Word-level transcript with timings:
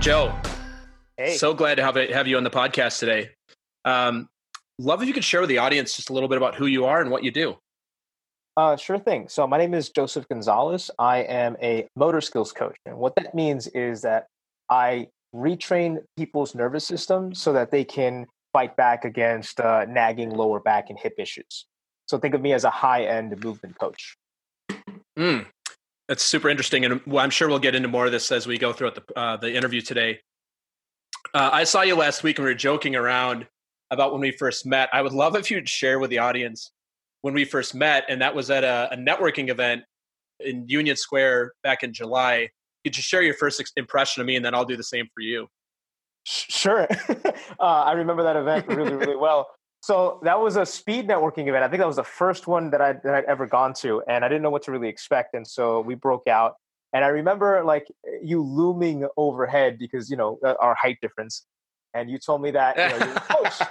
Joe. 0.00 0.34
Hey. 1.16 1.36
So 1.36 1.52
glad 1.54 1.74
to 1.76 1.82
have, 1.82 1.96
have 1.96 2.28
you 2.28 2.36
on 2.36 2.44
the 2.44 2.50
podcast 2.50 3.00
today. 3.00 3.30
Um, 3.84 4.28
love 4.78 5.02
if 5.02 5.08
you 5.08 5.14
could 5.14 5.24
share 5.24 5.40
with 5.40 5.48
the 5.48 5.58
audience 5.58 5.96
just 5.96 6.10
a 6.10 6.12
little 6.12 6.28
bit 6.28 6.38
about 6.38 6.54
who 6.54 6.66
you 6.66 6.84
are 6.84 7.00
and 7.00 7.10
what 7.10 7.24
you 7.24 7.30
do. 7.30 7.56
Uh, 8.56 8.76
sure 8.76 8.98
thing. 8.98 9.28
So, 9.28 9.46
my 9.46 9.58
name 9.58 9.74
is 9.74 9.90
Joseph 9.90 10.28
Gonzalez. 10.28 10.90
I 10.98 11.18
am 11.18 11.56
a 11.62 11.86
motor 11.96 12.20
skills 12.20 12.52
coach. 12.52 12.76
And 12.86 12.96
what 12.96 13.14
that 13.16 13.34
means 13.34 13.68
is 13.68 14.02
that 14.02 14.26
I 14.68 15.08
retrain 15.34 15.98
people's 16.16 16.54
nervous 16.54 16.84
system 16.84 17.34
so 17.34 17.52
that 17.52 17.70
they 17.70 17.84
can 17.84 18.26
fight 18.52 18.76
back 18.76 19.04
against 19.04 19.60
uh, 19.60 19.84
nagging 19.84 20.30
lower 20.30 20.58
back 20.58 20.90
and 20.90 20.98
hip 20.98 21.14
issues. 21.18 21.66
So, 22.08 22.18
think 22.18 22.34
of 22.34 22.40
me 22.40 22.52
as 22.52 22.64
a 22.64 22.70
high 22.70 23.04
end 23.04 23.42
movement 23.44 23.78
coach. 23.78 24.16
Mm, 25.16 25.46
that's 26.08 26.24
super 26.24 26.48
interesting. 26.48 26.84
And 26.84 27.00
I'm 27.16 27.30
sure 27.30 27.48
we'll 27.48 27.58
get 27.58 27.74
into 27.74 27.88
more 27.88 28.06
of 28.06 28.12
this 28.12 28.32
as 28.32 28.46
we 28.46 28.58
go 28.58 28.72
throughout 28.72 28.94
the, 28.94 29.18
uh, 29.18 29.36
the 29.36 29.54
interview 29.54 29.80
today. 29.80 30.20
Uh, 31.34 31.50
I 31.52 31.64
saw 31.64 31.82
you 31.82 31.94
last 31.94 32.22
week 32.22 32.38
and 32.38 32.44
we 32.44 32.50
were 32.50 32.58
joking 32.58 32.96
around 32.96 33.46
about 33.90 34.12
when 34.12 34.20
we 34.20 34.30
first 34.30 34.66
met. 34.66 34.88
I 34.92 35.02
would 35.02 35.12
love 35.12 35.36
if 35.36 35.50
you'd 35.50 35.68
share 35.68 35.98
with 35.98 36.10
the 36.10 36.18
audience 36.18 36.72
when 37.20 37.34
we 37.34 37.44
first 37.44 37.74
met, 37.74 38.04
and 38.08 38.22
that 38.22 38.34
was 38.34 38.50
at 38.50 38.64
a, 38.64 38.88
a 38.92 38.96
networking 38.96 39.50
event 39.50 39.82
in 40.40 40.64
Union 40.68 40.96
Square 40.96 41.52
back 41.62 41.82
in 41.82 41.92
July. 41.92 42.48
Could 42.84 42.96
you 42.96 43.02
share 43.02 43.22
your 43.22 43.34
first 43.34 43.60
impression 43.76 44.20
of 44.20 44.26
me, 44.26 44.36
and 44.36 44.44
then 44.44 44.54
I'll 44.54 44.64
do 44.64 44.76
the 44.76 44.84
same 44.84 45.06
for 45.14 45.20
you? 45.20 45.48
Sure. 46.24 46.86
uh, 47.08 47.34
I 47.60 47.92
remember 47.92 48.22
that 48.22 48.36
event 48.36 48.68
really, 48.68 48.94
really 48.94 49.16
well. 49.16 49.48
So 49.80 50.20
that 50.24 50.40
was 50.40 50.56
a 50.56 50.66
speed 50.66 51.08
networking 51.08 51.48
event. 51.48 51.64
I 51.64 51.68
think 51.68 51.80
that 51.80 51.86
was 51.86 51.96
the 51.96 52.04
first 52.04 52.46
one 52.46 52.70
that 52.70 52.80
I 52.80 52.94
that 53.04 53.14
I'd 53.14 53.24
ever 53.24 53.46
gone 53.46 53.74
to, 53.74 54.02
and 54.08 54.24
I 54.24 54.28
didn't 54.28 54.42
know 54.42 54.50
what 54.50 54.62
to 54.64 54.72
really 54.72 54.88
expect. 54.88 55.34
And 55.34 55.46
so 55.46 55.80
we 55.80 55.94
broke 55.94 56.26
out, 56.26 56.56
and 56.92 57.04
I 57.04 57.08
remember 57.08 57.62
like 57.64 57.86
you 58.22 58.42
looming 58.42 59.06
overhead 59.16 59.78
because 59.78 60.10
you 60.10 60.16
know 60.16 60.38
uh, 60.44 60.54
our 60.58 60.74
height 60.74 60.98
difference, 61.00 61.46
and 61.94 62.10
you 62.10 62.18
told 62.18 62.42
me 62.42 62.50
that 62.52 62.76
you 62.76 62.98
know, 62.98 63.06
you're 63.06 63.16
a 63.16 63.20
coach, 63.20 63.68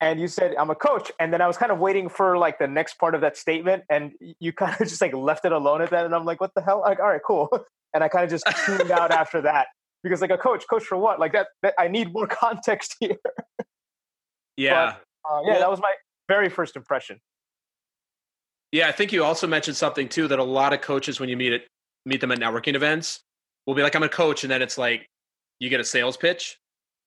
and 0.00 0.18
you 0.18 0.28
said 0.28 0.54
I'm 0.56 0.70
a 0.70 0.74
coach, 0.74 1.12
and 1.20 1.32
then 1.32 1.42
I 1.42 1.46
was 1.46 1.58
kind 1.58 1.72
of 1.72 1.78
waiting 1.78 2.08
for 2.08 2.38
like 2.38 2.58
the 2.58 2.66
next 2.66 2.98
part 2.98 3.14
of 3.14 3.20
that 3.20 3.36
statement, 3.36 3.84
and 3.90 4.12
you 4.40 4.52
kind 4.52 4.72
of 4.72 4.78
just 4.88 5.00
like 5.00 5.14
left 5.14 5.44
it 5.44 5.52
alone 5.52 5.82
at 5.82 5.90
that, 5.90 6.06
and 6.06 6.14
I'm 6.14 6.24
like, 6.24 6.40
what 6.40 6.54
the 6.54 6.62
hell? 6.62 6.80
Like, 6.80 7.00
all 7.00 7.08
right, 7.08 7.20
cool, 7.24 7.48
and 7.94 8.02
I 8.02 8.08
kind 8.08 8.24
of 8.24 8.30
just 8.30 8.46
tuned 8.64 8.90
out 8.90 9.10
after 9.10 9.42
that 9.42 9.66
because 10.02 10.22
like 10.22 10.30
a 10.30 10.38
coach, 10.38 10.64
coach 10.70 10.84
for 10.84 10.96
what? 10.96 11.20
Like 11.20 11.32
that, 11.32 11.48
that 11.62 11.74
I 11.78 11.88
need 11.88 12.12
more 12.12 12.26
context 12.26 12.96
here. 12.98 13.16
Yeah, 14.56 14.94
but, 14.96 15.04
uh, 15.28 15.40
yeah, 15.44 15.52
well, 15.52 15.60
that 15.60 15.70
was 15.70 15.80
my 15.80 15.92
very 16.28 16.48
first 16.48 16.76
impression. 16.76 17.20
Yeah, 18.72 18.88
I 18.88 18.92
think 18.92 19.12
you 19.12 19.24
also 19.24 19.46
mentioned 19.46 19.76
something 19.76 20.08
too 20.08 20.28
that 20.28 20.38
a 20.38 20.44
lot 20.44 20.72
of 20.72 20.80
coaches, 20.80 21.20
when 21.20 21.28
you 21.28 21.36
meet 21.36 21.52
it, 21.52 21.66
meet 22.04 22.20
them 22.20 22.30
at 22.32 22.38
networking 22.38 22.74
events, 22.74 23.20
will 23.66 23.74
be 23.74 23.82
like, 23.82 23.94
"I'm 23.94 24.02
a 24.02 24.08
coach," 24.08 24.44
and 24.44 24.50
then 24.50 24.62
it's 24.62 24.76
like 24.76 25.08
you 25.58 25.70
get 25.70 25.80
a 25.80 25.84
sales 25.84 26.16
pitch, 26.16 26.58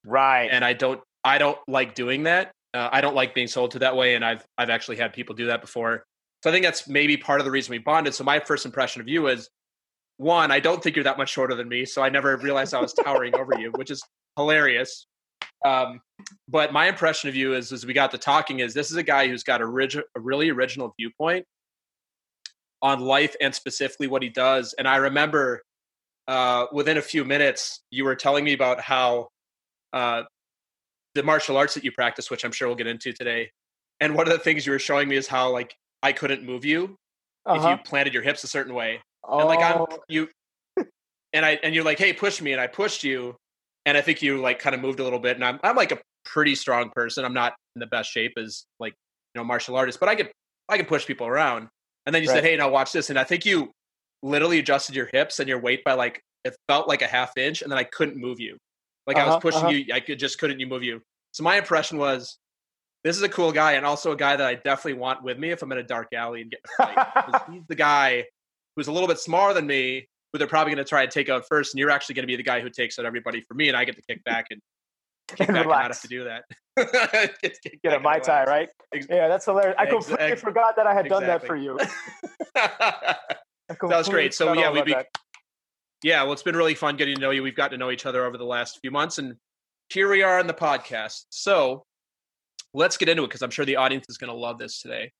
right? 0.03 0.49
And 0.51 0.65
I 0.65 0.73
don't, 0.73 1.01
I 1.23 1.37
don't 1.37 1.57
like 1.67 1.93
doing 1.93 2.23
that. 2.23 2.51
Uh, 2.73 2.89
I 2.91 3.01
don't 3.01 3.15
like 3.15 3.35
being 3.35 3.47
sold 3.47 3.71
to 3.71 3.79
that 3.79 3.95
way, 3.95 4.15
and 4.15 4.25
I've 4.25 4.43
I've 4.57 4.69
actually 4.69 4.97
had 4.97 5.13
people 5.13 5.35
do 5.35 5.47
that 5.47 5.61
before. 5.61 6.03
So 6.43 6.49
I 6.49 6.53
think 6.53 6.65
that's 6.65 6.87
maybe 6.87 7.17
part 7.17 7.39
of 7.39 7.45
the 7.45 7.51
reason 7.51 7.71
we 7.71 7.77
bonded. 7.77 8.15
So 8.15 8.23
my 8.23 8.39
first 8.39 8.65
impression 8.65 9.01
of 9.01 9.07
you 9.07 9.27
is 9.27 9.49
one, 10.17 10.51
I 10.51 10.59
don't 10.59 10.81
think 10.81 10.95
you're 10.95 11.03
that 11.03 11.17
much 11.17 11.29
shorter 11.29 11.55
than 11.55 11.67
me, 11.67 11.85
so 11.85 12.01
I 12.01 12.09
never 12.09 12.37
realized 12.37 12.73
I 12.73 12.81
was 12.81 12.93
towering 12.93 13.35
over 13.35 13.53
you, 13.59 13.71
which 13.75 13.91
is 13.91 14.01
hilarious. 14.37 15.07
Um, 15.65 16.01
but 16.47 16.73
my 16.73 16.87
impression 16.87 17.29
of 17.29 17.35
you 17.35 17.53
is, 17.53 17.71
as 17.71 17.85
we 17.85 17.93
got 17.93 18.11
to 18.11 18.17
talking, 18.17 18.59
is 18.59 18.73
this 18.73 18.91
is 18.91 18.97
a 18.97 19.03
guy 19.03 19.27
who's 19.27 19.43
got 19.43 19.61
a, 19.61 19.65
rig- 19.65 19.95
a 19.95 20.19
really 20.19 20.49
original 20.49 20.93
viewpoint 20.97 21.45
on 22.81 22.99
life 22.99 23.35
and 23.39 23.53
specifically 23.53 24.07
what 24.07 24.23
he 24.23 24.29
does. 24.29 24.73
And 24.77 24.87
I 24.87 24.97
remember 24.97 25.61
uh, 26.27 26.65
within 26.71 26.97
a 26.97 27.01
few 27.01 27.25
minutes, 27.25 27.81
you 27.91 28.03
were 28.05 28.15
telling 28.15 28.43
me 28.43 28.53
about 28.53 28.81
how 28.81 29.29
uh, 29.93 30.23
the 31.13 31.23
martial 31.23 31.57
arts 31.57 31.73
that 31.75 31.83
you 31.83 31.91
practice, 31.91 32.31
which 32.31 32.43
I'm 32.43 32.51
sure 32.51 32.67
we'll 32.67 32.77
get 32.77 32.87
into 32.87 33.13
today. 33.13 33.51
And 33.99 34.15
one 34.15 34.27
of 34.27 34.33
the 34.33 34.39
things 34.39 34.65
you 34.65 34.71
were 34.71 34.79
showing 34.79 35.07
me 35.07 35.15
is 35.15 35.27
how 35.27 35.51
like 35.51 35.75
I 36.01 36.11
couldn't 36.11 36.43
move 36.43 36.65
you 36.65 36.95
uh-huh. 37.45 37.55
if 37.55 37.79
you 37.79 37.83
planted 37.83 38.13
your 38.13 38.23
hips 38.23 38.43
a 38.43 38.47
certain 38.47 38.73
way. 38.73 39.01
Oh. 39.23 39.39
And 39.39 39.47
like 39.47 39.59
I'm 39.59 39.81
oh. 39.81 39.99
you, 40.07 40.29
and 41.33 41.45
I 41.45 41.59
and 41.63 41.75
you're 41.75 41.83
like, 41.83 41.99
hey, 41.99 42.13
push 42.13 42.41
me, 42.41 42.51
and 42.51 42.61
I 42.61 42.67
pushed 42.67 43.03
you, 43.03 43.35
and 43.85 43.97
I 43.97 44.01
think 44.01 44.21
you 44.21 44.39
like 44.39 44.59
kind 44.59 44.75
of 44.75 44.81
moved 44.81 44.99
a 44.99 45.03
little 45.03 45.19
bit. 45.19 45.35
And 45.35 45.45
I'm 45.45 45.59
I'm 45.63 45.75
like 45.75 45.91
a 45.91 45.99
pretty 46.25 46.55
strong 46.55 46.89
person. 46.91 47.25
I'm 47.25 47.33
not 47.33 47.53
in 47.75 47.79
the 47.79 47.87
best 47.87 48.11
shape 48.11 48.33
as 48.37 48.65
like 48.79 48.93
you 49.33 49.39
know 49.39 49.45
martial 49.45 49.75
artist, 49.75 49.99
but 49.99 50.09
I 50.09 50.15
can 50.15 50.27
I 50.69 50.77
can 50.77 50.85
push 50.85 51.05
people 51.05 51.27
around. 51.27 51.67
And 52.05 52.15
then 52.15 52.23
you 52.23 52.29
right. 52.29 52.35
said, 52.35 52.43
hey, 52.43 52.57
now 52.57 52.69
watch 52.69 52.91
this, 52.91 53.09
and 53.09 53.19
I 53.19 53.23
think 53.23 53.45
you 53.45 53.71
literally 54.23 54.59
adjusted 54.59 54.95
your 54.95 55.07
hips 55.11 55.39
and 55.39 55.47
your 55.47 55.59
weight 55.59 55.83
by 55.83 55.93
like 55.93 56.21
it 56.43 56.55
felt 56.67 56.87
like 56.87 57.01
a 57.01 57.07
half 57.07 57.37
inch, 57.37 57.61
and 57.61 57.71
then 57.71 57.77
I 57.77 57.83
couldn't 57.83 58.17
move 58.17 58.39
you. 58.39 58.57
Like 59.07 59.17
uh-huh, 59.17 59.23
I 59.23 59.27
was 59.27 59.33
uh-huh, 59.35 59.41
pushing 59.41 59.61
uh-huh. 59.61 59.69
you, 59.69 59.93
I 59.93 59.99
could 59.99 60.19
just 60.19 60.39
couldn't 60.39 60.59
you 60.59 60.67
move 60.67 60.83
you. 60.83 61.01
So 61.31 61.43
my 61.43 61.57
impression 61.57 61.97
was, 61.97 62.37
this 63.03 63.15
is 63.15 63.23
a 63.23 63.29
cool 63.29 63.51
guy, 63.51 63.73
and 63.73 63.85
also 63.85 64.11
a 64.11 64.15
guy 64.15 64.35
that 64.35 64.45
I 64.45 64.55
definitely 64.55 64.99
want 64.99 65.23
with 65.23 65.37
me 65.37 65.51
if 65.51 65.61
I'm 65.61 65.71
in 65.71 65.77
a 65.77 65.83
dark 65.83 66.07
alley 66.13 66.41
and 66.41 66.51
get 66.51 66.61
fight. 66.77 67.41
he's 67.51 67.63
the 67.67 67.75
guy 67.75 68.25
who's 68.75 68.87
a 68.87 68.91
little 68.91 69.07
bit 69.07 69.19
smaller 69.19 69.53
than 69.53 69.67
me, 69.67 70.07
who 70.31 70.39
they're 70.39 70.47
probably 70.47 70.73
going 70.73 70.83
to 70.83 70.89
try 70.89 71.03
and 71.03 71.11
take 71.11 71.29
out 71.29 71.45
first, 71.47 71.73
and 71.73 71.79
you're 71.79 71.89
actually 71.89 72.15
going 72.15 72.23
to 72.23 72.27
be 72.27 72.35
the 72.35 72.43
guy 72.43 72.61
who 72.61 72.69
takes 72.69 72.97
out 72.97 73.05
everybody 73.05 73.41
for 73.41 73.53
me, 73.53 73.67
and 73.67 73.77
I 73.77 73.85
get 73.85 73.95
to 73.95 74.01
kick 74.01 74.23
back 74.23 74.47
and 74.49 74.61
kick 75.27 75.47
back 75.47 75.49
and 75.49 75.67
not 75.67 75.83
have 75.83 76.01
to 76.01 76.07
do 76.07 76.23
that. 76.25 76.43
get, 77.41 77.57
get, 77.61 77.81
get 77.83 77.93
a 77.93 77.99
mai 77.99 78.19
tai, 78.19 78.45
right? 78.45 78.69
Yeah, 79.09 79.27
that's 79.27 79.45
hilarious. 79.45 79.75
I 79.77 79.85
completely 79.85 80.25
exactly. 80.25 80.41
forgot 80.41 80.75
that 80.77 80.87
I 80.87 80.93
had 80.93 81.05
exactly. 81.05 81.27
done 81.27 81.39
that 81.39 81.47
for 81.47 81.55
you. 81.55 81.77
that 82.55 83.81
was 83.81 84.09
great. 84.09 84.33
So 84.33 84.53
yeah, 84.53 84.71
we 84.71 84.81
be, 84.81 84.95
yeah, 86.03 86.23
well, 86.23 86.33
it's 86.33 86.43
been 86.43 86.55
really 86.55 86.75
fun 86.75 86.97
getting 86.97 87.15
to 87.15 87.21
know 87.21 87.31
you. 87.31 87.43
We've 87.43 87.55
gotten 87.55 87.77
to 87.77 87.77
know 87.77 87.91
each 87.91 88.05
other 88.05 88.25
over 88.25 88.37
the 88.37 88.45
last 88.45 88.79
few 88.81 88.91
months, 88.91 89.17
and 89.17 89.35
here 89.89 90.09
we 90.09 90.23
are 90.23 90.39
on 90.39 90.47
the 90.47 90.53
podcast. 90.53 91.25
So 91.29 91.83
let's 92.73 92.97
get 92.97 93.09
into 93.09 93.23
it 93.23 93.27
because 93.27 93.41
I'm 93.41 93.51
sure 93.51 93.65
the 93.65 93.75
audience 93.75 94.05
is 94.09 94.17
going 94.17 94.31
to 94.31 94.37
love 94.37 94.57
this 94.57 94.81
today. 94.81 95.11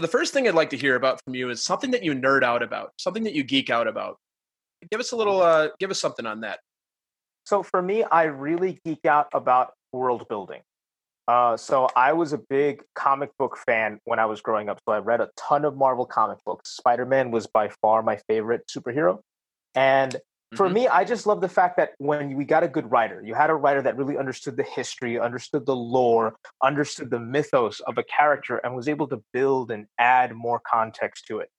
So 0.00 0.06
the 0.06 0.12
first 0.12 0.32
thing 0.32 0.48
I'd 0.48 0.54
like 0.54 0.70
to 0.70 0.78
hear 0.78 0.96
about 0.96 1.22
from 1.22 1.34
you 1.34 1.50
is 1.50 1.62
something 1.62 1.90
that 1.90 2.02
you 2.02 2.14
nerd 2.14 2.42
out 2.42 2.62
about, 2.62 2.94
something 2.96 3.24
that 3.24 3.34
you 3.34 3.44
geek 3.44 3.68
out 3.68 3.86
about. 3.86 4.16
Give 4.90 4.98
us 4.98 5.12
a 5.12 5.16
little, 5.16 5.42
uh, 5.42 5.68
give 5.78 5.90
us 5.90 6.00
something 6.00 6.24
on 6.24 6.40
that. 6.40 6.60
So 7.44 7.62
for 7.62 7.82
me, 7.82 8.02
I 8.04 8.22
really 8.22 8.80
geek 8.82 9.04
out 9.04 9.28
about 9.34 9.74
world 9.92 10.26
building. 10.26 10.62
Uh, 11.28 11.58
so 11.58 11.86
I 11.94 12.14
was 12.14 12.32
a 12.32 12.38
big 12.38 12.82
comic 12.94 13.28
book 13.38 13.58
fan 13.58 14.00
when 14.04 14.18
I 14.18 14.24
was 14.24 14.40
growing 14.40 14.70
up. 14.70 14.80
So 14.88 14.94
I 14.94 15.00
read 15.00 15.20
a 15.20 15.28
ton 15.36 15.66
of 15.66 15.76
Marvel 15.76 16.06
comic 16.06 16.38
books. 16.46 16.70
Spider 16.70 17.04
Man 17.04 17.30
was 17.30 17.46
by 17.46 17.68
far 17.82 18.02
my 18.02 18.16
favorite 18.26 18.62
superhero, 18.74 19.18
and 19.74 20.16
for 20.56 20.66
mm-hmm. 20.66 20.74
me, 20.74 20.88
I 20.88 21.04
just 21.04 21.26
love 21.26 21.40
the 21.40 21.48
fact 21.48 21.76
that 21.76 21.92
when 21.98 22.34
we 22.34 22.44
got 22.44 22.64
a 22.64 22.68
good 22.68 22.90
writer, 22.90 23.22
you 23.24 23.34
had 23.34 23.50
a 23.50 23.54
writer 23.54 23.82
that 23.82 23.96
really 23.96 24.18
understood 24.18 24.56
the 24.56 24.64
history, 24.64 25.18
understood 25.18 25.64
the 25.64 25.76
lore, 25.76 26.34
understood 26.62 27.10
the 27.10 27.20
mythos 27.20 27.80
of 27.80 27.98
a 27.98 28.02
character, 28.02 28.58
and 28.58 28.74
was 28.74 28.88
able 28.88 29.06
to 29.08 29.22
build 29.32 29.70
and 29.70 29.86
add 29.98 30.34
more 30.34 30.60
context 30.68 31.26
to 31.28 31.38
it. 31.38 31.50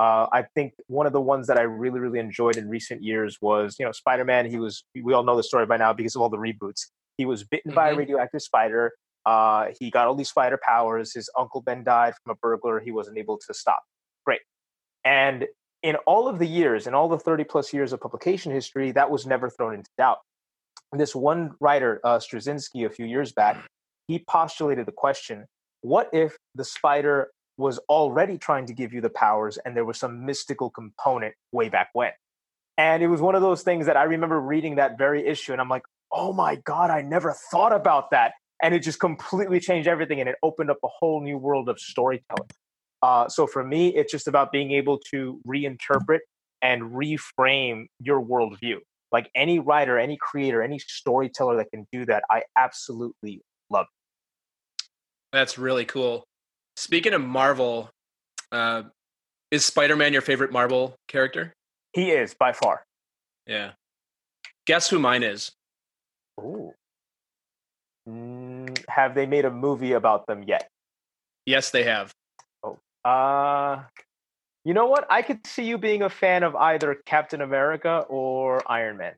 Uh, 0.00 0.26
I 0.32 0.46
think 0.54 0.72
one 0.86 1.06
of 1.06 1.12
the 1.12 1.20
ones 1.20 1.46
that 1.46 1.58
I 1.58 1.62
really, 1.62 2.00
really 2.00 2.18
enjoyed 2.18 2.56
in 2.56 2.68
recent 2.68 3.02
years 3.02 3.36
was, 3.40 3.76
you 3.78 3.84
know, 3.84 3.92
Spider 3.92 4.24
Man. 4.24 4.46
He 4.46 4.58
was, 4.58 4.82
we 5.00 5.12
all 5.12 5.22
know 5.22 5.36
the 5.36 5.42
story 5.42 5.66
by 5.66 5.76
now 5.76 5.92
because 5.92 6.16
of 6.16 6.22
all 6.22 6.30
the 6.30 6.38
reboots. 6.38 6.86
He 7.18 7.26
was 7.26 7.44
bitten 7.44 7.70
mm-hmm. 7.70 7.76
by 7.76 7.88
a 7.88 7.90
mm-hmm. 7.90 7.98
radioactive 7.98 8.42
spider. 8.42 8.92
Uh, 9.26 9.66
he 9.78 9.90
got 9.90 10.08
all 10.08 10.14
these 10.14 10.30
spider 10.30 10.58
powers. 10.66 11.12
His 11.12 11.28
uncle 11.38 11.60
Ben 11.60 11.84
died 11.84 12.14
from 12.24 12.32
a 12.32 12.34
burglar. 12.36 12.80
He 12.80 12.90
wasn't 12.90 13.18
able 13.18 13.38
to 13.46 13.54
stop. 13.54 13.82
Great. 14.24 14.40
And 15.04 15.46
in 15.82 15.96
all 16.06 16.28
of 16.28 16.38
the 16.38 16.46
years, 16.46 16.86
in 16.86 16.94
all 16.94 17.08
the 17.08 17.18
30 17.18 17.44
plus 17.44 17.72
years 17.72 17.92
of 17.92 18.00
publication 18.00 18.52
history, 18.52 18.92
that 18.92 19.10
was 19.10 19.26
never 19.26 19.48
thrown 19.48 19.74
into 19.74 19.90
doubt. 19.96 20.18
This 20.92 21.14
one 21.14 21.52
writer, 21.60 22.00
uh, 22.04 22.18
Straczynski, 22.18 22.84
a 22.84 22.90
few 22.90 23.06
years 23.06 23.32
back, 23.32 23.64
he 24.08 24.18
postulated 24.18 24.86
the 24.86 24.92
question 24.92 25.46
what 25.82 26.10
if 26.12 26.36
the 26.54 26.64
spider 26.64 27.30
was 27.56 27.78
already 27.88 28.36
trying 28.36 28.66
to 28.66 28.74
give 28.74 28.92
you 28.92 29.00
the 29.00 29.10
powers 29.10 29.58
and 29.64 29.74
there 29.74 29.84
was 29.84 29.98
some 29.98 30.26
mystical 30.26 30.68
component 30.68 31.34
way 31.52 31.68
back 31.68 31.88
when? 31.94 32.10
And 32.76 33.02
it 33.02 33.06
was 33.06 33.20
one 33.20 33.34
of 33.34 33.42
those 33.42 33.62
things 33.62 33.86
that 33.86 33.96
I 33.96 34.04
remember 34.04 34.40
reading 34.40 34.76
that 34.76 34.98
very 34.98 35.26
issue, 35.26 35.52
and 35.52 35.60
I'm 35.60 35.68
like, 35.68 35.82
oh 36.12 36.32
my 36.32 36.56
God, 36.56 36.90
I 36.90 37.02
never 37.02 37.34
thought 37.50 37.72
about 37.72 38.10
that. 38.10 38.32
And 38.62 38.74
it 38.74 38.80
just 38.80 39.00
completely 39.00 39.60
changed 39.60 39.88
everything 39.88 40.20
and 40.20 40.28
it 40.28 40.36
opened 40.42 40.70
up 40.70 40.78
a 40.84 40.88
whole 40.88 41.22
new 41.22 41.38
world 41.38 41.68
of 41.68 41.78
storytelling. 41.78 42.48
Uh, 43.02 43.28
so 43.28 43.46
for 43.46 43.64
me, 43.64 43.88
it's 43.94 44.12
just 44.12 44.28
about 44.28 44.52
being 44.52 44.72
able 44.72 44.98
to 45.10 45.40
reinterpret 45.46 46.18
and 46.62 46.82
reframe 46.82 47.86
your 47.98 48.22
worldview. 48.22 48.76
Like 49.12 49.30
any 49.34 49.58
writer, 49.58 49.98
any 49.98 50.16
creator, 50.20 50.62
any 50.62 50.78
storyteller 50.78 51.56
that 51.56 51.70
can 51.70 51.86
do 51.92 52.04
that, 52.06 52.22
I 52.30 52.42
absolutely 52.56 53.42
love. 53.70 53.86
It. 54.78 54.88
That's 55.32 55.58
really 55.58 55.84
cool. 55.84 56.24
Speaking 56.76 57.12
of 57.14 57.22
Marvel, 57.22 57.90
uh, 58.52 58.84
is 59.50 59.64
Spider 59.64 59.96
Man 59.96 60.12
your 60.12 60.22
favorite 60.22 60.52
Marvel 60.52 60.94
character? 61.08 61.52
He 61.92 62.10
is 62.10 62.34
by 62.34 62.52
far. 62.52 62.84
Yeah. 63.46 63.72
Guess 64.66 64.90
who 64.90 64.98
mine 64.98 65.22
is? 65.22 65.50
Ooh. 66.40 66.72
Mm, 68.08 68.78
have 68.88 69.14
they 69.14 69.26
made 69.26 69.44
a 69.44 69.50
movie 69.50 69.92
about 69.92 70.26
them 70.26 70.44
yet? 70.44 70.68
Yes, 71.46 71.70
they 71.70 71.82
have. 71.84 72.12
Uh, 73.04 73.82
you 74.64 74.74
know 74.74 74.86
what? 74.86 75.06
I 75.10 75.22
could 75.22 75.46
see 75.46 75.64
you 75.64 75.78
being 75.78 76.02
a 76.02 76.10
fan 76.10 76.42
of 76.42 76.54
either 76.54 76.96
Captain 77.06 77.40
America 77.40 78.04
or 78.08 78.62
Iron 78.70 78.98
Man. 78.98 79.14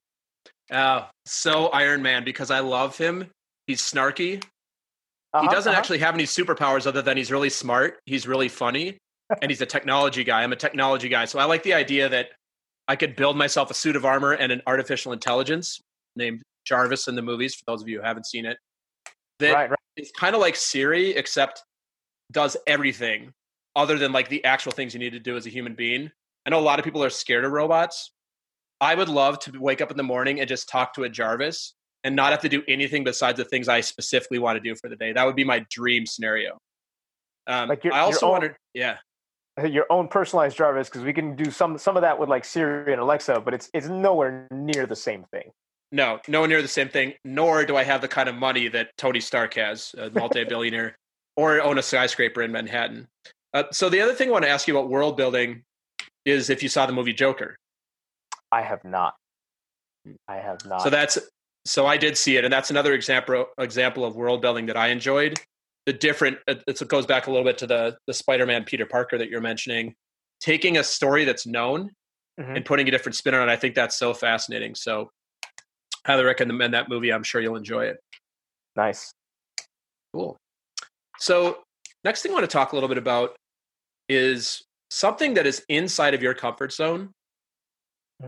Uh, 0.70 1.06
so 1.26 1.66
Iron 1.68 2.02
Man 2.02 2.24
because 2.24 2.50
I 2.50 2.60
love 2.60 2.96
him. 2.96 3.28
He's 3.66 3.80
snarky. 3.80 4.42
Uh-huh, 5.34 5.42
he 5.42 5.48
doesn't 5.48 5.70
uh-huh. 5.70 5.78
actually 5.78 5.98
have 5.98 6.14
any 6.14 6.24
superpowers 6.24 6.86
other 6.86 7.02
than 7.02 7.16
he's 7.16 7.32
really 7.32 7.50
smart. 7.50 7.98
He's 8.04 8.26
really 8.28 8.48
funny, 8.48 8.98
and 9.40 9.50
he's 9.50 9.60
a 9.60 9.66
technology 9.66 10.24
guy. 10.24 10.42
I'm 10.42 10.52
a 10.52 10.56
technology 10.56 11.08
guy, 11.08 11.24
so 11.24 11.38
I 11.38 11.44
like 11.44 11.62
the 11.62 11.74
idea 11.74 12.08
that 12.08 12.28
I 12.86 12.96
could 12.96 13.16
build 13.16 13.36
myself 13.36 13.70
a 13.70 13.74
suit 13.74 13.96
of 13.96 14.04
armor 14.04 14.32
and 14.32 14.52
an 14.52 14.62
artificial 14.66 15.12
intelligence 15.12 15.80
named 16.16 16.42
Jarvis 16.64 17.08
in 17.08 17.14
the 17.14 17.22
movies. 17.22 17.54
For 17.54 17.62
those 17.66 17.82
of 17.82 17.88
you 17.88 17.98
who 17.98 18.04
haven't 18.04 18.26
seen 18.26 18.44
it, 18.44 18.58
that 19.38 19.52
right, 19.54 19.70
right. 19.70 19.78
it's 19.96 20.12
kind 20.12 20.34
of 20.34 20.40
like 20.40 20.54
Siri, 20.54 21.10
except 21.10 21.62
does 22.30 22.56
everything 22.66 23.32
other 23.76 23.98
than 23.98 24.12
like 24.12 24.28
the 24.28 24.44
actual 24.44 24.72
things 24.72 24.94
you 24.94 25.00
need 25.00 25.12
to 25.12 25.20
do 25.20 25.36
as 25.36 25.46
a 25.46 25.50
human 25.50 25.74
being. 25.74 26.10
I 26.46 26.50
know 26.50 26.58
a 26.58 26.60
lot 26.60 26.78
of 26.78 26.84
people 26.84 27.02
are 27.04 27.10
scared 27.10 27.44
of 27.44 27.52
robots. 27.52 28.12
I 28.80 28.94
would 28.94 29.08
love 29.08 29.38
to 29.40 29.58
wake 29.58 29.80
up 29.80 29.90
in 29.90 29.96
the 29.96 30.02
morning 30.02 30.40
and 30.40 30.48
just 30.48 30.68
talk 30.68 30.92
to 30.94 31.04
a 31.04 31.08
Jarvis 31.08 31.74
and 32.04 32.16
not 32.16 32.32
have 32.32 32.40
to 32.40 32.48
do 32.48 32.62
anything 32.66 33.04
besides 33.04 33.36
the 33.36 33.44
things 33.44 33.68
I 33.68 33.80
specifically 33.80 34.40
want 34.40 34.56
to 34.56 34.60
do 34.60 34.74
for 34.74 34.88
the 34.88 34.96
day. 34.96 35.12
That 35.12 35.24
would 35.24 35.36
be 35.36 35.44
my 35.44 35.64
dream 35.70 36.04
scenario. 36.04 36.58
Um, 37.46 37.68
Like 37.68 37.84
your- 37.84 37.94
I 37.94 38.00
also 38.00 38.26
own- 38.26 38.32
wanted, 38.32 38.56
yeah, 38.74 38.98
Your 39.62 39.84
own 39.90 40.08
personalized 40.08 40.56
Jarvis, 40.56 40.88
because 40.88 41.02
we 41.02 41.12
can 41.12 41.36
do 41.36 41.50
some 41.50 41.76
some 41.76 41.94
of 41.96 42.00
that 42.02 42.18
with 42.18 42.28
like 42.30 42.42
Siri 42.44 42.90
and 42.92 43.00
Alexa, 43.02 43.40
but 43.40 43.52
it's 43.52 43.68
it's 43.74 43.86
nowhere 43.86 44.48
near 44.50 44.86
the 44.86 44.96
same 44.96 45.24
thing. 45.24 45.52
no, 45.92 46.18
nowhere 46.26 46.48
near 46.48 46.62
the 46.62 46.68
same 46.68 46.88
thing. 46.88 47.12
Nor 47.22 47.66
do 47.66 47.76
I 47.76 47.82
have 47.84 48.00
the 48.00 48.08
kind 48.08 48.28
of 48.30 48.34
money 48.34 48.68
that 48.68 48.96
Tony 48.96 49.20
Stark 49.20 49.52
has, 49.54 49.94
a 49.98 50.08
multi-billionaire, 50.10 50.96
or 51.36 51.60
own 51.60 51.76
a 51.76 51.82
skyscraper 51.82 52.40
in 52.42 52.50
Manhattan. 52.50 53.08
Uh, 53.54 53.64
so 53.72 53.88
the 53.88 54.00
other 54.00 54.14
thing 54.14 54.28
I 54.28 54.32
want 54.32 54.44
to 54.44 54.50
ask 54.50 54.66
you 54.66 54.76
about 54.76 54.88
world 54.90 55.16
building 55.16 55.62
is 56.24 56.50
if 56.50 56.62
you 56.62 56.68
saw 56.68 56.86
the 56.86 56.92
movie 56.92 57.12
Joker. 57.12 57.56
I 58.50 58.62
have 58.62 58.84
not. 58.84 59.14
I 60.28 60.36
have 60.36 60.64
not. 60.66 60.82
So 60.82 60.90
that's 60.90 61.18
so 61.64 61.86
I 61.86 61.96
did 61.96 62.16
see 62.16 62.36
it, 62.36 62.44
and 62.44 62.52
that's 62.52 62.70
another 62.70 62.92
example 62.92 63.46
example 63.58 64.04
of 64.04 64.16
world 64.16 64.42
building 64.42 64.66
that 64.66 64.76
I 64.76 64.88
enjoyed. 64.88 65.38
The 65.86 65.92
different 65.92 66.38
it, 66.46 66.62
it 66.66 66.88
goes 66.88 67.06
back 67.06 67.26
a 67.26 67.30
little 67.30 67.44
bit 67.44 67.58
to 67.58 67.66
the 67.66 67.96
the 68.06 68.14
Spider-Man 68.14 68.64
Peter 68.64 68.86
Parker 68.86 69.18
that 69.18 69.28
you're 69.28 69.40
mentioning, 69.40 69.94
taking 70.40 70.76
a 70.78 70.84
story 70.84 71.24
that's 71.24 71.46
known 71.46 71.90
Mhm. 72.40 72.56
and 72.56 72.64
putting 72.64 72.88
a 72.88 72.90
different 72.90 73.14
spin 73.14 73.34
on 73.34 73.48
it. 73.48 73.52
I 73.52 73.56
think 73.56 73.74
that's 73.74 73.96
so 73.96 74.14
fascinating. 74.14 74.74
So 74.74 75.10
highly 76.06 76.24
recommend 76.24 76.72
that 76.74 76.88
movie. 76.88 77.12
I'm 77.12 77.22
sure 77.22 77.40
you'll 77.40 77.56
enjoy 77.56 77.84
it. 77.86 77.98
nice. 78.74 79.12
Cool. 80.14 80.36
So 81.18 81.62
next 82.04 82.22
thing 82.22 82.32
I 82.32 82.34
want 82.34 82.44
to 82.44 82.52
talk 82.52 82.72
a 82.72 82.76
little 82.76 82.88
bit 82.88 82.96
about 82.98 83.36
is 84.08 84.64
something 84.90 85.34
that 85.34 85.46
is 85.46 85.64
inside 85.68 86.14
of 86.14 86.22
your 86.22 86.34
comfort 86.34 86.72
zone 86.72 87.14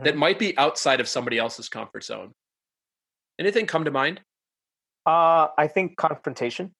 that 0.02 0.16
might 0.16 0.38
be 0.38 0.56
outside 0.58 1.00
of 1.00 1.08
somebody 1.08 1.38
else's 1.38 1.68
comfort 1.68 2.02
zone. 2.04 2.32
Anything 3.38 3.66
come 3.66 3.84
to 3.84 3.90
mind? 3.90 4.20
Uh, 5.06 5.48
I 5.58 5.68
think 5.68 5.96
confrontation, 5.96 6.74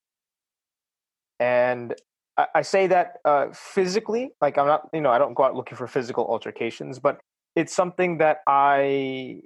and 1.39 1.95
I, 2.37 2.47
I 2.57 2.63
say 2.63 2.87
that 2.87 3.17
uh, 3.25 3.49
physically. 3.53 4.31
Like 4.41 4.57
I'm 4.57 4.67
not, 4.67 4.89
you 4.93 5.01
know, 5.01 5.11
I 5.11 5.19
don't 5.19 5.35
go 5.35 5.45
out 5.45 5.55
looking 5.55 5.77
for 5.77 5.87
physical 5.87 6.27
altercations, 6.27 6.99
but 6.99 7.21
it's 7.55 7.75
something 7.75 8.19
that 8.19 8.39
I 8.47 9.43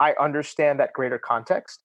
I 0.00 0.14
understand 0.20 0.80
that 0.80 0.92
greater 0.92 1.18
context, 1.18 1.84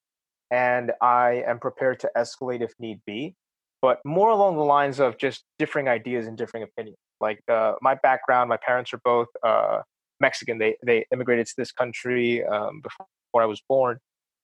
and 0.50 0.92
I 1.00 1.44
am 1.46 1.60
prepared 1.60 2.00
to 2.00 2.10
escalate 2.16 2.60
if 2.60 2.72
need 2.80 3.00
be. 3.06 3.36
But 3.82 4.00
more 4.04 4.30
along 4.30 4.56
the 4.56 4.64
lines 4.64 5.00
of 5.00 5.18
just 5.18 5.42
differing 5.58 5.88
ideas 5.88 6.28
and 6.28 6.38
differing 6.38 6.62
opinions. 6.62 6.96
Like 7.20 7.40
uh, 7.48 7.74
my 7.82 7.96
background, 7.96 8.48
my 8.48 8.56
parents 8.56 8.92
are 8.94 9.00
both 9.04 9.26
uh, 9.42 9.80
Mexican. 10.20 10.58
They 10.58 10.76
they 10.86 11.04
immigrated 11.12 11.46
to 11.46 11.54
this 11.56 11.72
country 11.72 12.44
um, 12.44 12.80
before 12.80 13.42
I 13.42 13.46
was 13.46 13.60
born, 13.68 13.98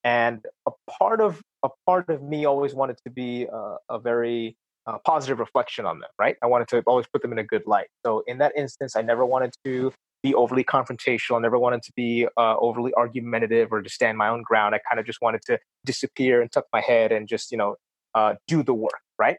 and 0.04 0.40
a 0.66 0.72
part 0.98 1.20
of 1.20 1.40
a 1.62 1.70
part 1.86 2.08
of 2.10 2.22
me 2.22 2.44
always 2.44 2.74
wanted 2.74 2.98
to 3.04 3.10
be 3.10 3.46
uh, 3.52 3.76
a 3.88 3.98
very 3.98 4.56
uh, 4.86 4.98
positive 5.04 5.38
reflection 5.38 5.86
on 5.86 6.00
them. 6.00 6.10
Right, 6.18 6.36
I 6.42 6.46
wanted 6.46 6.68
to 6.68 6.82
always 6.86 7.06
put 7.12 7.22
them 7.22 7.32
in 7.32 7.38
a 7.38 7.44
good 7.44 7.62
light. 7.66 7.88
So 8.04 8.22
in 8.26 8.38
that 8.38 8.52
instance, 8.56 8.96
I 8.96 9.02
never 9.02 9.24
wanted 9.24 9.54
to 9.64 9.92
be 10.22 10.34
overly 10.34 10.64
confrontational. 10.64 11.36
I 11.36 11.40
never 11.40 11.58
wanted 11.58 11.82
to 11.82 11.92
be 11.94 12.26
uh, 12.36 12.56
overly 12.58 12.92
argumentative 12.94 13.72
or 13.72 13.82
to 13.82 13.88
stand 13.88 14.18
my 14.18 14.28
own 14.28 14.42
ground. 14.42 14.74
I 14.74 14.80
kind 14.88 14.98
of 14.98 15.06
just 15.06 15.20
wanted 15.22 15.42
to 15.46 15.58
disappear 15.84 16.42
and 16.42 16.50
tuck 16.50 16.66
my 16.72 16.80
head 16.80 17.12
and 17.12 17.28
just 17.28 17.52
you 17.52 17.58
know 17.58 17.76
uh, 18.14 18.34
do 18.46 18.62
the 18.62 18.74
work. 18.74 19.00
Right. 19.18 19.38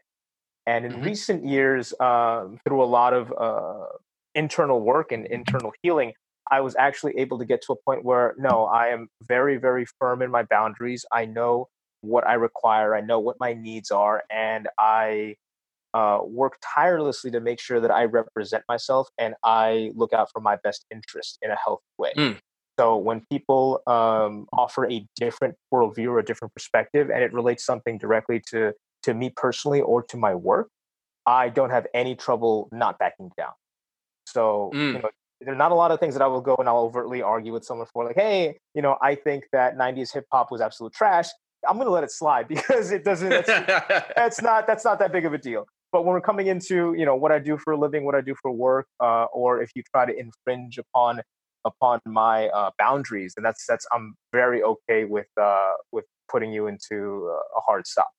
And 0.66 0.84
in 0.84 0.92
Mhm. 0.92 1.04
recent 1.04 1.46
years, 1.46 1.94
um, 2.00 2.58
through 2.64 2.82
a 2.82 2.86
lot 2.86 3.14
of 3.14 3.32
uh, 3.38 3.86
internal 4.34 4.80
work 4.80 5.12
and 5.12 5.26
internal 5.26 5.72
healing, 5.82 6.12
I 6.50 6.60
was 6.60 6.76
actually 6.76 7.16
able 7.18 7.38
to 7.38 7.44
get 7.44 7.62
to 7.62 7.72
a 7.72 7.76
point 7.86 8.04
where 8.04 8.34
no, 8.38 8.66
I 8.66 8.88
am 8.88 9.08
very, 9.22 9.56
very 9.56 9.86
firm 9.98 10.22
in 10.22 10.30
my 10.30 10.42
boundaries. 10.44 11.04
I 11.12 11.24
know 11.26 11.68
what 12.02 12.26
I 12.26 12.34
require, 12.34 12.94
I 12.94 13.00
know 13.00 13.20
what 13.20 13.36
my 13.40 13.52
needs 13.54 13.90
are, 13.90 14.22
and 14.30 14.68
I 14.78 15.36
uh, 15.94 16.20
work 16.24 16.58
tirelessly 16.62 17.30
to 17.32 17.40
make 17.40 17.60
sure 17.60 17.80
that 17.80 17.90
I 17.90 18.04
represent 18.04 18.64
myself 18.68 19.08
and 19.18 19.34
I 19.44 19.92
look 19.96 20.12
out 20.12 20.30
for 20.32 20.40
my 20.40 20.56
best 20.62 20.86
interest 20.90 21.38
in 21.42 21.50
a 21.50 21.56
healthy 21.56 21.82
way. 21.98 22.14
Mm. 22.16 22.38
So 22.78 22.96
when 22.96 23.22
people 23.30 23.82
um, 23.86 24.46
offer 24.52 24.90
a 24.90 25.06
different 25.16 25.56
worldview 25.72 26.08
or 26.08 26.18
a 26.18 26.24
different 26.24 26.54
perspective, 26.54 27.10
and 27.10 27.22
it 27.22 27.32
relates 27.32 27.64
something 27.64 27.98
directly 27.98 28.40
to 28.50 28.72
to 29.02 29.14
me 29.14 29.30
personally 29.34 29.80
or 29.80 30.02
to 30.04 30.16
my 30.16 30.34
work, 30.34 30.68
I 31.26 31.48
don't 31.48 31.70
have 31.70 31.86
any 31.94 32.14
trouble 32.14 32.68
not 32.72 32.98
backing 32.98 33.30
down. 33.36 33.52
So 34.26 34.70
Mm. 34.74 34.94
you 34.94 35.02
know, 35.02 35.10
there 35.40 35.54
are 35.54 35.56
not 35.56 35.72
a 35.72 35.74
lot 35.74 35.90
of 35.90 35.98
things 36.00 36.14
that 36.14 36.22
I 36.22 36.26
will 36.26 36.42
go 36.42 36.54
and 36.56 36.68
I'll 36.68 36.80
overtly 36.80 37.22
argue 37.22 37.52
with 37.52 37.64
someone 37.64 37.86
for, 37.92 38.04
like, 38.04 38.16
hey, 38.16 38.58
you 38.74 38.82
know, 38.82 38.98
I 39.00 39.14
think 39.14 39.44
that 39.52 39.76
'90s 39.76 40.12
hip 40.12 40.26
hop 40.30 40.50
was 40.50 40.60
absolute 40.60 40.92
trash. 40.92 41.28
I'm 41.68 41.76
going 41.76 41.86
to 41.86 41.92
let 41.92 42.04
it 42.04 42.10
slide 42.10 42.48
because 42.54 42.90
it 42.90 43.04
doesn't. 43.04 43.32
It's, 43.32 43.48
that's 44.16 44.42
not 44.42 44.66
that's 44.66 44.84
not 44.84 44.98
that 44.98 45.12
big 45.12 45.24
of 45.24 45.32
a 45.32 45.38
deal. 45.38 45.66
But 45.92 46.04
when 46.04 46.14
we're 46.14 46.20
coming 46.20 46.46
into 46.46 46.94
you 46.94 47.04
know 47.04 47.16
what 47.16 47.32
I 47.32 47.38
do 47.38 47.56
for 47.58 47.72
a 47.72 47.76
living, 47.78 48.04
what 48.04 48.14
I 48.14 48.20
do 48.20 48.34
for 48.40 48.50
work, 48.50 48.86
uh, 49.00 49.24
or 49.32 49.62
if 49.62 49.70
you 49.74 49.82
try 49.94 50.04
to 50.06 50.16
infringe 50.16 50.78
upon 50.78 51.22
upon 51.64 52.00
my 52.06 52.48
uh, 52.48 52.70
boundaries, 52.78 53.34
then 53.36 53.42
that's 53.42 53.64
that's 53.66 53.86
I'm 53.92 54.14
very 54.32 54.62
okay 54.62 55.04
with 55.04 55.26
uh, 55.40 55.72
with 55.90 56.04
putting 56.30 56.52
you 56.52 56.66
into 56.66 57.28
uh, 57.30 57.58
a 57.58 57.60
hard 57.66 57.86
stop. 57.86 58.10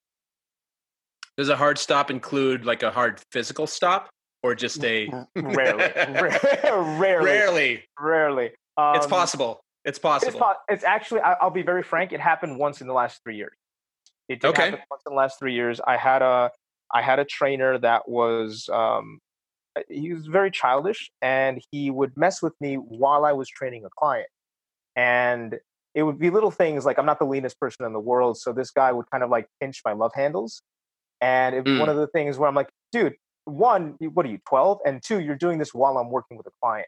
Does 1.38 1.50
a 1.50 1.56
hard 1.56 1.78
stop 1.78 2.12
include 2.12 2.66
like 2.66 2.84
a 2.84 2.92
hard 2.92 3.22
physical 3.32 3.68
stop 3.68 4.10
or 4.44 4.56
just 4.56 4.84
a 4.84 5.08
Rarely, 5.36 5.92
rarely, 5.96 7.00
rarely? 7.00 7.84
rarely. 8.00 8.52
Um, 8.78 8.96
It's 8.96 9.08
possible. 9.08 9.62
It's 9.86 9.98
It's, 9.98 10.00
possible. 10.00 10.40
po- 10.40 10.54
it's 10.70 10.84
actually. 10.84 11.22
I, 11.22 11.34
I'll 11.34 11.50
be 11.50 11.64
very 11.64 11.84
frank. 11.84 12.12
It 12.14 12.20
happened 12.20 12.60
once 12.60 12.82
in 12.82 12.88
the 12.88 12.94
last 12.94 13.22
three 13.24 13.38
years. 13.38 13.54
It 14.30 14.42
did 14.42 14.50
Okay. 14.50 14.66
happen 14.66 14.80
once 14.90 15.02
in 15.06 15.14
the 15.14 15.18
last 15.18 15.40
three 15.40 15.54
years. 15.54 15.80
I 15.86 15.98
had 15.98 16.22
a 16.22 16.52
I 16.94 17.02
had 17.02 17.20
a 17.20 17.26
trainer 17.26 17.78
that 17.80 18.08
was 18.08 18.70
um, 18.72 19.20
he 19.90 20.14
was 20.14 20.28
very 20.28 20.52
childish, 20.52 21.10
and 21.22 21.60
he 21.72 21.90
would 21.90 22.16
mess 22.18 22.42
with 22.42 22.54
me 22.62 22.76
while 22.76 23.26
I 23.26 23.32
was 23.32 23.50
training 23.50 23.86
a 23.86 23.90
client, 23.98 24.28
and 24.96 25.60
it 25.96 26.04
would 26.04 26.20
be 26.20 26.30
little 26.30 26.52
things 26.52 26.86
like 26.86 27.00
I'm 27.00 27.06
not 27.06 27.20
the 27.20 27.26
leanest 27.26 27.60
person 27.60 27.86
in 27.86 27.94
the 27.94 28.00
world, 28.00 28.38
so 28.38 28.54
this 28.54 28.70
guy 28.72 28.92
would 28.92 29.10
kind 29.12 29.24
of 29.24 29.30
like 29.30 29.48
pinch 29.60 29.82
my 29.84 29.94
love 29.94 30.12
handles, 30.14 30.62
and 31.22 31.56
it 31.56 31.64
was 31.66 31.78
one 31.80 31.88
Mm. 31.88 31.92
of 31.92 31.98
the 31.98 32.08
things 32.08 32.38
where 32.38 32.48
I'm 32.50 32.56
like, 32.56 32.70
dude, 32.92 33.16
one, 33.46 33.96
what 34.00 34.26
are 34.26 34.30
you, 34.30 34.40
12, 34.48 34.80
and 34.86 35.02
two, 35.04 35.20
you're 35.20 35.36
doing 35.36 35.58
this 35.60 35.74
while 35.74 35.98
I'm 35.98 36.10
working 36.10 36.38
with 36.38 36.48
a 36.48 36.52
client. 36.62 36.88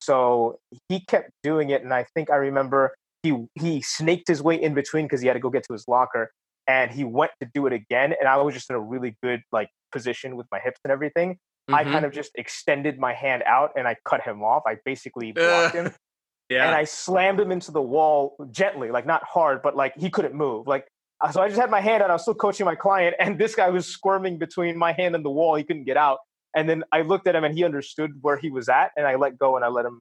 So 0.00 0.58
he 0.88 1.00
kept 1.06 1.30
doing 1.42 1.70
it, 1.70 1.82
and 1.82 1.92
I 1.92 2.04
think 2.14 2.30
I 2.30 2.36
remember 2.36 2.94
he 3.22 3.46
he 3.54 3.80
snaked 3.82 4.28
his 4.28 4.42
way 4.42 4.60
in 4.60 4.74
between 4.74 5.06
because 5.06 5.20
he 5.20 5.26
had 5.26 5.34
to 5.34 5.40
go 5.40 5.50
get 5.50 5.64
to 5.64 5.72
his 5.72 5.86
locker, 5.88 6.30
and 6.66 6.90
he 6.90 7.04
went 7.04 7.32
to 7.40 7.48
do 7.54 7.66
it 7.66 7.72
again, 7.72 8.14
and 8.18 8.28
I 8.28 8.36
was 8.36 8.54
just 8.54 8.68
in 8.70 8.76
a 8.76 8.80
really 8.80 9.16
good 9.22 9.42
like 9.52 9.68
position 9.92 10.36
with 10.36 10.46
my 10.52 10.58
hips 10.60 10.80
and 10.84 10.92
everything. 10.92 11.38
I 11.68 11.82
Mhm. 11.84 11.92
kind 11.92 12.04
of 12.04 12.12
just 12.12 12.30
extended 12.36 12.98
my 13.00 13.12
hand 13.12 13.42
out 13.44 13.72
and 13.76 13.88
I 13.88 13.96
cut 14.04 14.22
him 14.22 14.44
off. 14.44 14.62
I 14.66 14.76
basically 14.84 15.32
blocked 15.32 15.74
him 15.74 15.92
yeah. 16.48 16.64
and 16.66 16.74
I 16.76 16.84
slammed 16.84 17.40
him 17.40 17.50
into 17.50 17.72
the 17.72 17.82
wall 17.82 18.36
gently, 18.52 18.92
like 18.92 19.04
not 19.06 19.24
hard, 19.24 19.62
but 19.62 19.74
like 19.74 19.94
he 19.96 20.08
couldn't 20.10 20.34
move. 20.34 20.68
Like 20.68 20.84
uh, 20.84 20.90
so, 21.30 21.40
I 21.40 21.48
just 21.48 21.60
had 21.60 21.70
my 21.70 21.80
hand 21.80 22.02
out. 22.02 22.10
I 22.10 22.14
was 22.14 22.22
still 22.22 22.34
coaching 22.34 22.66
my 22.66 22.74
client, 22.74 23.16
and 23.18 23.38
this 23.38 23.54
guy 23.54 23.70
was 23.70 23.86
squirming 23.86 24.38
between 24.38 24.76
my 24.76 24.92
hand 24.92 25.14
and 25.14 25.24
the 25.24 25.30
wall. 25.30 25.54
He 25.54 25.64
couldn't 25.64 25.84
get 25.84 25.96
out. 25.96 26.18
And 26.54 26.68
then 26.68 26.84
I 26.92 27.02
looked 27.02 27.26
at 27.26 27.34
him, 27.34 27.44
and 27.44 27.56
he 27.56 27.64
understood 27.64 28.12
where 28.20 28.36
he 28.36 28.50
was 28.50 28.68
at, 28.68 28.90
and 28.96 29.06
I 29.06 29.16
let 29.16 29.38
go 29.38 29.56
and 29.56 29.64
I 29.64 29.68
let 29.68 29.84
him, 29.84 30.00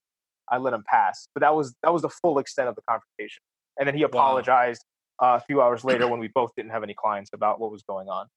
I 0.50 0.58
let 0.58 0.74
him 0.74 0.84
pass. 0.88 1.28
But 1.34 1.42
that 1.42 1.56
was 1.56 1.74
that 1.84 1.94
was 1.94 2.02
the 2.02 2.10
full 2.10 2.40
extent 2.40 2.70
of 2.70 2.76
the 2.76 2.82
confrontation. 2.90 3.42
And 3.78 3.88
then 3.88 3.96
he 3.96 4.04
apologized 4.04 4.84
uh, 5.22 5.40
a 5.42 5.46
few 5.46 5.62
hours 5.62 5.84
later 5.84 6.08
when 6.08 6.20
we 6.20 6.30
both 6.30 6.52
didn't 6.56 6.72
have 6.72 6.84
any 6.84 6.94
clients 6.94 7.32
about 7.34 7.60
what 7.60 7.72
was 7.72 7.84
going 7.84 8.08
on. 8.08 8.28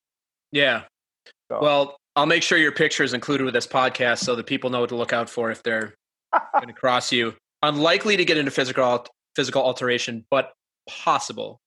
yeah. 0.52 0.82
So, 1.50 1.60
Well, 1.60 1.96
I'll 2.16 2.26
make 2.26 2.42
sure 2.42 2.58
your 2.58 2.72
picture 2.72 3.04
is 3.04 3.14
included 3.14 3.44
with 3.44 3.54
this 3.54 3.66
podcast 3.66 4.18
so 4.18 4.34
that 4.36 4.46
people 4.46 4.70
know 4.70 4.80
what 4.80 4.88
to 4.88 4.96
look 4.96 5.12
out 5.12 5.28
for 5.28 5.50
if 5.50 5.62
they're 5.62 5.94
going 6.54 6.66
to 6.68 6.72
cross 6.72 7.12
you. 7.12 7.34
Unlikely 7.62 8.16
to 8.16 8.24
get 8.24 8.36
into 8.36 8.50
physical 8.50 9.06
physical 9.36 9.62
alteration, 9.62 10.24
but 10.30 10.52
possible. 10.88 11.60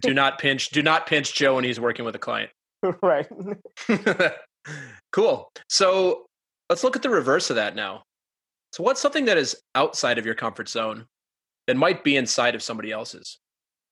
Do 0.00 0.14
not 0.14 0.38
pinch. 0.38 0.70
Do 0.70 0.82
not 0.82 1.06
pinch 1.06 1.34
Joe 1.34 1.56
when 1.56 1.64
he's 1.64 1.80
working 1.80 2.04
with 2.04 2.14
a 2.14 2.18
client. 2.18 2.50
right. 3.02 3.28
cool. 5.12 5.50
So 5.68 6.26
let's 6.68 6.82
look 6.82 6.96
at 6.96 7.02
the 7.02 7.10
reverse 7.10 7.50
of 7.50 7.56
that 7.56 7.76
now. 7.76 8.02
So, 8.72 8.82
what's 8.82 9.00
something 9.00 9.26
that 9.26 9.36
is 9.36 9.60
outside 9.74 10.18
of 10.18 10.24
your 10.24 10.34
comfort 10.34 10.68
zone 10.68 11.04
that 11.66 11.76
might 11.76 12.02
be 12.02 12.16
inside 12.16 12.54
of 12.54 12.62
somebody 12.62 12.90
else's? 12.90 13.38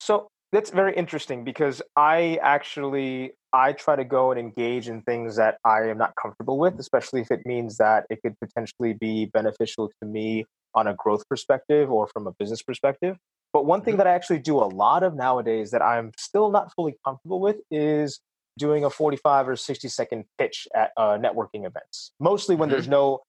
So 0.01 0.29
that's 0.53 0.71
very 0.71 0.95
interesting 0.97 1.45
because 1.45 1.83
I 1.97 2.39
actually 2.43 3.33
I 3.53 3.73
try 3.73 3.97
to 3.97 4.05
go 4.05 4.31
and 4.31 4.41
engage 4.41 4.89
in 4.89 5.03
things 5.03 5.37
that 5.37 5.59
I 5.65 5.89
am 5.89 5.99
not 5.99 6.15
comfortable 6.21 6.59
with, 6.59 6.79
especially 6.79 7.21
if 7.21 7.31
it 7.31 7.45
means 7.45 7.77
that 7.77 8.07
it 8.11 8.21
could 8.23 8.35
potentially 8.41 8.95
be 8.95 9.27
beneficial 9.27 9.91
to 10.01 10.09
me 10.09 10.47
on 10.75 10.87
a 10.87 10.95
growth 10.95 11.29
perspective 11.29 11.91
or 11.91 12.09
from 12.09 12.27
a 12.27 12.33
business 12.39 12.63
perspective. 12.63 13.17
But 13.53 13.67
one 13.67 13.83
thing 13.83 13.93
mm-hmm. 13.93 13.99
that 13.99 14.07
I 14.07 14.13
actually 14.13 14.39
do 14.39 14.59
a 14.59 14.67
lot 14.67 15.03
of 15.03 15.15
nowadays 15.15 15.71
that 15.73 15.83
I'm 15.83 16.13
still 16.17 16.51
not 16.51 16.73
fully 16.75 16.97
comfortable 17.05 17.41
with 17.41 17.57
is 17.71 18.21
doing 18.59 18.85
a 18.85 18.91
45 18.91 19.49
or 19.49 19.57
60 19.57 19.89
second 19.89 20.25
pitch 20.39 20.69
at 20.75 20.91
uh, 20.97 21.19
networking 21.19 21.67
events, 21.67 22.13
mostly 22.21 22.55
when 22.55 22.69
mm-hmm. 22.69 22.75
there's 22.75 22.89
no 22.89 23.21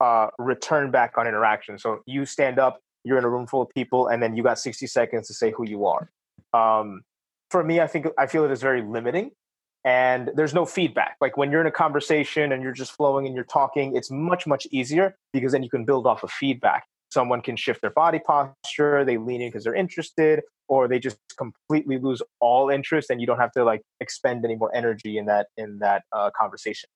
uh, 0.00 0.28
return 0.38 0.90
back 0.90 1.16
on 1.16 1.26
interaction. 1.26 1.78
So 1.78 2.00
you 2.06 2.26
stand 2.26 2.58
up, 2.58 2.80
you're 3.04 3.18
in 3.18 3.24
a 3.24 3.28
room 3.28 3.46
full 3.46 3.62
of 3.62 3.68
people, 3.70 4.08
and 4.08 4.22
then 4.22 4.36
you 4.36 4.42
got 4.42 4.58
60 4.58 4.86
seconds 4.86 5.28
to 5.28 5.34
say 5.34 5.50
who 5.50 5.68
you 5.68 5.86
are. 5.86 6.10
Um, 6.52 7.02
for 7.50 7.62
me, 7.64 7.80
I 7.80 7.86
think 7.86 8.06
I 8.18 8.26
feel 8.26 8.44
it 8.44 8.50
is 8.50 8.60
very 8.60 8.82
limiting 8.82 9.32
and 9.84 10.30
there's 10.34 10.54
no 10.54 10.66
feedback. 10.66 11.16
Like 11.20 11.36
when 11.36 11.50
you're 11.50 11.60
in 11.60 11.66
a 11.66 11.72
conversation 11.72 12.52
and 12.52 12.62
you're 12.62 12.72
just 12.72 12.92
flowing 12.92 13.26
and 13.26 13.34
you're 13.34 13.44
talking, 13.44 13.96
it's 13.96 14.10
much, 14.10 14.46
much 14.46 14.66
easier 14.70 15.16
because 15.32 15.52
then 15.52 15.62
you 15.62 15.70
can 15.70 15.84
build 15.84 16.06
off 16.06 16.22
of 16.22 16.30
feedback. 16.30 16.84
Someone 17.10 17.40
can 17.40 17.56
shift 17.56 17.80
their 17.80 17.90
body 17.90 18.20
posture, 18.24 19.04
they 19.04 19.18
lean 19.18 19.40
in 19.40 19.48
because 19.48 19.64
they're 19.64 19.74
interested, 19.74 20.42
or 20.68 20.86
they 20.88 20.98
just 20.98 21.18
completely 21.36 21.98
lose 21.98 22.22
all 22.40 22.70
interest 22.70 23.10
and 23.10 23.20
you 23.20 23.26
don't 23.26 23.40
have 23.40 23.52
to 23.52 23.64
like 23.64 23.82
expend 24.00 24.44
any 24.44 24.54
more 24.54 24.74
energy 24.74 25.18
in 25.18 25.26
that 25.26 25.48
in 25.56 25.80
that 25.80 26.04
uh, 26.12 26.30
conversation. 26.38 26.88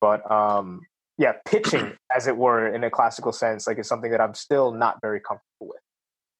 But 0.00 0.28
um, 0.30 0.82
yeah, 1.18 1.32
pitching, 1.44 1.92
as 2.16 2.26
it 2.26 2.36
were, 2.36 2.72
in 2.72 2.84
a 2.84 2.90
classical 2.90 3.32
sense, 3.32 3.66
like 3.66 3.78
is 3.78 3.88
something 3.88 4.10
that 4.10 4.20
I'm 4.20 4.34
still 4.34 4.72
not 4.72 5.00
very 5.02 5.20
comfortable 5.20 5.68
with. 5.68 5.80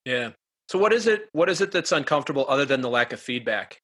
Yeah. 0.04 0.30
So 0.68 0.78
what 0.78 0.92
is 0.92 1.06
it? 1.06 1.28
What 1.32 1.50
is 1.50 1.60
it 1.60 1.72
that's 1.72 1.92
uncomfortable 1.92 2.46
other 2.48 2.64
than 2.64 2.80
the 2.80 2.88
lack 2.88 3.12
of 3.12 3.20
feedback? 3.20 3.80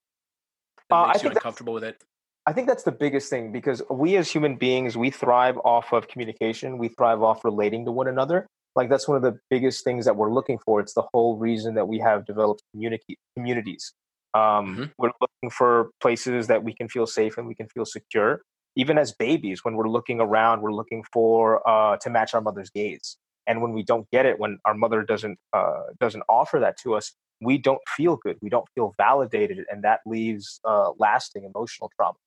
uh, 0.91 1.09
makes 1.09 1.21
I 1.21 1.25
you 1.25 1.31
uncomfortable 1.31 1.75
with 1.75 1.85
it? 1.85 2.03
I 2.47 2.53
think 2.53 2.69
that's 2.69 2.85
the 2.85 2.93
biggest 2.93 3.29
thing 3.29 3.51
because 3.51 3.83
we 3.91 4.17
as 4.17 4.31
human 4.31 4.55
beings, 4.55 4.97
we 4.97 5.11
thrive 5.11 5.59
off 5.65 5.93
of 5.93 6.07
communication. 6.07 6.79
We 6.79 6.89
thrive 6.89 7.23
off 7.23 7.45
relating 7.45 7.85
to 7.87 7.91
one 7.91 8.07
another. 8.07 8.47
Like 8.77 8.91
that's 8.91 9.09
one 9.09 9.17
of 9.17 9.23
the 9.23 9.39
biggest 9.51 9.85
things 9.85 10.05
that 10.05 10.17
we're 10.17 10.33
looking 10.33 10.59
for. 10.59 10.81
It's 10.81 10.93
the 10.93 11.05
whole 11.13 11.37
reason 11.37 11.75
that 11.75 11.89
we 11.89 11.99
have 11.99 12.27
developed 12.27 12.63
community 12.73 13.19
communities. 13.35 13.93
Um, 14.35 14.43
mm-hmm. 14.43 14.85
We're 14.99 15.13
looking 15.21 15.51
for 15.51 15.91
places 16.01 16.47
that 16.49 16.63
we 16.63 16.75
can 16.75 16.89
feel 16.89 17.07
safe 17.07 17.39
and 17.39 17.47
we 17.47 17.55
can 17.55 17.69
feel 17.69 17.87
secure. 17.87 18.43
Even 18.77 18.99
as 18.99 19.13
babies, 19.13 19.65
when 19.65 19.75
we're 19.75 19.89
looking 19.89 20.21
around, 20.21 20.61
we're 20.61 20.75
looking 20.75 21.03
for 21.11 21.67
uh, 21.67 21.97
to 21.97 22.11
match 22.11 22.35
our 22.35 22.43
mother's 22.43 22.69
gaze. 22.69 23.17
And 23.47 23.63
when 23.63 23.73
we 23.73 23.83
don't 23.83 24.07
get 24.11 24.27
it, 24.27 24.39
when 24.39 24.59
our 24.67 24.75
mother 24.75 25.03
doesn't 25.03 25.39
uh, 25.53 25.85
doesn't 25.99 26.25
offer 26.29 26.61
that 26.61 26.77
to 26.83 26.95
us, 26.95 27.13
we 27.41 27.59
don't 27.59 27.81
feel 27.89 28.17
good. 28.17 28.37
We 28.43 28.51
don't 28.51 28.69
feel 28.75 28.95
validated, 28.99 29.65
and 29.71 29.85
that 29.85 30.01
leaves 30.05 30.61
uh, 30.65 30.91
lasting 30.99 31.45
emotional 31.45 31.91
trauma. 31.97 32.19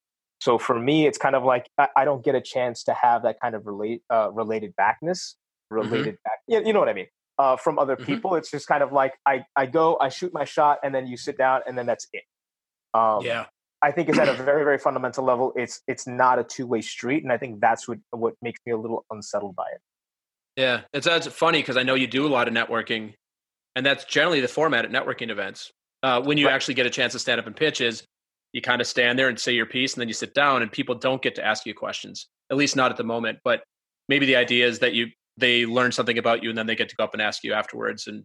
So 0.41 0.57
for 0.57 0.79
me, 0.79 1.05
it's 1.05 1.17
kind 1.17 1.35
of 1.35 1.43
like 1.43 1.69
I, 1.77 1.89
I, 1.97 2.05
don't 2.05 2.23
get 2.23 2.33
a 2.33 2.41
chance 2.41 2.83
to 2.83 2.93
have 2.93 3.23
that 3.23 3.41
kind 3.41 3.55
of 3.55 3.67
relate 3.67 4.01
uh, 4.09 4.31
related 4.31 4.73
backness. 4.77 5.35
Related 5.69 6.15
mm-hmm. 6.15 6.23
back. 6.23 6.39
You, 6.47 6.65
you 6.67 6.73
know 6.73 6.79
what 6.79 6.89
I 6.89 6.93
mean? 6.93 7.07
Uh, 7.37 7.55
from 7.55 7.79
other 7.79 7.95
mm-hmm. 7.95 8.05
people, 8.05 8.35
it's 8.35 8.51
just 8.51 8.67
kind 8.67 8.83
of 8.83 8.91
like 8.91 9.13
I 9.25 9.45
I 9.55 9.65
go, 9.65 9.97
I 9.99 10.09
shoot 10.09 10.33
my 10.33 10.43
shot, 10.43 10.79
and 10.83 10.93
then 10.93 11.07
you 11.07 11.17
sit 11.17 11.37
down, 11.37 11.61
and 11.67 11.77
then 11.77 11.85
that's 11.85 12.07
it. 12.13 12.23
Um, 12.93 13.23
yeah. 13.23 13.45
I 13.81 13.91
think 13.91 14.09
it's 14.09 14.17
at 14.17 14.27
a 14.27 14.33
very, 14.43 14.63
very 14.63 14.77
fundamental 14.77 15.23
level. 15.23 15.53
It's 15.55 15.81
it's 15.87 16.07
not 16.07 16.39
a 16.39 16.43
two 16.43 16.67
way 16.67 16.81
street, 16.81 17.23
and 17.23 17.31
I 17.31 17.37
think 17.37 17.61
that's 17.61 17.87
what 17.87 17.99
what 18.11 18.35
makes 18.41 18.59
me 18.65 18.73
a 18.73 18.77
little 18.77 19.05
unsettled 19.11 19.55
by 19.55 19.67
it. 19.73 19.81
Yeah, 20.55 20.81
it's 20.93 21.05
that's 21.05 21.27
funny 21.27 21.59
because 21.59 21.77
I 21.77 21.83
know 21.83 21.95
you 21.95 22.07
do 22.07 22.27
a 22.27 22.29
lot 22.29 22.47
of 22.47 22.53
networking, 22.53 23.13
and 23.75 23.85
that's 23.85 24.03
generally 24.05 24.41
the 24.41 24.47
format 24.47 24.85
at 24.85 24.91
networking 24.91 25.29
events. 25.29 25.71
Uh, 26.01 26.21
when 26.21 26.37
you 26.37 26.47
right. 26.47 26.53
actually 26.53 26.73
get 26.73 26.85
a 26.85 26.89
chance 26.89 27.13
to 27.13 27.19
stand 27.19 27.39
up 27.39 27.47
and 27.47 27.55
pitch, 27.55 27.81
is 27.81 28.03
you 28.53 28.61
kind 28.61 28.81
of 28.81 28.87
stand 28.87 29.17
there 29.17 29.29
and 29.29 29.39
say 29.39 29.53
your 29.53 29.65
piece, 29.65 29.93
and 29.93 30.01
then 30.01 30.07
you 30.07 30.13
sit 30.13 30.33
down, 30.33 30.61
and 30.61 30.71
people 30.71 30.95
don't 30.95 31.21
get 31.21 31.35
to 31.35 31.45
ask 31.45 31.65
you 31.65 31.73
questions, 31.73 32.27
at 32.51 32.57
least 32.57 32.75
not 32.75 32.91
at 32.91 32.97
the 32.97 33.03
moment. 33.03 33.39
But 33.43 33.63
maybe 34.09 34.25
the 34.25 34.35
idea 34.35 34.67
is 34.67 34.79
that 34.79 34.93
you 34.93 35.07
they 35.39 35.65
learn 35.65 35.91
something 35.91 36.17
about 36.17 36.43
you, 36.43 36.49
and 36.49 36.57
then 36.57 36.67
they 36.67 36.75
get 36.75 36.89
to 36.89 36.95
go 36.95 37.03
up 37.03 37.13
and 37.13 37.21
ask 37.21 37.43
you 37.43 37.53
afterwards 37.53 38.07
and 38.07 38.23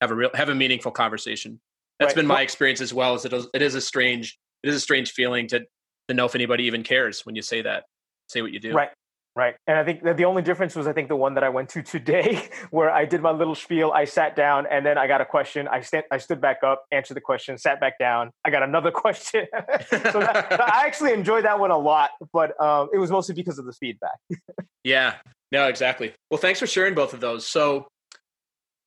have 0.00 0.10
a 0.10 0.14
real 0.14 0.30
have 0.34 0.48
a 0.48 0.54
meaningful 0.54 0.92
conversation. 0.92 1.60
That's 1.98 2.10
right. 2.10 2.16
been 2.16 2.26
my 2.26 2.42
experience 2.42 2.80
as 2.80 2.92
well. 2.92 3.14
Is 3.14 3.24
it 3.24 3.32
is, 3.32 3.48
it 3.54 3.62
is 3.62 3.74
a 3.74 3.80
strange 3.80 4.38
it 4.62 4.68
is 4.68 4.74
a 4.76 4.80
strange 4.80 5.12
feeling 5.12 5.46
to 5.48 5.60
to 6.08 6.14
know 6.14 6.26
if 6.26 6.34
anybody 6.34 6.64
even 6.64 6.82
cares 6.82 7.24
when 7.24 7.34
you 7.34 7.42
say 7.42 7.62
that, 7.62 7.84
say 8.28 8.42
what 8.42 8.52
you 8.52 8.60
do. 8.60 8.72
Right. 8.72 8.90
Right. 9.36 9.54
And 9.66 9.76
I 9.78 9.84
think 9.84 10.02
that 10.04 10.16
the 10.16 10.24
only 10.24 10.40
difference 10.40 10.74
was, 10.74 10.86
I 10.86 10.94
think, 10.94 11.08
the 11.08 11.16
one 11.16 11.34
that 11.34 11.44
I 11.44 11.50
went 11.50 11.68
to 11.70 11.82
today, 11.82 12.48
where 12.70 12.90
I 12.90 13.04
did 13.04 13.20
my 13.20 13.32
little 13.32 13.54
spiel, 13.54 13.92
I 13.94 14.06
sat 14.06 14.34
down, 14.34 14.66
and 14.70 14.84
then 14.84 14.96
I 14.96 15.06
got 15.06 15.20
a 15.20 15.26
question. 15.26 15.68
I, 15.68 15.82
st- 15.82 16.06
I 16.10 16.16
stood 16.16 16.40
back 16.40 16.60
up, 16.64 16.86
answered 16.90 17.18
the 17.18 17.20
question, 17.20 17.58
sat 17.58 17.78
back 17.78 17.98
down. 17.98 18.30
I 18.46 18.50
got 18.50 18.62
another 18.62 18.90
question. 18.94 19.46
so 19.90 20.20
that, 20.20 20.58
I 20.58 20.86
actually 20.86 21.12
enjoyed 21.12 21.44
that 21.44 21.60
one 21.60 21.70
a 21.70 21.76
lot, 21.76 22.12
but 22.32 22.58
um, 22.58 22.88
it 22.94 22.98
was 22.98 23.10
mostly 23.10 23.34
because 23.34 23.58
of 23.58 23.66
the 23.66 23.74
feedback. 23.74 24.16
yeah. 24.84 25.16
No, 25.52 25.68
exactly. 25.68 26.12
Well, 26.30 26.38
thanks 26.38 26.60
for 26.60 26.66
sharing 26.66 26.94
both 26.94 27.14
of 27.14 27.20
those. 27.20 27.46
So, 27.46 27.86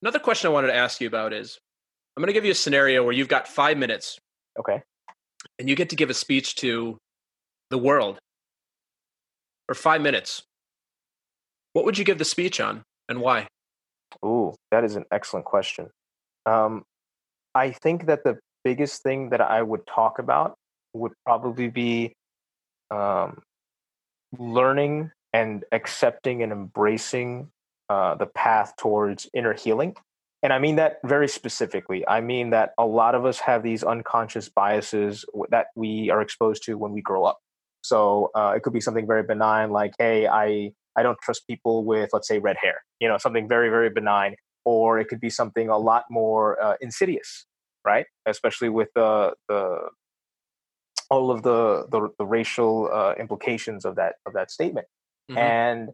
another 0.02 0.18
question 0.18 0.48
I 0.48 0.52
wanted 0.52 0.68
to 0.68 0.76
ask 0.76 1.00
you 1.00 1.06
about 1.06 1.32
is 1.32 1.58
I'm 2.16 2.22
going 2.22 2.28
to 2.28 2.32
give 2.32 2.44
you 2.44 2.52
a 2.52 2.56
scenario 2.56 3.02
where 3.02 3.12
you've 3.12 3.28
got 3.28 3.48
five 3.48 3.78
minutes. 3.78 4.18
Okay. 4.58 4.82
And 5.58 5.68
you 5.68 5.76
get 5.76 5.90
to 5.90 5.96
give 5.96 6.10
a 6.10 6.14
speech 6.14 6.56
to 6.56 6.98
the 7.70 7.78
world 7.78 8.18
or 9.68 9.74
five 9.74 10.02
minutes, 10.02 10.42
what 11.72 11.84
would 11.84 11.96
you 11.96 12.04
give 12.04 12.18
the 12.18 12.24
speech 12.24 12.60
on 12.60 12.82
and 13.08 13.20
why? 13.20 13.46
Ooh, 14.24 14.54
that 14.72 14.84
is 14.84 14.96
an 14.96 15.04
excellent 15.12 15.46
question. 15.46 15.88
Um, 16.44 16.82
I 17.54 17.70
think 17.70 18.06
that 18.06 18.24
the 18.24 18.38
biggest 18.64 19.02
thing 19.02 19.30
that 19.30 19.40
I 19.40 19.62
would 19.62 19.86
talk 19.86 20.18
about 20.18 20.54
would 20.92 21.12
probably 21.24 21.68
be 21.68 22.12
um, 22.90 23.40
learning 24.36 25.12
and 25.32 25.64
accepting 25.72 26.42
and 26.42 26.52
embracing 26.52 27.50
uh, 27.88 28.14
the 28.14 28.26
path 28.26 28.74
towards 28.76 29.28
inner 29.34 29.52
healing. 29.52 29.96
And 30.42 30.52
I 30.52 30.58
mean 30.58 30.76
that 30.76 30.98
very 31.04 31.28
specifically. 31.28 32.06
I 32.08 32.20
mean 32.20 32.50
that 32.50 32.70
a 32.78 32.86
lot 32.86 33.14
of 33.14 33.26
us 33.26 33.40
have 33.40 33.62
these 33.62 33.82
unconscious 33.84 34.48
biases 34.48 35.24
that 35.50 35.66
we 35.76 36.10
are 36.10 36.22
exposed 36.22 36.62
to 36.64 36.78
when 36.78 36.92
we 36.92 37.02
grow 37.02 37.24
up. 37.24 37.38
So 37.82 38.30
uh, 38.34 38.54
it 38.56 38.62
could 38.62 38.72
be 38.72 38.80
something 38.80 39.06
very 39.06 39.22
benign, 39.22 39.70
like, 39.70 39.92
"Hey, 39.98 40.26
I 40.26 40.72
I 40.96 41.02
don't 41.02 41.18
trust 41.22 41.46
people 41.46 41.84
with, 41.84 42.10
let's 42.12 42.28
say, 42.28 42.38
red 42.38 42.56
hair." 42.60 42.82
You 43.00 43.08
know, 43.08 43.18
something 43.18 43.48
very 43.48 43.70
very 43.70 43.90
benign, 43.90 44.36
or 44.64 44.98
it 44.98 45.08
could 45.08 45.20
be 45.20 45.30
something 45.30 45.68
a 45.68 45.78
lot 45.78 46.04
more 46.10 46.62
uh, 46.62 46.76
insidious, 46.80 47.46
right? 47.84 48.06
Especially 48.26 48.68
with 48.68 48.88
the 48.94 49.34
the 49.48 49.88
all 51.10 51.30
of 51.30 51.42
the 51.42 51.86
the, 51.90 52.08
the 52.18 52.26
racial 52.26 52.90
uh, 52.92 53.14
implications 53.18 53.84
of 53.84 53.96
that 53.96 54.14
of 54.26 54.32
that 54.34 54.50
statement. 54.50 54.86
Mm-hmm. 55.30 55.38
And 55.38 55.90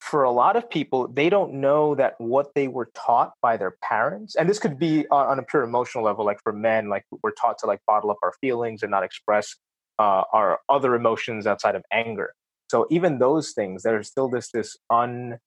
for 0.00 0.22
a 0.22 0.30
lot 0.30 0.56
of 0.56 0.68
people, 0.70 1.08
they 1.08 1.28
don't 1.28 1.54
know 1.54 1.94
that 1.96 2.14
what 2.18 2.54
they 2.54 2.68
were 2.68 2.90
taught 2.94 3.32
by 3.42 3.56
their 3.56 3.76
parents, 3.82 4.36
and 4.36 4.48
this 4.48 4.58
could 4.58 4.78
be 4.78 5.06
on, 5.08 5.26
on 5.26 5.38
a 5.38 5.42
pure 5.42 5.62
emotional 5.62 6.04
level, 6.04 6.24
like 6.24 6.38
for 6.42 6.52
men, 6.52 6.88
like 6.88 7.04
we're 7.22 7.32
taught 7.32 7.58
to 7.58 7.66
like 7.66 7.80
bottle 7.86 8.10
up 8.10 8.18
our 8.22 8.32
feelings 8.40 8.82
and 8.82 8.90
not 8.90 9.02
express 9.02 9.56
uh, 9.98 10.22
our 10.32 10.60
other 10.68 10.94
emotions 10.94 11.46
outside 11.46 11.74
of 11.74 11.82
anger. 11.92 12.32
So 12.70 12.86
even 12.90 13.18
those 13.18 13.52
things, 13.52 13.82
there's 13.82 14.08
still 14.08 14.28
this 14.28 14.50
this 14.50 14.76
un 14.90 15.38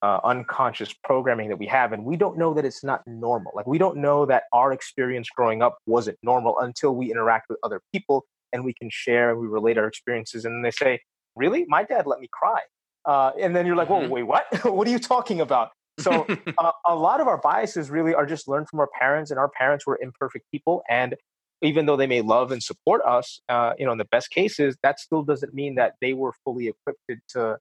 uh, 0.00 0.20
unconscious 0.22 0.94
programming 1.02 1.48
that 1.48 1.58
we 1.58 1.66
have, 1.66 1.92
and 1.92 2.04
we 2.04 2.16
don't 2.16 2.38
know 2.38 2.54
that 2.54 2.64
it's 2.64 2.84
not 2.84 3.02
normal. 3.06 3.52
Like 3.54 3.66
we 3.66 3.78
don't 3.78 3.98
know 3.98 4.26
that 4.26 4.44
our 4.52 4.72
experience 4.72 5.28
growing 5.28 5.60
up 5.60 5.78
wasn't 5.86 6.18
normal 6.22 6.58
until 6.60 6.94
we 6.94 7.10
interact 7.10 7.46
with 7.48 7.58
other 7.62 7.80
people 7.92 8.24
and 8.52 8.64
we 8.64 8.72
can 8.72 8.88
share 8.90 9.30
and 9.30 9.40
we 9.40 9.46
relate 9.46 9.76
our 9.76 9.86
experiences. 9.86 10.44
And 10.44 10.64
they 10.64 10.70
say, 10.70 11.00
"Really, 11.36 11.64
my 11.68 11.82
dad 11.82 12.06
let 12.06 12.20
me 12.20 12.28
cry," 12.32 12.60
uh, 13.08 13.32
and 13.40 13.56
then 13.56 13.66
you're 13.66 13.74
like, 13.74 13.88
"Whoa, 13.88 14.02
mm-hmm. 14.02 14.10
wait, 14.12 14.22
what? 14.22 14.46
what 14.64 14.86
are 14.86 14.90
you 14.90 14.98
talking 14.98 15.40
about?" 15.40 15.70
So 15.98 16.26
uh, 16.58 16.72
a 16.86 16.94
lot 16.94 17.20
of 17.20 17.26
our 17.26 17.38
biases 17.38 17.90
really 17.90 18.14
are 18.14 18.26
just 18.26 18.46
learned 18.46 18.68
from 18.68 18.78
our 18.80 18.88
parents, 19.00 19.30
and 19.30 19.40
our 19.40 19.48
parents 19.48 19.86
were 19.86 19.98
imperfect 20.00 20.44
people, 20.52 20.82
and 20.88 21.16
even 21.62 21.86
though 21.86 21.96
they 21.96 22.06
may 22.06 22.20
love 22.20 22.52
and 22.52 22.62
support 22.62 23.02
us, 23.04 23.40
uh, 23.48 23.72
you 23.78 23.86
know, 23.86 23.92
in 23.92 23.98
the 23.98 24.04
best 24.04 24.30
cases, 24.30 24.76
that 24.82 25.00
still 25.00 25.22
doesn't 25.22 25.54
mean 25.54 25.74
that 25.74 25.94
they 26.00 26.12
were 26.12 26.32
fully 26.44 26.68
equipped 26.68 27.00
to 27.30 27.56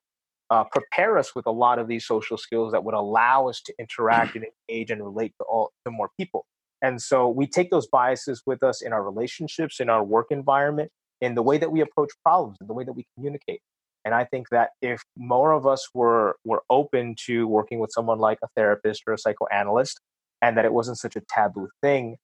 uh, 0.49 0.63
prepare 0.65 1.17
us 1.17 1.33
with 1.33 1.47
a 1.47 1.51
lot 1.51 1.79
of 1.79 1.87
these 1.87 2.05
social 2.05 2.37
skills 2.37 2.71
that 2.73 2.83
would 2.83 2.93
allow 2.93 3.47
us 3.47 3.61
to 3.61 3.73
interact 3.79 4.35
and 4.35 4.45
engage 4.69 4.91
and 4.91 5.03
relate 5.03 5.33
to 5.39 5.45
all 5.45 5.71
to 5.85 5.91
more 5.91 6.09
people. 6.19 6.45
And 6.81 7.01
so 7.01 7.27
we 7.27 7.47
take 7.47 7.71
those 7.71 7.87
biases 7.87 8.43
with 8.45 8.61
us 8.61 8.81
in 8.81 8.93
our 8.93 9.03
relationships, 9.03 9.79
in 9.79 9.89
our 9.89 10.03
work 10.03 10.27
environment, 10.29 10.91
in 11.21 11.33
the 11.33 11.41
way 11.41 11.57
that 11.57 11.71
we 11.71 11.81
approach 11.81 12.11
problems, 12.23 12.57
in 12.61 12.67
the 12.67 12.73
way 12.73 12.83
that 12.83 12.93
we 12.93 13.05
communicate. 13.15 13.61
And 14.07 14.15
I 14.15 14.23
think 14.23 14.47
that 14.51 14.69
if 14.81 15.03
more 15.17 15.51
of 15.51 15.67
us 15.67 15.89
were 15.93 16.37
were 16.45 16.63
open 16.69 17.15
to 17.25 17.45
working 17.45 17.79
with 17.79 17.91
someone 17.91 18.19
like 18.19 18.39
a 18.41 18.47
therapist 18.55 19.03
or 19.05 19.11
a 19.11 19.17
psychoanalyst, 19.17 19.99
and 20.41 20.55
that 20.55 20.63
it 20.63 20.71
wasn't 20.71 20.97
such 20.97 21.17
a 21.17 21.21
taboo 21.29 21.67
thing, 21.81 22.15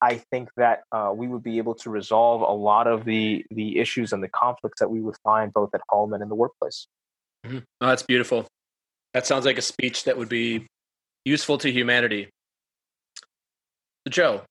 I 0.00 0.22
think 0.30 0.50
that 0.56 0.84
uh, 0.92 1.10
we 1.12 1.26
would 1.26 1.42
be 1.42 1.58
able 1.58 1.74
to 1.74 1.90
resolve 1.90 2.42
a 2.42 2.52
lot 2.52 2.86
of 2.86 3.04
the 3.04 3.44
the 3.50 3.80
issues 3.80 4.12
and 4.12 4.22
the 4.22 4.28
conflicts 4.28 4.78
that 4.78 4.88
we 4.88 5.00
would 5.00 5.16
find 5.24 5.52
both 5.52 5.70
at 5.74 5.80
home 5.88 6.12
and 6.12 6.22
in 6.22 6.28
the 6.28 6.36
workplace. 6.36 6.86
Mm-hmm. 7.44 7.58
Oh, 7.80 7.88
that's 7.88 8.04
beautiful. 8.04 8.46
That 9.12 9.26
sounds 9.26 9.44
like 9.44 9.58
a 9.58 9.62
speech 9.62 10.04
that 10.04 10.16
would 10.16 10.28
be 10.28 10.68
useful 11.24 11.58
to 11.58 11.70
humanity. 11.70 12.30
Joe, 14.08 14.42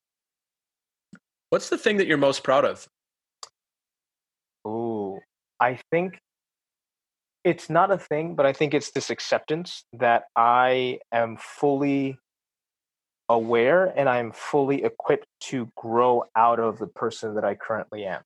What's 1.54 1.70
the 1.70 1.78
thing 1.78 1.98
that 1.98 2.08
you're 2.08 2.18
most 2.18 2.44
proud 2.44 2.66
of? 2.66 2.88
Ooh, 4.66 5.20
I 5.60 5.78
think 5.92 6.18
it's 7.44 7.70
not 7.70 7.92
a 7.92 7.98
thing, 7.98 8.36
but 8.36 8.46
I 8.46 8.54
think 8.54 8.74
it's 8.74 8.92
this 8.92 9.10
acceptance 9.10 9.84
that 9.94 10.26
I 10.36 11.00
am 11.12 11.38
fully 11.38 12.18
aware 13.30 13.86
and 13.98 14.08
I'm 14.08 14.32
fully 14.32 14.84
equipped 14.84 15.28
to 15.42 15.70
grow 15.76 16.24
out 16.36 16.60
of 16.60 16.80
the 16.80 16.88
person 16.88 17.36
that 17.36 17.44
I 17.44 17.56
currently 17.56 18.06
am. 18.06 18.22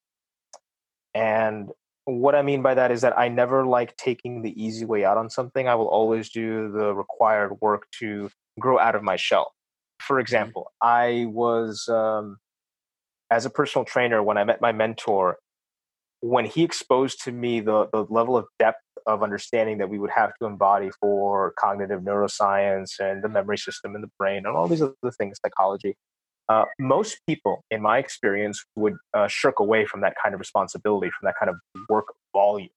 And 1.14 1.70
what 2.06 2.36
I 2.36 2.42
mean 2.42 2.62
by 2.62 2.76
that 2.76 2.92
is 2.92 3.02
that 3.02 3.18
I 3.18 3.28
never 3.28 3.66
like 3.66 3.98
taking 3.98 4.42
the 4.42 4.62
easy 4.62 4.86
way 4.86 5.04
out 5.04 5.18
on 5.18 5.30
something. 5.30 5.68
I 5.68 5.76
will 5.76 5.88
always 5.88 6.30
do 6.30 6.72
the 6.72 6.94
required 6.94 7.60
work 7.60 7.88
to 8.00 8.30
grow 8.60 8.80
out 8.80 8.96
of 8.96 9.04
my 9.04 9.16
shell. 9.16 9.54
For 10.00 10.16
mm-hmm. 10.16 10.22
example, 10.22 10.72
I 10.82 11.26
was, 11.28 11.88
um, 11.90 12.38
as 13.32 13.46
a 13.46 13.50
personal 13.50 13.84
trainer, 13.84 14.22
when 14.24 14.38
I 14.38 14.44
met 14.44 14.62
my 14.62 14.72
mentor, 14.72 15.38
when 16.22 16.46
he 16.46 16.64
exposed 16.64 17.24
to 17.24 17.32
me 17.32 17.60
the, 17.60 17.88
the 17.92 18.06
level 18.10 18.38
of 18.38 18.46
depth 18.58 18.80
of 19.08 19.24
understanding 19.24 19.78
that 19.80 19.90
we 19.90 19.98
would 19.98 20.12
have 20.12 20.34
to 20.40 20.46
embody 20.46 20.92
for 21.00 21.54
cognitive 21.58 22.02
neuroscience 22.02 23.00
and 23.00 23.24
the 23.24 23.30
memory 23.30 23.58
system 23.58 23.96
in 23.96 24.02
the 24.02 24.10
brain 24.20 24.46
and 24.46 24.56
all 24.56 24.68
these 24.68 24.82
other 24.82 24.94
things, 25.18 25.40
psychology, 25.44 25.96
uh, 26.50 26.66
most 26.80 27.20
people, 27.28 27.64
in 27.72 27.82
my 27.82 27.98
experience, 27.98 28.64
would 28.76 28.96
uh, 29.14 29.28
shirk 29.28 29.60
away 29.60 29.86
from 29.86 30.02
that 30.02 30.16
kind 30.22 30.34
of 30.34 30.40
responsibility, 30.40 31.10
from 31.20 31.26
that 31.26 31.36
kind 31.40 31.50
of 31.50 31.58
work 31.90 32.06
volume. 32.34 32.70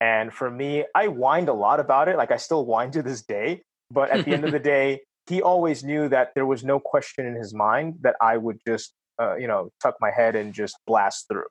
And 0.00 0.32
for 0.32 0.50
me, 0.50 0.84
I 0.94 1.06
whined 1.06 1.48
a 1.48 1.52
lot 1.52 1.78
about 1.78 2.08
it. 2.08 2.16
Like 2.16 2.32
I 2.32 2.36
still 2.36 2.64
whine 2.66 2.90
to 2.92 3.02
this 3.02 3.22
day. 3.22 3.62
But 3.90 4.10
at 4.10 4.24
the 4.24 4.32
end 4.32 4.44
of 4.44 4.50
the 4.50 4.58
day, 4.74 5.02
he 5.28 5.42
always 5.42 5.84
knew 5.84 6.08
that 6.08 6.32
there 6.34 6.46
was 6.46 6.64
no 6.64 6.80
question 6.80 7.24
in 7.26 7.36
his 7.36 7.54
mind 7.54 7.98
that 8.00 8.16
I 8.20 8.36
would 8.36 8.58
just, 8.66 8.92
uh, 9.20 9.36
you 9.36 9.46
know, 9.46 9.70
tuck 9.80 9.94
my 10.00 10.10
head 10.10 10.34
and 10.34 10.52
just 10.52 10.76
blast 10.86 11.28
through. 11.28 11.46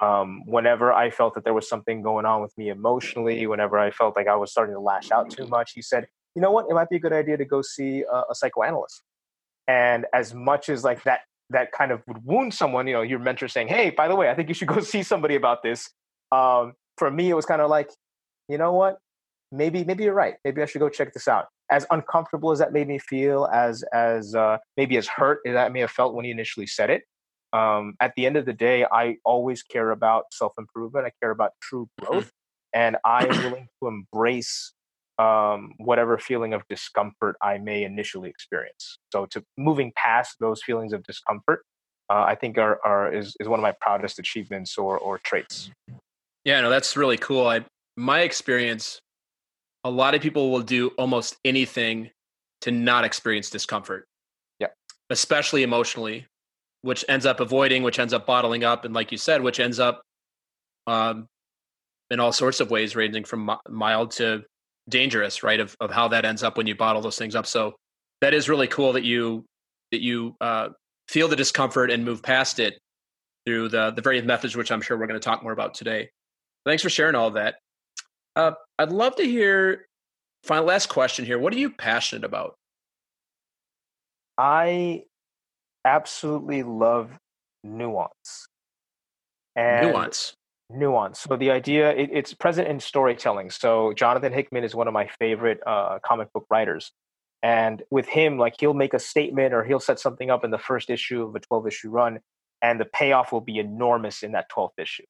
Um, 0.00 0.42
whenever 0.46 0.92
I 0.92 1.10
felt 1.10 1.34
that 1.34 1.44
there 1.44 1.54
was 1.54 1.68
something 1.68 2.02
going 2.02 2.24
on 2.24 2.40
with 2.40 2.56
me 2.56 2.68
emotionally, 2.68 3.46
whenever 3.46 3.78
I 3.78 3.90
felt 3.90 4.14
like 4.14 4.28
I 4.28 4.36
was 4.36 4.52
starting 4.52 4.74
to 4.74 4.80
lash 4.80 5.10
out 5.10 5.30
too 5.30 5.46
much, 5.46 5.72
he 5.74 5.82
said, 5.82 6.06
"You 6.34 6.42
know 6.42 6.52
what? 6.52 6.66
It 6.70 6.74
might 6.74 6.88
be 6.88 6.96
a 6.96 7.00
good 7.00 7.12
idea 7.12 7.36
to 7.36 7.44
go 7.44 7.62
see 7.62 8.04
a, 8.10 8.22
a 8.30 8.34
psychoanalyst." 8.34 9.02
And 9.66 10.06
as 10.14 10.34
much 10.34 10.68
as 10.68 10.84
like 10.84 11.02
that 11.02 11.20
that 11.50 11.72
kind 11.72 11.92
of 11.92 12.02
would 12.06 12.24
wound 12.24 12.54
someone, 12.54 12.86
you 12.86 12.92
know, 12.92 13.02
your 13.02 13.18
mentor 13.18 13.48
saying, 13.48 13.68
"Hey, 13.68 13.90
by 13.90 14.06
the 14.08 14.14
way, 14.14 14.30
I 14.30 14.34
think 14.34 14.48
you 14.48 14.54
should 14.54 14.68
go 14.76 14.80
see 14.80 15.02
somebody 15.02 15.34
about 15.34 15.62
this." 15.62 15.90
Um, 16.30 16.74
for 16.96 17.10
me, 17.10 17.30
it 17.30 17.34
was 17.34 17.46
kind 17.46 17.62
of 17.62 17.70
like, 17.70 17.90
you 18.48 18.58
know 18.58 18.72
what? 18.72 18.98
Maybe 19.50 19.84
maybe 19.84 20.04
you're 20.04 20.14
right. 20.14 20.34
Maybe 20.44 20.62
I 20.62 20.66
should 20.66 20.80
go 20.80 20.88
check 20.88 21.14
this 21.14 21.26
out. 21.26 21.46
As 21.70 21.86
uncomfortable 21.90 22.50
as 22.50 22.58
that 22.58 22.72
made 22.72 22.88
me 22.88 22.98
feel, 22.98 23.46
as 23.52 23.82
as 23.92 24.34
uh, 24.34 24.58
maybe 24.76 24.96
as 24.96 25.08
hurt 25.08 25.40
as 25.46 25.54
that 25.54 25.72
may 25.72 25.80
have 25.80 25.90
felt 25.90 26.14
when 26.14 26.24
he 26.24 26.30
initially 26.30 26.66
said 26.66 26.90
it. 26.90 27.02
Um, 27.52 27.94
at 28.00 28.12
the 28.16 28.26
end 28.26 28.36
of 28.36 28.46
the 28.46 28.52
day, 28.52 28.84
I 28.84 29.16
always 29.24 29.62
care 29.62 29.90
about 29.90 30.26
self 30.32 30.52
improvement. 30.58 31.06
I 31.06 31.12
care 31.20 31.30
about 31.30 31.52
true 31.62 31.88
mm-hmm. 32.00 32.12
growth, 32.12 32.30
and 32.74 32.96
I 33.04 33.26
am 33.26 33.38
willing 33.44 33.68
to 33.82 33.88
embrace 33.88 34.72
um, 35.18 35.72
whatever 35.78 36.18
feeling 36.18 36.54
of 36.54 36.62
discomfort 36.68 37.36
I 37.42 37.58
may 37.58 37.84
initially 37.84 38.30
experience. 38.30 38.98
So, 39.12 39.26
to 39.26 39.44
moving 39.56 39.92
past 39.96 40.36
those 40.40 40.62
feelings 40.62 40.92
of 40.92 41.02
discomfort, 41.02 41.64
uh, 42.10 42.24
I 42.26 42.34
think 42.34 42.58
are, 42.58 42.80
are 42.84 43.12
is 43.12 43.36
is 43.40 43.48
one 43.48 43.58
of 43.58 43.62
my 43.62 43.74
proudest 43.80 44.18
achievements 44.18 44.78
or 44.78 44.98
or 44.98 45.18
traits. 45.18 45.70
Yeah, 46.44 46.60
no, 46.60 46.70
that's 46.70 46.96
really 46.96 47.18
cool. 47.18 47.46
I 47.46 47.64
my 47.96 48.20
experience, 48.20 49.00
a 49.84 49.90
lot 49.90 50.14
of 50.14 50.22
people 50.22 50.50
will 50.50 50.62
do 50.62 50.88
almost 50.98 51.36
anything 51.44 52.10
to 52.60 52.70
not 52.70 53.04
experience 53.04 53.50
discomfort. 53.50 54.06
Yeah, 54.58 54.68
especially 55.10 55.62
emotionally, 55.62 56.26
which 56.82 57.04
ends 57.08 57.26
up 57.26 57.40
avoiding, 57.40 57.82
which 57.82 57.98
ends 57.98 58.12
up 58.12 58.26
bottling 58.26 58.64
up, 58.64 58.84
and 58.84 58.94
like 58.94 59.12
you 59.12 59.18
said, 59.18 59.42
which 59.42 59.60
ends 59.60 59.78
up 59.80 60.02
um, 60.86 61.26
in 62.10 62.20
all 62.20 62.32
sorts 62.32 62.60
of 62.60 62.70
ways, 62.70 62.96
ranging 62.96 63.24
from 63.24 63.50
mild 63.68 64.12
to 64.12 64.42
dangerous, 64.88 65.42
right? 65.42 65.60
Of 65.60 65.76
of 65.80 65.90
how 65.90 66.08
that 66.08 66.24
ends 66.24 66.42
up 66.42 66.56
when 66.56 66.66
you 66.66 66.74
bottle 66.74 67.02
those 67.02 67.18
things 67.18 67.34
up. 67.34 67.46
So 67.46 67.74
that 68.20 68.34
is 68.34 68.48
really 68.48 68.66
cool 68.66 68.94
that 68.94 69.04
you 69.04 69.44
that 69.92 70.00
you 70.00 70.36
uh, 70.40 70.70
feel 71.08 71.28
the 71.28 71.36
discomfort 71.36 71.90
and 71.90 72.04
move 72.04 72.22
past 72.22 72.58
it 72.58 72.78
through 73.46 73.68
the 73.68 73.90
the 73.90 74.02
various 74.02 74.24
methods, 74.24 74.56
which 74.56 74.70
I'm 74.70 74.80
sure 74.80 74.96
we're 74.96 75.06
going 75.06 75.20
to 75.20 75.24
talk 75.24 75.42
more 75.42 75.52
about 75.52 75.74
today. 75.74 76.10
Thanks 76.64 76.82
for 76.82 76.90
sharing 76.90 77.14
all 77.14 77.32
that. 77.32 77.56
Uh, 78.36 78.52
I'd 78.78 78.92
love 78.92 79.16
to 79.16 79.24
hear. 79.24 79.86
Final 80.44 80.66
last 80.66 80.88
question 80.88 81.24
here. 81.24 81.38
What 81.38 81.52
are 81.52 81.58
you 81.58 81.70
passionate 81.70 82.24
about? 82.24 82.54
I 84.38 85.02
absolutely 85.96 86.62
love 86.62 87.10
nuance. 87.64 88.46
And 89.56 89.90
nuance 89.90 90.34
nuance. 90.70 91.20
So 91.20 91.36
the 91.36 91.50
idea 91.50 91.90
it, 91.90 92.10
it's 92.12 92.34
present 92.34 92.68
in 92.68 92.78
storytelling. 92.78 93.50
So 93.50 93.92
Jonathan 93.94 94.32
Hickman 94.32 94.64
is 94.64 94.74
one 94.74 94.86
of 94.86 94.94
my 94.94 95.08
favorite 95.18 95.60
uh, 95.66 95.98
comic 96.04 96.28
book 96.34 96.46
writers, 96.50 96.92
and 97.42 97.82
with 97.90 98.06
him, 98.06 98.38
like 98.38 98.54
he'll 98.60 98.74
make 98.74 98.94
a 98.94 98.98
statement 98.98 99.54
or 99.54 99.64
he'll 99.64 99.80
set 99.80 99.98
something 99.98 100.30
up 100.30 100.44
in 100.44 100.50
the 100.50 100.58
first 100.58 100.90
issue 100.90 101.22
of 101.22 101.34
a 101.34 101.40
twelve 101.40 101.66
issue 101.66 101.90
run, 101.90 102.20
and 102.60 102.78
the 102.78 102.84
payoff 102.84 103.32
will 103.32 103.40
be 103.40 103.58
enormous 103.58 104.22
in 104.22 104.32
that 104.32 104.48
twelfth 104.50 104.78
issue. 104.78 105.08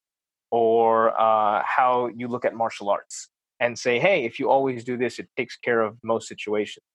Or 0.51 0.91
uh, 1.19 1.61
how 1.65 2.09
you 2.15 2.27
look 2.27 2.45
at 2.45 2.55
martial 2.55 2.89
arts 2.89 3.27
and 3.59 3.77
say, 3.77 3.99
hey, 3.99 4.25
if 4.25 4.39
you 4.39 4.49
always 4.49 4.83
do 4.83 4.97
this, 4.97 5.19
it 5.19 5.27
takes 5.35 5.57
care 5.57 5.81
of 5.81 5.97
most 6.01 6.27
situations. 6.27 6.85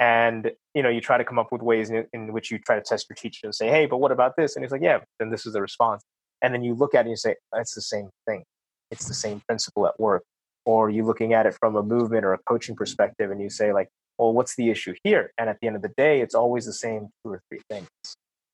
And 0.00 0.52
you 0.74 0.82
know, 0.82 0.88
you 0.88 1.02
try 1.02 1.18
to 1.18 1.24
come 1.24 1.38
up 1.38 1.52
with 1.52 1.60
ways 1.60 1.90
in, 1.90 2.06
in 2.14 2.32
which 2.32 2.50
you 2.50 2.58
try 2.58 2.74
to 2.74 2.80
test 2.80 3.06
your 3.10 3.16
teacher 3.16 3.40
and 3.44 3.54
say, 3.54 3.68
hey, 3.68 3.84
but 3.84 3.98
what 3.98 4.10
about 4.10 4.34
this? 4.34 4.56
And 4.56 4.64
he's 4.64 4.72
like, 4.72 4.80
yeah, 4.80 5.00
then 5.18 5.28
this 5.28 5.44
is 5.44 5.52
the 5.52 5.60
response. 5.60 6.02
And 6.40 6.54
then 6.54 6.64
you 6.64 6.74
look 6.74 6.94
at 6.94 7.00
it 7.00 7.02
and 7.02 7.10
you 7.10 7.16
say 7.16 7.36
it's 7.54 7.74
the 7.74 7.82
same 7.82 8.08
thing. 8.26 8.44
It's 8.90 9.06
the 9.06 9.14
same 9.14 9.42
principle 9.46 9.86
at 9.86 10.00
work. 10.00 10.24
Or 10.64 10.88
you're 10.88 11.04
looking 11.04 11.34
at 11.34 11.44
it 11.44 11.54
from 11.60 11.76
a 11.76 11.82
movement 11.82 12.24
or 12.24 12.32
a 12.32 12.38
coaching 12.48 12.74
perspective 12.74 13.30
and 13.30 13.42
you 13.42 13.50
say 13.50 13.74
like 13.74 13.90
well 14.16 14.32
what's 14.32 14.56
the 14.56 14.70
issue 14.70 14.94
here? 15.04 15.32
And 15.36 15.50
at 15.50 15.58
the 15.60 15.66
end 15.66 15.76
of 15.76 15.82
the 15.82 15.92
day 15.98 16.22
it's 16.22 16.34
always 16.34 16.64
the 16.64 16.72
same 16.72 17.08
two 17.22 17.32
or 17.32 17.42
three 17.50 17.60
things. 17.68 17.88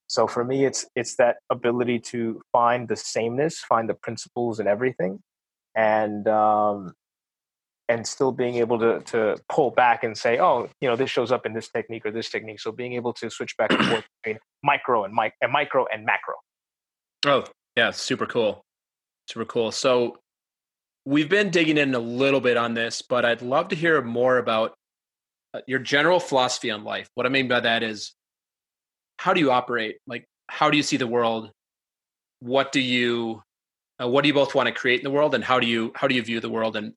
So 0.08 0.26
for 0.26 0.44
me 0.44 0.64
it's 0.64 0.86
it's 0.96 1.14
that 1.16 1.36
ability 1.50 2.00
to 2.10 2.42
find 2.52 2.88
the 2.88 2.96
sameness 2.96 3.60
find 3.60 3.88
the 3.88 3.94
principles 3.94 4.58
and 4.58 4.68
everything. 4.68 5.20
And 5.76 6.26
um 6.26 6.94
and 7.88 8.06
still 8.06 8.32
being 8.32 8.56
able 8.56 8.78
to 8.78 9.00
to 9.00 9.36
pull 9.48 9.70
back 9.70 10.02
and 10.02 10.16
say 10.16 10.38
oh 10.38 10.68
you 10.80 10.88
know 10.88 10.96
this 10.96 11.10
shows 11.10 11.30
up 11.30 11.46
in 11.46 11.52
this 11.52 11.68
technique 11.68 12.04
or 12.04 12.10
this 12.10 12.28
technique 12.28 12.60
so 12.60 12.72
being 12.72 12.94
able 12.94 13.12
to 13.12 13.30
switch 13.30 13.56
back 13.56 13.72
and 13.72 13.84
forth 13.86 14.04
between 14.22 14.38
micro 14.62 15.04
and 15.04 15.14
mic 15.14 15.32
and 15.40 15.52
micro 15.52 15.86
and 15.92 16.04
macro 16.04 16.34
oh 17.26 17.44
yeah, 17.76 17.90
super 17.90 18.26
cool. 18.26 18.64
Super 19.28 19.44
cool. 19.44 19.70
So 19.70 20.18
we've 21.04 21.28
been 21.28 21.50
digging 21.50 21.76
in 21.76 21.94
a 21.94 21.98
little 21.98 22.40
bit 22.40 22.56
on 22.56 22.74
this, 22.74 23.02
but 23.02 23.24
I'd 23.24 23.42
love 23.42 23.68
to 23.68 23.76
hear 23.76 24.00
more 24.02 24.38
about 24.38 24.74
uh, 25.52 25.60
your 25.66 25.78
general 25.78 26.18
philosophy 26.18 26.70
on 26.70 26.84
life. 26.84 27.08
What 27.14 27.26
I 27.26 27.28
mean 27.28 27.48
by 27.48 27.60
that 27.60 27.82
is 27.82 28.14
how 29.18 29.34
do 29.34 29.40
you 29.40 29.52
operate? 29.52 29.98
Like 30.06 30.24
how 30.48 30.70
do 30.70 30.76
you 30.76 30.82
see 30.82 30.96
the 30.96 31.06
world? 31.06 31.50
What 32.40 32.72
do 32.72 32.80
you 32.80 33.42
uh, 34.02 34.08
what 34.08 34.22
do 34.22 34.28
you 34.28 34.34
both 34.34 34.54
want 34.54 34.68
to 34.68 34.72
create 34.72 35.00
in 35.00 35.04
the 35.04 35.10
world 35.10 35.34
and 35.34 35.44
how 35.44 35.60
do 35.60 35.66
you 35.66 35.92
how 35.94 36.08
do 36.08 36.14
you 36.14 36.22
view 36.22 36.40
the 36.40 36.50
world 36.50 36.76
and 36.76 36.94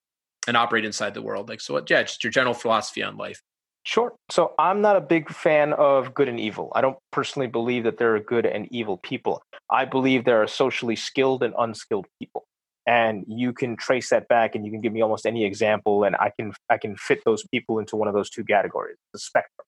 and 0.50 0.58
operate 0.58 0.84
inside 0.84 1.14
the 1.14 1.22
world? 1.22 1.48
Like 1.48 1.62
so 1.62 1.76
what 1.76 1.90
yeah, 1.90 2.04
just 2.04 2.24
your 2.24 2.32
general 2.32 2.54
philosophy 2.54 3.04
on 3.04 3.16
life. 3.16 3.42
Sure. 3.84 4.14
So 4.30 4.54
I'm 4.60 4.82
not 4.82 4.98
a 4.98 5.02
big 5.02 5.30
fan 5.30 5.74
of 5.74 6.14
good 6.14 6.28
and 6.28 6.40
evil. 6.40 6.72
I 6.76 6.82
don't 6.82 6.98
personally 7.12 7.48
believe 7.48 7.86
that 7.86 7.98
there 7.98 8.14
are 8.16 8.20
good 8.20 8.46
and 8.46 8.68
evil 8.72 8.98
people. 8.98 9.42
I 9.72 9.86
believe 9.86 10.26
there 10.26 10.42
are 10.42 10.48
socially 10.48 10.96
skilled 10.96 11.44
and 11.44 11.54
unskilled 11.58 12.08
people. 12.20 12.44
And 12.86 13.24
you 13.28 13.54
can 13.54 13.78
trace 13.78 14.10
that 14.10 14.28
back 14.28 14.56
and 14.56 14.66
you 14.66 14.72
can 14.72 14.82
give 14.82 14.92
me 14.92 15.02
almost 15.02 15.26
any 15.26 15.46
example 15.46 16.04
and 16.04 16.16
I 16.16 16.32
can 16.38 16.54
I 16.70 16.78
can 16.78 16.96
fit 16.98 17.22
those 17.24 17.46
people 17.52 17.80
into 17.80 17.96
one 17.96 18.08
of 18.08 18.14
those 18.14 18.30
two 18.30 18.44
categories, 18.44 18.98
the 19.14 19.20
spectrum 19.20 19.66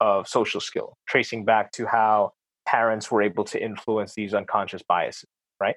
of 0.00 0.26
social 0.26 0.60
skill, 0.60 0.94
tracing 1.06 1.44
back 1.44 1.70
to 1.72 1.86
how 1.86 2.32
parents 2.66 3.10
were 3.10 3.22
able 3.22 3.44
to 3.44 3.62
influence 3.62 4.14
these 4.14 4.32
unconscious 4.34 4.82
biases, 4.88 5.28
right? 5.60 5.76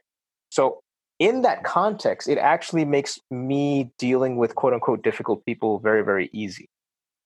So 0.49 0.79
in 1.19 1.41
that 1.43 1.63
context, 1.63 2.27
it 2.27 2.37
actually 2.37 2.85
makes 2.85 3.19
me 3.31 3.91
dealing 3.97 4.37
with 4.37 4.55
quote 4.55 4.73
unquote 4.73 5.03
difficult 5.03 5.45
people 5.45 5.79
very, 5.79 6.03
very 6.03 6.29
easy 6.33 6.69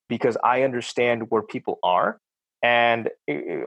because 0.08 0.38
I 0.43 0.63
understand 0.63 1.30
where 1.30 1.41
people 1.41 1.80
are. 1.84 2.19
And 2.62 3.10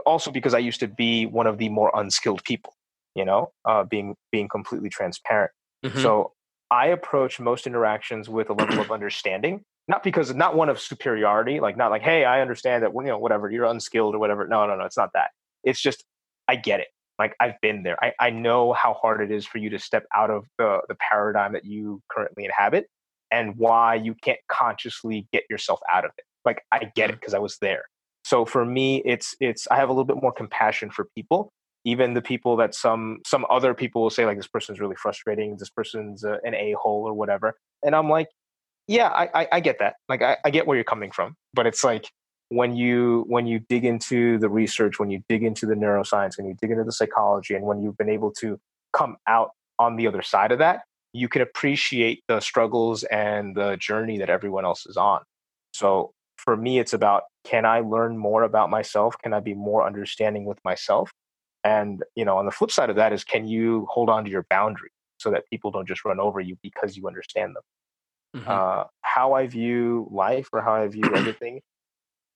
also 0.04 0.30
because 0.30 0.52
I 0.52 0.58
used 0.58 0.80
to 0.80 0.88
be 0.88 1.24
one 1.24 1.46
of 1.46 1.56
the 1.58 1.70
more 1.70 1.90
unskilled 1.94 2.44
people, 2.44 2.74
you 3.14 3.24
know, 3.24 3.52
uh, 3.64 3.84
being 3.84 4.16
being 4.30 4.48
completely 4.48 4.90
transparent. 4.90 5.52
Mm-hmm. 5.84 6.00
So 6.00 6.32
I 6.70 6.88
approach 6.88 7.40
most 7.40 7.66
interactions 7.66 8.28
with 8.28 8.50
a 8.50 8.52
level 8.52 8.80
of 8.80 8.90
understanding, 8.92 9.64
not 9.88 10.02
because 10.02 10.34
not 10.34 10.56
one 10.56 10.68
of 10.68 10.78
superiority, 10.78 11.58
like 11.58 11.76
not 11.76 11.90
like, 11.90 12.02
hey, 12.02 12.26
I 12.26 12.42
understand 12.42 12.82
that 12.82 12.92
you 12.94 13.04
know 13.04 13.18
whatever 13.18 13.50
you're 13.50 13.64
unskilled 13.64 14.14
or 14.14 14.18
whatever. 14.18 14.46
No, 14.46 14.66
no, 14.66 14.76
no, 14.76 14.84
it's 14.84 14.98
not 14.98 15.10
that. 15.14 15.30
It's 15.64 15.80
just 15.80 16.04
I 16.46 16.56
get 16.56 16.80
it. 16.80 16.88
Like 17.18 17.34
I've 17.40 17.60
been 17.60 17.82
there. 17.82 18.02
I, 18.02 18.12
I 18.18 18.30
know 18.30 18.72
how 18.72 18.94
hard 18.94 19.20
it 19.20 19.30
is 19.30 19.46
for 19.46 19.58
you 19.58 19.70
to 19.70 19.78
step 19.78 20.04
out 20.14 20.30
of 20.30 20.44
the 20.58 20.80
the 20.88 20.96
paradigm 20.96 21.52
that 21.52 21.64
you 21.64 22.02
currently 22.10 22.44
inhabit 22.44 22.86
and 23.30 23.56
why 23.56 23.94
you 23.94 24.14
can't 24.14 24.40
consciously 24.48 25.26
get 25.32 25.44
yourself 25.48 25.80
out 25.90 26.04
of 26.04 26.10
it. 26.18 26.24
Like 26.44 26.62
I 26.72 26.90
get 26.94 27.10
it 27.10 27.20
because 27.20 27.34
I 27.34 27.38
was 27.38 27.58
there. 27.60 27.84
So 28.24 28.44
for 28.44 28.64
me, 28.64 29.02
it's 29.04 29.34
it's 29.40 29.68
I 29.70 29.76
have 29.76 29.88
a 29.88 29.92
little 29.92 30.04
bit 30.04 30.20
more 30.20 30.32
compassion 30.32 30.90
for 30.90 31.08
people 31.14 31.52
even 31.84 32.14
the 32.14 32.22
people 32.22 32.56
that 32.56 32.74
some 32.74 33.20
some 33.26 33.44
other 33.50 33.74
people 33.74 34.02
will 34.02 34.10
say 34.10 34.24
like 34.24 34.36
this 34.36 34.46
person's 34.46 34.80
really 34.80 34.96
frustrating. 34.96 35.56
This 35.56 35.70
person's 35.70 36.24
uh, 36.24 36.36
an 36.44 36.54
a-hole 36.54 37.04
or 37.06 37.14
whatever. 37.14 37.56
And 37.84 37.94
i'm 37.94 38.08
like 38.08 38.28
yeah 38.86 39.08
i 39.08 39.42
i, 39.42 39.48
I 39.52 39.60
get 39.60 39.78
that. 39.80 39.94
Like 40.08 40.22
I, 40.22 40.36
I 40.44 40.50
get 40.50 40.66
where 40.66 40.76
you're 40.76 40.84
coming 40.84 41.10
from. 41.10 41.34
But 41.54 41.66
it's 41.66 41.84
like 41.84 42.10
when 42.52 42.76
you 42.76 43.24
when 43.28 43.46
you 43.46 43.58
dig 43.58 43.84
into 43.84 44.38
the 44.38 44.48
research 44.48 44.98
when 44.98 45.10
you 45.10 45.22
dig 45.28 45.42
into 45.42 45.66
the 45.66 45.74
neuroscience 45.74 46.36
when 46.36 46.46
you 46.46 46.54
dig 46.60 46.70
into 46.70 46.84
the 46.84 46.92
psychology 46.92 47.54
and 47.54 47.64
when 47.64 47.80
you've 47.80 47.96
been 47.96 48.10
able 48.10 48.30
to 48.30 48.58
come 48.92 49.16
out 49.26 49.50
on 49.78 49.96
the 49.96 50.06
other 50.06 50.22
side 50.22 50.52
of 50.52 50.58
that 50.58 50.82
you 51.12 51.28
can 51.28 51.42
appreciate 51.42 52.22
the 52.28 52.40
struggles 52.40 53.04
and 53.04 53.54
the 53.54 53.76
journey 53.76 54.18
that 54.18 54.30
everyone 54.30 54.64
else 54.64 54.86
is 54.86 54.96
on 54.96 55.20
so 55.72 56.12
for 56.36 56.56
me 56.56 56.78
it's 56.78 56.92
about 56.92 57.24
can 57.44 57.64
i 57.64 57.80
learn 57.80 58.16
more 58.16 58.42
about 58.42 58.70
myself 58.70 59.16
can 59.22 59.32
i 59.32 59.40
be 59.40 59.54
more 59.54 59.86
understanding 59.86 60.44
with 60.44 60.58
myself 60.64 61.10
and 61.64 62.02
you 62.16 62.24
know, 62.24 62.38
on 62.38 62.46
the 62.46 62.52
flip 62.52 62.70
side 62.70 62.90
of 62.90 62.96
that 62.96 63.12
is 63.12 63.24
can 63.24 63.46
you 63.46 63.86
hold 63.90 64.08
on 64.08 64.24
to 64.24 64.30
your 64.30 64.46
boundary 64.50 64.90
so 65.18 65.30
that 65.30 65.44
people 65.48 65.70
don't 65.70 65.86
just 65.86 66.04
run 66.04 66.18
over 66.18 66.40
you 66.40 66.56
because 66.62 66.96
you 66.96 67.06
understand 67.06 67.54
them? 67.54 67.62
Mm-hmm. 68.40 68.50
Uh, 68.50 68.84
how 69.02 69.34
I 69.34 69.46
view 69.46 70.08
life 70.10 70.48
or 70.52 70.62
how 70.62 70.74
I 70.74 70.88
view 70.88 71.04
everything, 71.14 71.60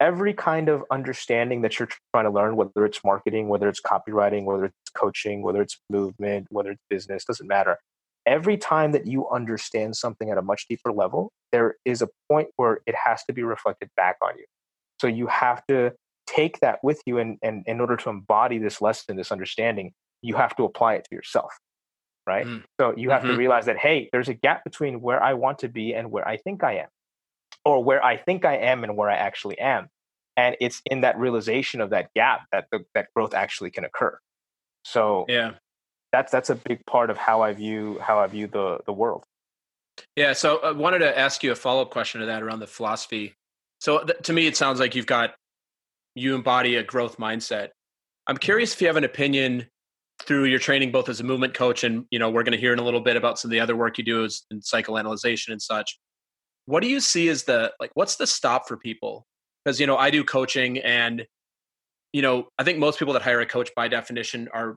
every 0.01 0.35
kind 0.35 0.69
of 0.69 0.85
understanding 0.91 1.63
that 1.63 1.79
you're 1.79 1.89
trying 2.15 2.25
to 2.25 2.31
learn, 2.31 2.57
whether 2.57 2.85
it's 2.85 3.01
marketing, 3.05 3.49
whether 3.49 3.69
it's 3.69 3.81
copywriting, 3.81 4.45
whether 4.45 4.67
it's 4.67 4.91
coaching, 4.95 5.43
whether 5.43 5.63
it's 5.63 5.79
movement, 5.91 6.47
whether 6.51 6.73
it's 6.73 6.83
business, 6.91 7.25
doesn't 7.25 7.47
matter. 7.47 7.77
Every 8.27 8.57
time 8.57 8.93
that 8.93 9.07
you 9.07 9.29
understand 9.29 9.97
something 9.97 10.31
at 10.31 10.39
a 10.39 10.43
much 10.43 10.67
deeper 10.69 10.93
level, 10.93 11.31
there 11.53 11.77
is 11.85 12.03
a 12.03 12.09
point 12.31 12.49
where 12.57 12.81
it 12.87 12.95
has 12.95 13.23
to 13.25 13.33
be 13.33 13.43
reflected 13.43 13.89
back 13.97 14.17
on 14.23 14.37
you. 14.37 14.45
So 15.01 15.07
you 15.07 15.29
have 15.29 15.65
to 15.69 15.93
take 16.27 16.61
that 16.61 16.83
with 16.83 17.01
you 17.07 17.19
and, 17.19 17.39
and 17.43 17.63
in 17.67 17.81
order 17.81 17.97
to 17.97 18.11
embody 18.11 18.59
this 18.59 18.83
lesson 18.83 19.17
this 19.17 19.33
understanding 19.33 19.93
you 20.23 20.35
have 20.35 20.57
to 20.57 20.65
apply 20.65 20.95
it 20.95 21.07
to 21.09 21.15
yourself 21.15 21.53
right 22.27 22.47
mm. 22.47 22.63
so 22.81 22.93
you 22.97 23.11
have 23.11 23.23
mm-hmm. 23.23 23.33
to 23.33 23.37
realize 23.37 23.67
that 23.67 23.79
hey 23.79 24.09
there's 24.13 24.29
a 24.29 24.35
gap 24.35 24.65
between 24.65 25.01
where 25.01 25.23
i 25.23 25.33
want 25.33 25.59
to 25.59 25.69
be 25.69 25.95
and 25.95 26.11
where 26.11 26.27
i 26.27 26.37
think 26.37 26.65
i 26.65 26.77
am 26.77 26.89
or 27.67 27.85
where 27.85 28.03
i 28.03 28.17
think 28.17 28.45
i 28.47 28.57
am 28.57 28.83
and 28.83 28.97
where 28.97 29.11
i 29.11 29.15
actually 29.15 29.59
am 29.59 29.89
and 30.37 30.57
it's 30.61 30.81
in 30.87 31.03
that 31.03 31.19
realization 31.19 31.81
of 31.81 31.91
that 31.91 32.09
gap 32.15 32.47
that 32.53 32.67
the, 32.73 32.85
that 32.95 33.09
growth 33.15 33.35
actually 33.35 33.71
can 33.71 33.85
occur 33.85 34.19
so 34.85 35.27
yeah 35.29 35.53
that's 36.13 36.33
that's 36.33 36.49
a 36.49 36.55
big 36.55 36.85
part 36.87 37.11
of 37.11 37.19
how 37.19 37.43
i 37.43 37.53
view 37.53 37.99
how 38.01 38.19
i 38.19 38.27
view 38.27 38.47
the 38.47 38.79
the 38.87 38.93
world 38.93 39.25
yeah 40.15 40.33
so 40.33 40.59
i 40.59 40.71
wanted 40.71 41.01
to 41.01 41.19
ask 41.19 41.43
you 41.43 41.53
a 41.53 41.57
follow-up 41.57 41.91
question 41.91 42.21
to 42.21 42.27
that 42.27 42.43
around 42.43 42.61
the 42.61 42.67
philosophy 42.67 43.35
so 43.81 44.03
th- 44.05 44.19
to 44.23 44.33
me 44.33 44.47
it 44.47 44.57
sounds 44.57 44.81
like 44.81 44.95
you've 44.95 45.07
got 45.07 45.35
you 46.17 46.35
embody 46.35 46.75
a 46.77 46.83
growth 46.83 47.19
mindset. 47.19 47.69
I'm 48.27 48.35
mm-hmm. 48.35 48.41
curious 48.41 48.75
if 48.75 48.81
you 48.81 48.89
have 48.89 48.97
an 48.97 49.05
opinion 49.05 49.67
through 50.25 50.47
your 50.47 50.59
training, 50.59 50.91
both 50.91 51.09
as 51.09 51.21
a 51.21 51.25
movement 51.25 51.55
coach 51.55 51.85
and 51.85 52.07
you 52.11 52.19
know 52.19 52.31
we're 52.31 52.43
going 52.43 52.53
to 52.53 52.59
hear 52.59 52.73
in 52.73 52.81
a 52.81 52.83
little 52.83 53.01
bit 53.01 53.17
about 53.17 53.39
some 53.39 53.51
of 53.51 53.53
the 53.53 53.61
other 53.61 53.77
work 53.77 53.99
you 53.99 54.05
do 54.05 54.25
is 54.25 54.45
in 54.51 54.61
psychoanalyzation 54.61 55.53
and 55.53 55.63
such. 55.63 55.99
What 56.67 56.83
do 56.83 56.89
you 56.89 57.01
see 57.01 57.29
as 57.29 57.45
the 57.45 57.73
like? 57.81 57.91
What's 57.95 58.17
the 58.17 58.27
stop 58.27 58.69
for 58.69 58.77
people? 58.77 59.27
Because 59.65 59.81
you 59.81 59.87
know 59.87 59.97
I 59.97 60.11
do 60.11 60.25
coaching, 60.25 60.79
and 60.79 61.27
you 62.13 62.23
know 62.23 62.49
I 62.59 62.65
think 62.65 62.79
most 62.79 62.99
people 62.99 63.15
that 63.15 63.23
hire 63.23 63.41
a 63.41 63.47
coach 63.47 63.71
by 63.75 63.89
definition 63.89 64.49
are 64.53 64.77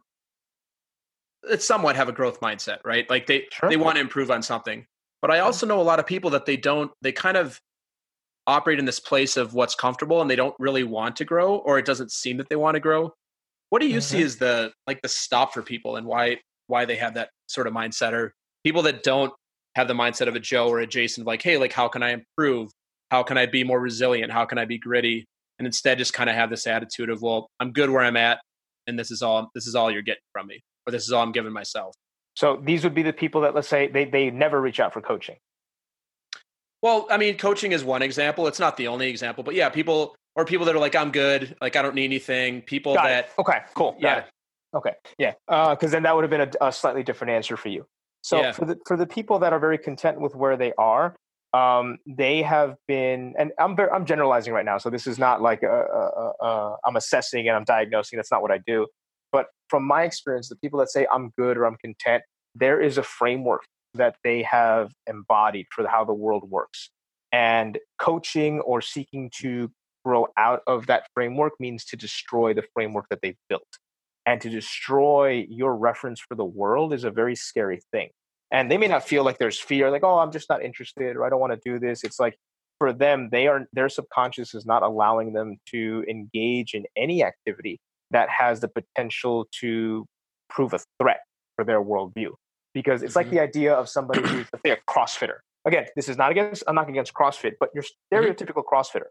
it's 1.44 1.66
somewhat 1.66 1.96
have 1.96 2.10
a 2.10 2.14
growth 2.14 2.40
mindset, 2.42 2.80
right? 2.86 3.10
Like 3.10 3.28
they 3.28 3.46
sure. 3.52 3.70
they 3.70 3.78
want 3.78 3.96
to 3.96 4.02
improve 4.02 4.32
on 4.32 4.42
something. 4.42 4.86
But 5.22 5.32
I 5.32 5.40
also 5.40 5.66
know 5.66 5.82
a 5.82 5.84
lot 5.84 6.00
of 6.00 6.06
people 6.06 6.30
that 6.32 6.46
they 6.46 6.58
don't. 6.58 6.92
They 7.02 7.12
kind 7.12 7.38
of 7.38 7.60
operate 8.48 8.80
in 8.80 8.86
this 8.86 9.00
place 9.00 9.38
of 9.38 9.54
what's 9.54 9.76
comfortable 9.76 10.22
and 10.22 10.30
they 10.30 10.36
don't 10.36 10.56
really 10.58 10.84
want 10.84 11.16
to 11.16 11.24
grow 11.24 11.58
or 11.58 11.78
it 11.78 11.86
doesn't 11.86 12.12
seem 12.12 12.38
that 12.38 12.50
they 12.50 12.56
want 12.56 12.74
to 12.74 12.80
grow 12.80 13.14
what 13.70 13.80
do 13.82 13.88
you 13.88 14.00
mm-hmm. 14.00 14.18
see 14.18 14.22
as 14.22 14.38
the 14.38 14.72
like 14.88 15.02
the 15.02 15.08
stop 15.08 15.54
for 15.54 15.62
people 15.62 15.96
and 15.96 16.06
why 16.06 16.38
why 16.68 16.86
they 16.86 16.96
have 16.96 17.14
that 17.14 17.30
sort 17.48 17.68
of 17.68 17.74
mindset 17.74 18.14
or 18.14 18.34
people 18.64 18.82
that 18.82 19.04
don't 19.04 19.34
have 19.76 19.88
the 19.88 19.94
mindset 19.94 20.28
of 20.28 20.36
a 20.36 20.40
joe 20.40 20.68
or 20.68 20.80
a 20.80 20.88
jason 20.88 21.24
like 21.24 21.42
hey 21.42 21.58
like 21.58 21.74
how 21.74 21.88
can 21.88 22.04
i 22.04 22.12
improve? 22.12 22.72
How 23.12 23.24
can 23.24 23.38
i 23.38 23.46
be 23.46 23.64
more 23.64 23.80
resilient? 23.80 24.32
How 24.32 24.46
can 24.46 24.58
i 24.58 24.66
be 24.66 24.78
gritty? 24.78 25.26
And 25.58 25.66
instead 25.66 25.98
just 25.98 26.14
kind 26.14 26.30
of 26.30 26.36
have 26.36 26.50
this 26.50 26.68
attitude 26.68 27.10
of 27.10 27.22
well 27.22 27.50
i'm 27.60 27.72
good 27.72 27.90
where 27.90 28.04
i'm 28.04 28.18
at 28.18 28.40
and 28.88 28.98
this 28.98 29.12
is 29.12 29.22
all 29.22 29.50
this 29.54 29.68
is 29.68 29.76
all 29.76 29.92
you're 29.92 30.02
getting 30.02 30.24
from 30.32 30.48
me 30.48 30.62
or 30.86 30.92
this 30.92 31.04
is 31.04 31.12
all 31.12 31.24
i'm 31.24 31.32
giving 31.32 31.54
myself. 31.54 31.94
So 32.36 32.58
these 32.64 32.86
would 32.86 32.96
be 32.96 33.04
the 33.04 33.12
people 33.12 33.42
that 33.42 33.54
let's 33.54 33.68
say 33.68 33.88
they, 33.88 34.06
they 34.06 34.32
never 34.32 34.62
reach 34.62 34.80
out 34.80 34.94
for 34.94 35.02
coaching? 35.02 35.36
Well, 36.82 37.08
I 37.12 37.18
mean, 37.18 37.38
coaching 37.38 37.74
is 37.74 37.84
one 37.84 38.02
example. 38.02 38.48
It's 38.48 38.60
not 38.60 38.78
the 38.78 38.88
only 38.88 39.10
example, 39.10 39.44
but 39.44 39.56
yeah, 39.56 39.68
people 39.68 40.16
or 40.36 40.46
people 40.46 40.66
that 40.68 40.76
are 40.76 40.80
like, 40.80 40.96
I'm 40.96 41.12
good, 41.12 41.56
like 41.62 41.76
I 41.76 41.82
don't 41.82 41.96
need 41.96 42.06
anything. 42.06 42.62
People 42.62 42.94
Got 42.94 43.04
that 43.04 43.26
it. 43.26 43.32
okay, 43.40 43.60
cool, 43.74 43.98
yeah, 44.00 44.24
okay, 44.74 44.94
yeah, 45.18 45.34
because 45.48 45.78
uh, 45.84 45.88
then 45.88 46.04
that 46.04 46.16
would 46.16 46.24
have 46.24 46.32
been 46.32 46.50
a, 46.62 46.68
a, 46.68 46.72
slightly 46.72 47.04
different 47.04 47.32
answer 47.32 47.58
for 47.58 47.68
you. 47.68 47.86
So 48.22 48.42
yeah. 48.42 48.52
for 48.52 48.66
the 48.66 48.78
for 48.86 48.98
the 48.98 49.08
people 49.08 49.40
that 49.40 49.54
are 49.54 49.60
very 49.60 49.78
content 49.78 50.20
with 50.20 50.36
where 50.36 50.58
they 50.58 50.74
are, 50.78 51.16
um, 51.54 51.98
they 52.06 52.42
have 52.42 52.76
been, 52.88 53.34
and 53.38 53.52
I'm 53.60 53.78
I'm 53.94 54.06
generalizing 54.06 54.54
right 54.54 54.66
now, 54.66 54.78
so 54.78 54.90
this 54.90 55.08
is 55.08 55.18
not 55.18 55.42
like 55.42 55.64
a, 55.64 55.68
a, 55.68 56.46
a, 56.46 56.78
I'm 56.86 56.96
assessing 56.96 57.48
and 57.48 57.56
I'm 57.56 57.64
diagnosing. 57.64 58.18
That's 58.18 58.32
not 58.32 58.42
what 58.42 58.52
I 58.52 58.60
do. 58.66 58.88
But 59.32 59.48
from 59.70 59.84
my 59.84 60.04
experience, 60.04 60.50
the 60.50 60.56
people 60.58 60.80
that 60.80 60.90
say 60.90 61.08
I'm 61.12 61.32
good 61.38 61.58
or 61.58 61.66
I'm 61.66 61.78
content, 61.78 62.24
there 62.56 62.82
is 62.82 62.98
a 62.98 63.04
framework 63.04 63.62
that 63.94 64.16
they 64.24 64.44
have 64.44 64.92
embodied 65.08 65.68
for 65.72 65.88
how 65.88 66.06
the 66.06 66.14
world 66.14 66.50
works. 66.50 66.90
And 67.32 67.78
coaching 68.00 68.60
or 68.62 68.82
seeking 68.82 69.32
to 69.38 69.72
grow 70.04 70.28
out 70.38 70.62
of 70.68 70.88
that 70.88 71.04
framework 71.14 71.54
means 71.60 71.86
to 71.86 71.98
destroy 71.98 72.54
the 72.54 72.64
framework 72.74 73.06
that 73.10 73.20
they've 73.22 73.38
built. 73.50 73.68
And 74.26 74.40
to 74.42 74.50
destroy 74.50 75.46
your 75.50 75.76
reference 75.76 76.20
for 76.20 76.36
the 76.36 76.46
world 76.46 76.94
is 76.94 77.04
a 77.04 77.12
very 77.12 77.36
scary 77.36 77.82
thing. 77.92 78.10
And 78.52 78.70
they 78.70 78.78
may 78.78 78.88
not 78.88 79.08
feel 79.08 79.24
like 79.24 79.38
there's 79.38 79.60
fear, 79.60 79.92
like, 79.92 80.04
oh, 80.04 80.20
I'm 80.20 80.32
just 80.32 80.50
not 80.50 80.64
interested 80.64 81.16
or 81.16 81.26
I 81.26 81.30
don't 81.30 81.40
want 81.40 81.54
to 81.54 81.60
do 81.64 81.80
this. 81.80 82.04
It's 82.04 82.20
like 82.20 82.36
for 82.80 82.94
them, 82.94 83.30
they 83.32 83.48
are 83.48 83.68
their 83.74 83.90
subconscious 83.90 84.56
is 84.56 84.66
not 84.66 84.82
allowing 84.84 85.34
them 85.34 85.58
to 85.68 86.04
engage 86.10 86.74
in 86.74 86.86
any 86.98 87.24
activity 87.24 87.80
that 88.12 88.30
has 88.30 88.60
the 88.62 88.68
potential 88.68 89.48
to 89.60 90.06
prove 90.50 90.74
a 90.74 90.80
threat 91.00 91.22
for 91.56 91.64
their 91.64 91.84
worldview 91.84 92.32
because 92.74 93.04
it's 93.04 93.12
mm-hmm. 93.12 93.20
like 93.20 93.30
the 93.30 93.40
idea 93.40 93.74
of 93.74 93.90
somebody 93.90 94.22
who's 94.22 94.48
say 94.66 94.72
a 94.72 94.78
CrossFitter. 94.90 95.38
Again, 95.66 95.86
this 95.96 96.10
is 96.10 96.18
not 96.18 96.32
against 96.32 96.64
I'm 96.68 96.76
not 96.76 96.90
against 96.90 97.14
CrossFit, 97.14 97.54
but 97.60 97.70
your 97.74 97.84
mm-hmm. 97.84 98.16
stereotypical 98.16 98.64
mm-hmm. 98.64 98.76
CrossFitter. 98.76 99.10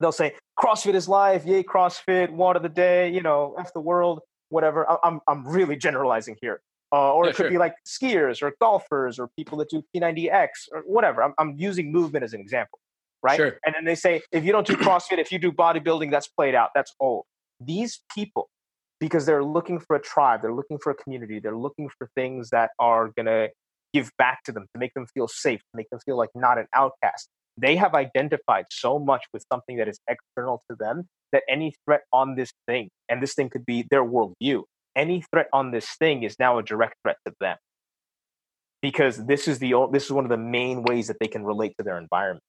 They'll 0.00 0.12
say 0.12 0.34
CrossFit 0.58 0.94
is 0.94 1.08
life, 1.08 1.44
yay 1.44 1.62
CrossFit, 1.62 2.30
water 2.30 2.58
the 2.58 2.68
day, 2.68 3.10
you 3.10 3.22
know, 3.22 3.54
f 3.58 3.72
the 3.72 3.80
world, 3.80 4.20
whatever. 4.48 4.86
I'm 5.04 5.20
I'm 5.28 5.46
really 5.46 5.76
generalizing 5.76 6.36
here. 6.40 6.60
Uh, 6.92 7.12
or 7.12 7.24
yeah, 7.24 7.30
it 7.30 7.36
could 7.36 7.44
sure. 7.44 7.50
be 7.50 7.58
like 7.58 7.74
skiers 7.86 8.40
or 8.40 8.52
golfers 8.60 9.18
or 9.18 9.28
people 9.36 9.58
that 9.58 9.68
do 9.68 9.82
P90X 9.96 10.48
or 10.70 10.82
whatever. 10.86 11.24
I'm, 11.24 11.34
I'm 11.38 11.56
using 11.58 11.90
movement 11.90 12.24
as 12.24 12.34
an 12.34 12.40
example, 12.40 12.78
right? 13.20 13.36
Sure. 13.36 13.58
And 13.66 13.74
then 13.74 13.84
they 13.84 13.96
say 13.96 14.22
if 14.30 14.44
you 14.44 14.52
don't 14.52 14.66
do 14.66 14.76
CrossFit, 14.76 15.18
if 15.18 15.32
you 15.32 15.40
do 15.40 15.50
bodybuilding, 15.50 16.12
that's 16.12 16.28
played 16.28 16.54
out, 16.54 16.70
that's 16.72 16.94
old. 17.00 17.24
These 17.60 18.02
people 18.14 18.48
because 19.00 19.26
they're 19.26 19.44
looking 19.44 19.78
for 19.78 19.96
a 19.96 20.00
tribe, 20.00 20.40
they're 20.40 20.54
looking 20.54 20.78
for 20.78 20.90
a 20.90 20.94
community, 20.94 21.38
they're 21.38 21.56
looking 21.56 21.90
for 21.98 22.08
things 22.14 22.50
that 22.50 22.70
are 22.78 23.10
going 23.16 23.26
to 23.26 23.48
give 23.92 24.10
back 24.18 24.42
to 24.44 24.52
them, 24.52 24.66
to 24.74 24.78
make 24.78 24.94
them 24.94 25.06
feel 25.12 25.28
safe, 25.28 25.60
to 25.60 25.76
make 25.76 25.90
them 25.90 26.00
feel 26.04 26.16
like 26.16 26.30
not 26.34 26.58
an 26.58 26.66
outcast. 26.74 27.28
They 27.56 27.76
have 27.76 27.94
identified 27.94 28.66
so 28.70 28.98
much 28.98 29.24
with 29.32 29.44
something 29.52 29.76
that 29.76 29.88
is 29.88 29.98
external 30.08 30.62
to 30.70 30.76
them 30.76 31.08
that 31.32 31.42
any 31.48 31.74
threat 31.84 32.02
on 32.12 32.34
this 32.34 32.52
thing, 32.66 32.90
and 33.08 33.22
this 33.22 33.34
thing 33.34 33.48
could 33.50 33.64
be 33.66 33.86
their 33.90 34.04
worldview, 34.04 34.62
any 34.96 35.24
threat 35.32 35.48
on 35.52 35.70
this 35.70 35.88
thing 35.98 36.22
is 36.22 36.36
now 36.38 36.58
a 36.58 36.62
direct 36.62 36.94
threat 37.02 37.16
to 37.26 37.34
them. 37.40 37.56
Because 38.82 39.24
this 39.26 39.48
is 39.48 39.58
the 39.58 39.74
this 39.92 40.04
is 40.04 40.12
one 40.12 40.24
of 40.24 40.30
the 40.30 40.36
main 40.36 40.82
ways 40.82 41.06
that 41.06 41.16
they 41.18 41.28
can 41.28 41.44
relate 41.44 41.74
to 41.78 41.84
their 41.84 41.98
environment. 41.98 42.42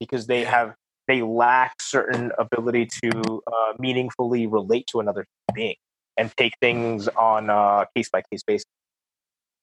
Because 0.00 0.26
they 0.26 0.44
have 0.44 0.74
they 1.08 1.22
lack 1.22 1.74
certain 1.80 2.30
ability 2.38 2.88
to 3.02 3.42
uh, 3.46 3.72
meaningfully 3.78 4.46
relate 4.46 4.86
to 4.92 5.00
another 5.00 5.26
being 5.54 5.74
and 6.16 6.34
take 6.36 6.54
things 6.60 7.08
on 7.08 7.50
a 7.50 7.86
case 7.96 8.08
by 8.10 8.22
case 8.30 8.42
basis. 8.46 8.64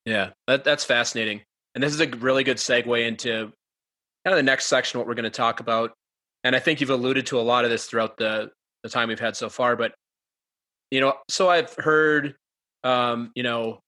Yeah, 0.06 0.32
that, 0.48 0.64
that's 0.64 0.84
fascinating. 0.84 1.42
And 1.76 1.84
this 1.84 1.94
is 1.94 2.02
a 2.02 2.08
really 2.08 2.44
good 2.44 2.58
segue 2.58 3.08
into 3.08 3.54
kind 4.26 4.34
of 4.34 4.38
the 4.38 4.44
next 4.44 4.68
section, 4.68 5.00
what 5.00 5.08
we're 5.08 5.16
going 5.16 5.24
to 5.24 5.30
talk 5.30 5.60
about. 5.60 5.92
And 6.44 6.56
I 6.56 6.60
think 6.60 6.82
you've 6.82 6.90
alluded 6.90 7.28
to 7.28 7.40
a 7.40 7.42
lot 7.42 7.66
of 7.66 7.72
this 7.72 7.86
throughout 7.86 8.18
the, 8.18 8.52
the 8.84 8.90
time 8.90 9.10
we've 9.10 9.20
had 9.20 9.36
so 9.36 9.50
far. 9.50 9.76
But, 9.76 9.94
you 10.92 11.02
know, 11.02 11.16
so 11.28 11.50
I've 11.50 11.74
heard, 11.76 12.36
um, 12.84 13.32
you 13.36 13.44
know, 13.44 13.80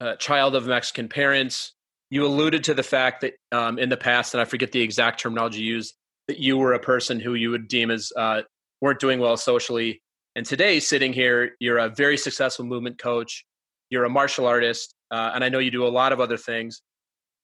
a 0.00 0.16
child 0.16 0.54
of 0.54 0.66
Mexican 0.66 1.08
parents. 1.08 1.72
You 2.10 2.24
alluded 2.24 2.64
to 2.64 2.74
the 2.74 2.82
fact 2.82 3.22
that 3.22 3.34
um, 3.50 3.78
in 3.78 3.88
the 3.88 3.96
past, 3.96 4.34
and 4.34 4.40
I 4.40 4.44
forget 4.44 4.70
the 4.70 4.80
exact 4.80 5.20
terminology 5.20 5.62
used, 5.62 5.94
that 6.28 6.38
you 6.38 6.56
were 6.56 6.74
a 6.74 6.80
person 6.80 7.18
who 7.18 7.34
you 7.34 7.50
would 7.50 7.66
deem 7.66 7.90
as 7.90 8.12
uh, 8.16 8.42
weren't 8.80 9.00
doing 9.00 9.18
well 9.18 9.36
socially 9.36 10.02
and 10.36 10.44
today, 10.44 10.80
sitting 10.80 11.14
here, 11.14 11.56
you're 11.60 11.78
a 11.78 11.88
very 11.88 12.18
successful 12.18 12.66
movement 12.66 12.98
coach, 12.98 13.46
you're 13.88 14.04
a 14.04 14.10
martial 14.10 14.46
artist, 14.46 14.94
uh, 15.10 15.30
and 15.34 15.42
I 15.42 15.48
know 15.48 15.60
you 15.60 15.70
do 15.70 15.86
a 15.86 15.88
lot 15.88 16.12
of 16.12 16.20
other 16.20 16.36
things. 16.36 16.82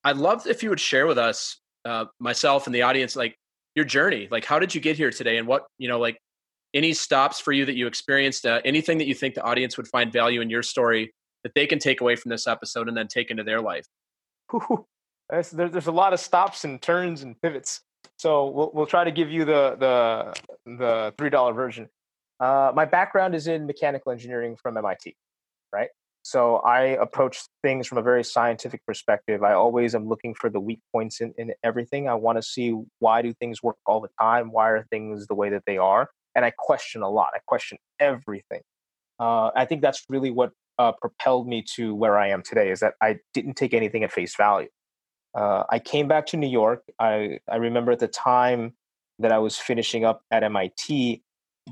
I'd 0.05 0.19
love 0.19 0.47
if 0.47 0.63
you 0.63 0.69
would 0.69 0.79
share 0.79 1.07
with 1.07 1.17
us, 1.17 1.59
uh, 1.85 2.07
myself 2.19 2.67
and 2.67 2.75
the 2.75 2.83
audience, 2.83 3.17
like 3.17 3.37
your 3.75 3.85
journey. 3.85 4.29
Like, 4.31 4.45
how 4.45 4.59
did 4.59 4.75
you 4.75 4.81
get 4.81 4.97
here 4.97 5.11
today, 5.11 5.39
and 5.39 5.47
what 5.47 5.65
you 5.79 5.89
know, 5.89 5.99
like 5.99 6.19
any 6.75 6.93
stops 6.93 7.41
for 7.41 7.53
you 7.53 7.65
that 7.67 7.75
you 7.75 7.87
experienced, 7.87 8.47
uh, 8.47 8.61
anything 8.65 8.99
that 8.99 9.07
you 9.07 9.15
think 9.15 9.35
the 9.35 9.43
audience 9.43 9.77
would 9.77 9.89
find 9.89 10.13
value 10.13 10.41
in 10.41 10.51
your 10.51 10.63
story 10.63 11.13
that 11.43 11.53
they 11.55 11.67
can 11.67 11.79
take 11.79 12.01
away 12.01 12.17
from 12.17 12.31
this 12.31 12.47
episode 12.47 12.89
and 12.89 12.97
then 12.97 13.09
take 13.09 13.31
into 13.31 13.45
their 13.45 13.61
life? 13.61 13.87
There's, 15.31 15.51
there's 15.51 15.87
a 15.87 15.93
lot 15.93 16.13
of 16.13 16.21
stops 16.21 16.65
and 16.65 16.81
turns 16.83 17.23
and 17.23 17.41
pivots. 17.41 17.81
So 18.19 18.49
we'll, 18.49 18.71
we'll 18.75 18.87
try 18.87 19.05
to 19.05 19.11
give 19.11 19.31
you 19.31 19.45
the 19.45 19.77
the 19.79 20.75
the 20.79 21.15
three 21.17 21.31
dollar 21.31 21.53
version. 21.53 21.89
Uh, 22.39 22.73
my 22.75 22.85
background 22.85 23.35
is 23.35 23.47
in 23.47 23.67
mechanical 23.67 24.13
engineering 24.13 24.57
from 24.61 24.77
MIT, 24.77 25.17
right? 25.73 25.89
So 26.23 26.57
I 26.59 26.81
approach 26.83 27.43
things 27.63 27.87
from 27.87 27.99
a 27.99 28.03
very 28.03 28.23
scientific 28.23 28.85
perspective. 28.87 29.43
I 29.43 29.55
always 29.55 29.95
am 29.95 30.09
looking 30.09 30.35
for 30.35 30.49
the 30.49 30.61
weak 30.61 30.81
points 30.93 31.21
in, 31.21 31.35
in 31.37 31.53
everything. 31.65 32.09
I 32.09 32.15
want 32.15 32.39
to 32.39 32.43
see 32.43 32.77
why 33.01 33.23
do 33.23 33.33
things 33.35 33.63
work 33.63 33.77
all 33.87 34.01
the 34.01 34.09
time? 34.21 34.53
Why 34.53 34.71
are 34.71 34.87
things 34.91 35.27
the 35.27 35.35
way 35.35 35.51
that 35.51 35.65
they 35.67 35.79
are? 35.79 36.11
And 36.35 36.45
I 36.45 36.53
question 36.57 37.03
a 37.03 37.11
lot. 37.11 37.31
I 37.35 37.41
question 37.47 37.79
everything. 37.99 38.63
Uh, 39.19 39.51
I 39.57 39.65
think 39.65 39.83
that's 39.83 40.05
really 40.09 40.31
what 40.31 40.53
uh, 40.79 40.93
propelled 40.93 41.49
me 41.49 41.65
to 41.75 41.95
where 41.95 42.19
I 42.19 42.29
am 42.29 42.43
today. 42.43 42.71
Is 42.71 42.81
that 42.81 42.95
I 43.03 43.19
didn't 43.35 43.55
take 43.55 43.75
anything 43.75 44.05
at 44.05 44.13
face 44.13 44.37
value. 44.37 44.69
Uh, 45.35 45.65
I 45.71 45.79
came 45.79 46.09
back 46.09 46.27
to 46.27 46.37
New 46.37 46.49
York. 46.49 46.83
I 46.99 47.39
I 47.51 47.57
remember 47.57 47.93
at 47.93 47.99
the 47.99 48.09
time 48.09 48.75
that 49.19 49.33
I 49.33 49.39
was 49.39 49.59
finishing 49.59 50.05
up 50.05 50.23
at 50.31 50.43
MIT, 50.43 51.23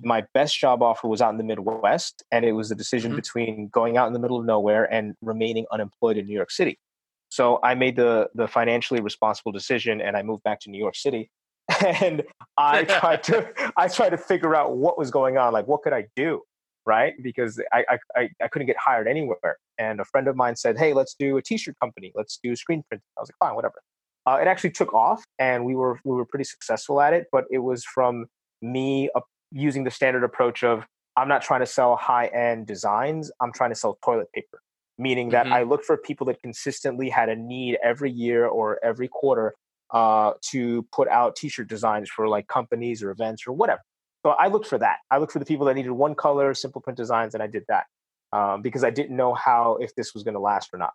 my 0.03 0.25
best 0.35 0.59
job 0.59 0.83
offer 0.83 1.09
was 1.09 1.21
out 1.21 1.31
in 1.31 1.39
the 1.39 1.45
Midwest, 1.45 2.23
and 2.31 2.45
it 2.45 2.53
was 2.53 2.69
the 2.69 2.75
decision 2.75 3.11
mm-hmm. 3.11 3.17
between 3.17 3.69
going 3.69 3.97
out 3.97 4.07
in 4.07 4.13
the 4.13 4.19
middle 4.19 4.39
of 4.39 4.47
nowhere 4.47 4.91
and 4.93 5.15
remaining 5.21 5.67
unemployed 5.73 6.17
in 6.17 6.27
New 6.27 6.35
York 6.35 6.51
City. 6.51 6.79
So 7.31 7.61
I 7.63 7.75
made 7.75 7.97
the 7.97 8.29
the 8.35 8.49
financially 8.49 9.01
responsible 9.01 9.53
decision, 9.53 10.01
and 10.01 10.17
I 10.17 10.23
moved 10.23 10.43
back 10.43 10.61
to 10.61 10.71
New 10.71 10.79
York 10.79 10.97
City. 10.97 11.31
And 11.85 12.25
I 12.59 12.85
tried 12.85 13.23
to 13.25 13.49
I 13.77 13.89
tried 13.89 14.11
to 14.11 14.19
figure 14.19 14.55
out 14.55 14.77
what 14.77 14.99
was 14.99 15.11
going 15.11 15.39
on, 15.39 15.53
like 15.53 15.67
what 15.67 15.83
could 15.83 15.93
I 15.93 16.07
do, 16.17 16.43
right? 16.85 17.15
Because 17.23 17.61
I 17.73 17.85
I 18.17 18.29
I 18.43 18.49
couldn't 18.49 18.67
get 18.67 18.77
hired 18.77 19.07
anywhere. 19.07 19.59
And 19.79 20.01
a 20.01 20.05
friend 20.05 20.29
of 20.29 20.37
mine 20.37 20.57
said, 20.57 20.79
"Hey, 20.79 20.93
let's 20.93 21.15
do 21.19 21.37
a 21.37 21.43
T-shirt 21.43 21.77
company. 21.81 22.13
Let's 22.15 22.39
do 22.43 22.55
screen 22.57 22.83
printing." 22.89 23.05
I 23.17 23.21
was 23.21 23.31
like, 23.31 23.39
"Fine, 23.39 23.55
whatever." 23.55 23.81
Uh, 24.27 24.39
it 24.41 24.47
actually 24.47 24.71
took 24.71 24.93
off, 24.93 25.25
and 25.39 25.65
we 25.65 25.75
were 25.75 25.99
we 26.05 26.15
were 26.15 26.27
pretty 26.27 26.45
successful 26.45 27.01
at 27.01 27.13
it. 27.13 27.27
But 27.33 27.45
it 27.51 27.59
was 27.59 27.85
from 27.85 28.27
me 28.61 29.09
using 29.53 29.85
the 29.85 29.91
standard 29.91 30.25
approach 30.25 30.63
of 30.63 30.87
I'm 31.17 31.29
not 31.29 31.43
trying 31.43 31.61
to 31.61 31.67
sell 31.67 31.97
high 31.97 32.27
end 32.27 32.67
designs, 32.67 33.31
I'm 33.41 33.53
trying 33.53 33.71
to 33.71 33.77
sell 33.77 33.99
toilet 34.05 34.33
paper. 34.33 34.61
Meaning 34.99 35.31
that 35.31 35.47
mm-hmm. 35.47 35.55
I 35.55 35.63
looked 35.63 35.87
for 35.87 35.97
people 35.97 36.27
that 36.27 36.43
consistently 36.43 37.09
had 37.09 37.29
a 37.31 37.37
need 37.37 37.79
every 37.83 38.11
year 38.11 38.47
or 38.47 38.79
every 38.85 39.09
quarter 39.09 39.55
uh, 39.93 40.33
to 40.51 40.87
put 40.93 41.09
out 41.09 41.37
t 41.37 41.49
shirt 41.49 41.69
designs 41.69 42.11
for 42.11 42.29
like 42.29 42.47
companies 42.49 43.03
or 43.03 43.11
events 43.11 43.47
or 43.47 43.53
whatever. 43.53 43.81
So 44.25 44.31
I 44.31 44.49
looked 44.49 44.67
for 44.67 44.79
that. 44.79 44.99
I 45.11 45.19
looked 45.19 45.33
for 45.33 45.39
the 45.39 45.47
people 45.47 45.67
that 45.67 45.75
needed 45.75 45.93
one 45.93 46.15
color, 46.15 46.53
simple 46.55 46.81
print 46.83 46.97
designs, 46.97 47.35
and 47.35 47.43
I 47.43 47.47
did 47.47 47.65
that 47.69 47.87
um, 48.33 48.63
because 48.63 48.85
I 48.85 48.91
didn't 48.91 49.17
know 49.17 49.35
how, 49.35 49.79
if 49.81 49.95
this 49.95 50.15
was 50.15 50.23
going 50.23 50.35
to 50.35 50.41
last 50.41 50.71
or 50.73 50.79
not. 50.79 50.93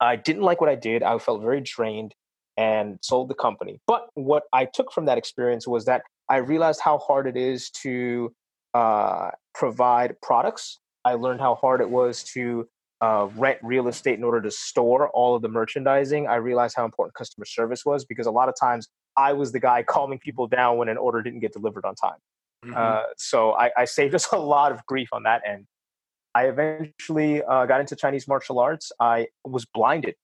I 0.00 0.16
didn't 0.16 0.42
like 0.42 0.60
what 0.60 0.70
I 0.70 0.74
did. 0.74 1.02
I 1.02 1.16
felt 1.18 1.42
very 1.42 1.60
drained 1.60 2.14
and 2.56 2.98
sold 3.02 3.28
the 3.28 3.34
company. 3.34 3.80
But 3.86 4.08
what 4.14 4.44
I 4.52 4.64
took 4.64 4.92
from 4.92 5.04
that 5.06 5.18
experience 5.18 5.68
was 5.68 5.84
that 5.84 6.02
I 6.30 6.36
realized 6.36 6.80
how 6.80 6.98
hard 6.98 7.26
it 7.26 7.36
is 7.36 7.70
to 7.82 8.32
uh, 8.72 9.30
provide 9.54 10.14
products. 10.22 10.78
I 11.04 11.14
learned 11.14 11.40
how 11.40 11.56
hard 11.56 11.80
it 11.80 11.90
was 11.90 12.22
to 12.34 12.68
uh, 13.00 13.28
rent 13.34 13.58
real 13.62 13.88
estate 13.88 14.16
in 14.16 14.24
order 14.24 14.40
to 14.42 14.50
store 14.50 15.08
all 15.10 15.34
of 15.34 15.42
the 15.42 15.48
merchandising. 15.48 16.28
I 16.28 16.36
realized 16.36 16.76
how 16.76 16.84
important 16.84 17.14
customer 17.14 17.44
service 17.44 17.84
was 17.84 18.04
because 18.04 18.26
a 18.26 18.30
lot 18.30 18.48
of 18.48 18.54
times 18.58 18.88
I 19.16 19.32
was 19.32 19.50
the 19.52 19.60
guy 19.60 19.82
calming 19.88 20.20
people 20.20 20.46
down 20.46 20.76
when 20.76 20.88
an 20.88 20.96
order 20.96 21.20
didn't 21.20 21.40
get 21.40 21.52
delivered 21.52 21.84
on 21.84 21.94
time. 21.96 22.18
Mm-hmm. 22.64 22.74
Uh, 22.76 23.02
so 23.16 23.52
I, 23.54 23.70
I, 23.76 23.84
saved 23.86 24.14
us 24.14 24.28
a 24.32 24.38
lot 24.38 24.70
of 24.70 24.84
grief 24.86 25.08
on 25.12 25.22
that 25.22 25.42
end. 25.46 25.66
I 26.34 26.44
eventually 26.46 27.42
uh, 27.42 27.66
got 27.66 27.80
into 27.80 27.96
Chinese 27.96 28.28
martial 28.28 28.58
arts. 28.60 28.92
I 29.00 29.28
was 29.44 29.64
blinded 29.64 30.14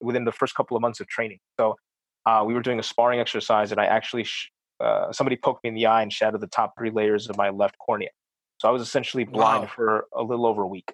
within 0.00 0.24
the 0.24 0.32
first 0.32 0.54
couple 0.54 0.76
of 0.76 0.80
months 0.80 1.00
of 1.00 1.06
training. 1.06 1.38
So 1.60 1.76
uh, 2.24 2.42
we 2.46 2.54
were 2.54 2.62
doing 2.62 2.80
a 2.80 2.82
sparring 2.82 3.20
exercise, 3.20 3.72
and 3.72 3.80
I 3.80 3.84
actually 3.86 4.24
sh- 4.24 4.50
uh, 4.80 5.12
somebody 5.12 5.36
poked 5.36 5.64
me 5.64 5.68
in 5.68 5.74
the 5.74 5.86
eye 5.86 6.02
and 6.02 6.12
shattered 6.12 6.40
the 6.40 6.46
top 6.46 6.74
three 6.78 6.90
layers 6.90 7.28
of 7.28 7.36
my 7.36 7.50
left 7.50 7.76
cornea. 7.78 8.10
So 8.58 8.68
I 8.68 8.70
was 8.70 8.82
essentially 8.82 9.24
blind 9.24 9.64
wow. 9.64 9.70
for 9.74 10.06
a 10.14 10.22
little 10.22 10.46
over 10.46 10.62
a 10.62 10.66
week. 10.66 10.92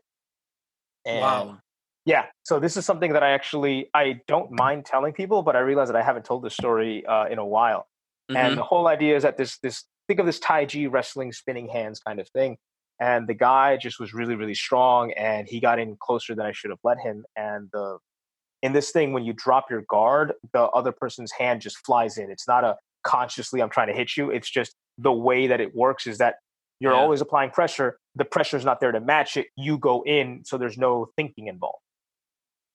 And 1.04 1.20
wow. 1.20 1.58
Yeah. 2.04 2.26
So 2.42 2.58
this 2.58 2.76
is 2.76 2.84
something 2.84 3.12
that 3.12 3.22
I 3.22 3.30
actually 3.30 3.88
I 3.94 4.20
don't 4.26 4.50
mind 4.50 4.84
telling 4.84 5.12
people, 5.12 5.42
but 5.42 5.54
I 5.54 5.60
realize 5.60 5.88
that 5.88 5.96
I 5.96 6.02
haven't 6.02 6.24
told 6.24 6.42
this 6.42 6.54
story 6.54 7.06
uh, 7.06 7.26
in 7.26 7.38
a 7.38 7.46
while. 7.46 7.86
Mm-hmm. 8.30 8.36
And 8.36 8.58
the 8.58 8.64
whole 8.64 8.88
idea 8.88 9.16
is 9.16 9.22
that 9.22 9.36
this 9.36 9.58
this 9.58 9.84
think 10.08 10.18
of 10.18 10.26
this 10.26 10.40
Taiji 10.40 10.90
wrestling 10.90 11.32
spinning 11.32 11.68
hands 11.68 12.00
kind 12.00 12.18
of 12.18 12.28
thing. 12.30 12.56
And 13.00 13.26
the 13.26 13.34
guy 13.34 13.76
just 13.76 14.00
was 14.00 14.12
really 14.12 14.34
really 14.34 14.54
strong, 14.54 15.12
and 15.12 15.48
he 15.48 15.60
got 15.60 15.78
in 15.78 15.96
closer 16.00 16.34
than 16.34 16.46
I 16.46 16.52
should 16.52 16.70
have 16.70 16.78
let 16.84 16.98
him. 16.98 17.24
And 17.36 17.68
the 17.72 17.98
in 18.62 18.72
this 18.72 18.90
thing, 18.90 19.12
when 19.12 19.24
you 19.24 19.32
drop 19.32 19.70
your 19.70 19.82
guard, 19.88 20.32
the 20.52 20.62
other 20.62 20.92
person's 20.92 21.32
hand 21.32 21.60
just 21.60 21.78
flies 21.84 22.18
in. 22.18 22.30
It's 22.30 22.46
not 22.46 22.64
a 22.64 22.76
consciously 23.04 23.62
I'm 23.62 23.70
trying 23.70 23.88
to 23.88 23.94
hit 23.94 24.16
you. 24.16 24.30
It's 24.30 24.50
just 24.50 24.74
the 24.98 25.12
way 25.12 25.46
that 25.46 25.60
it 25.60 25.74
works 25.74 26.06
is 26.06 26.18
that 26.18 26.36
you're 26.80 26.92
yeah. 26.92 26.98
always 26.98 27.20
applying 27.20 27.50
pressure. 27.50 27.98
The 28.16 28.24
pressure 28.24 28.56
is 28.56 28.64
not 28.64 28.80
there 28.80 28.92
to 28.92 29.00
match 29.00 29.36
it. 29.36 29.46
You 29.56 29.78
go 29.78 30.02
in, 30.04 30.42
so 30.44 30.58
there's 30.58 30.76
no 30.76 31.08
thinking 31.16 31.46
involved. 31.46 31.78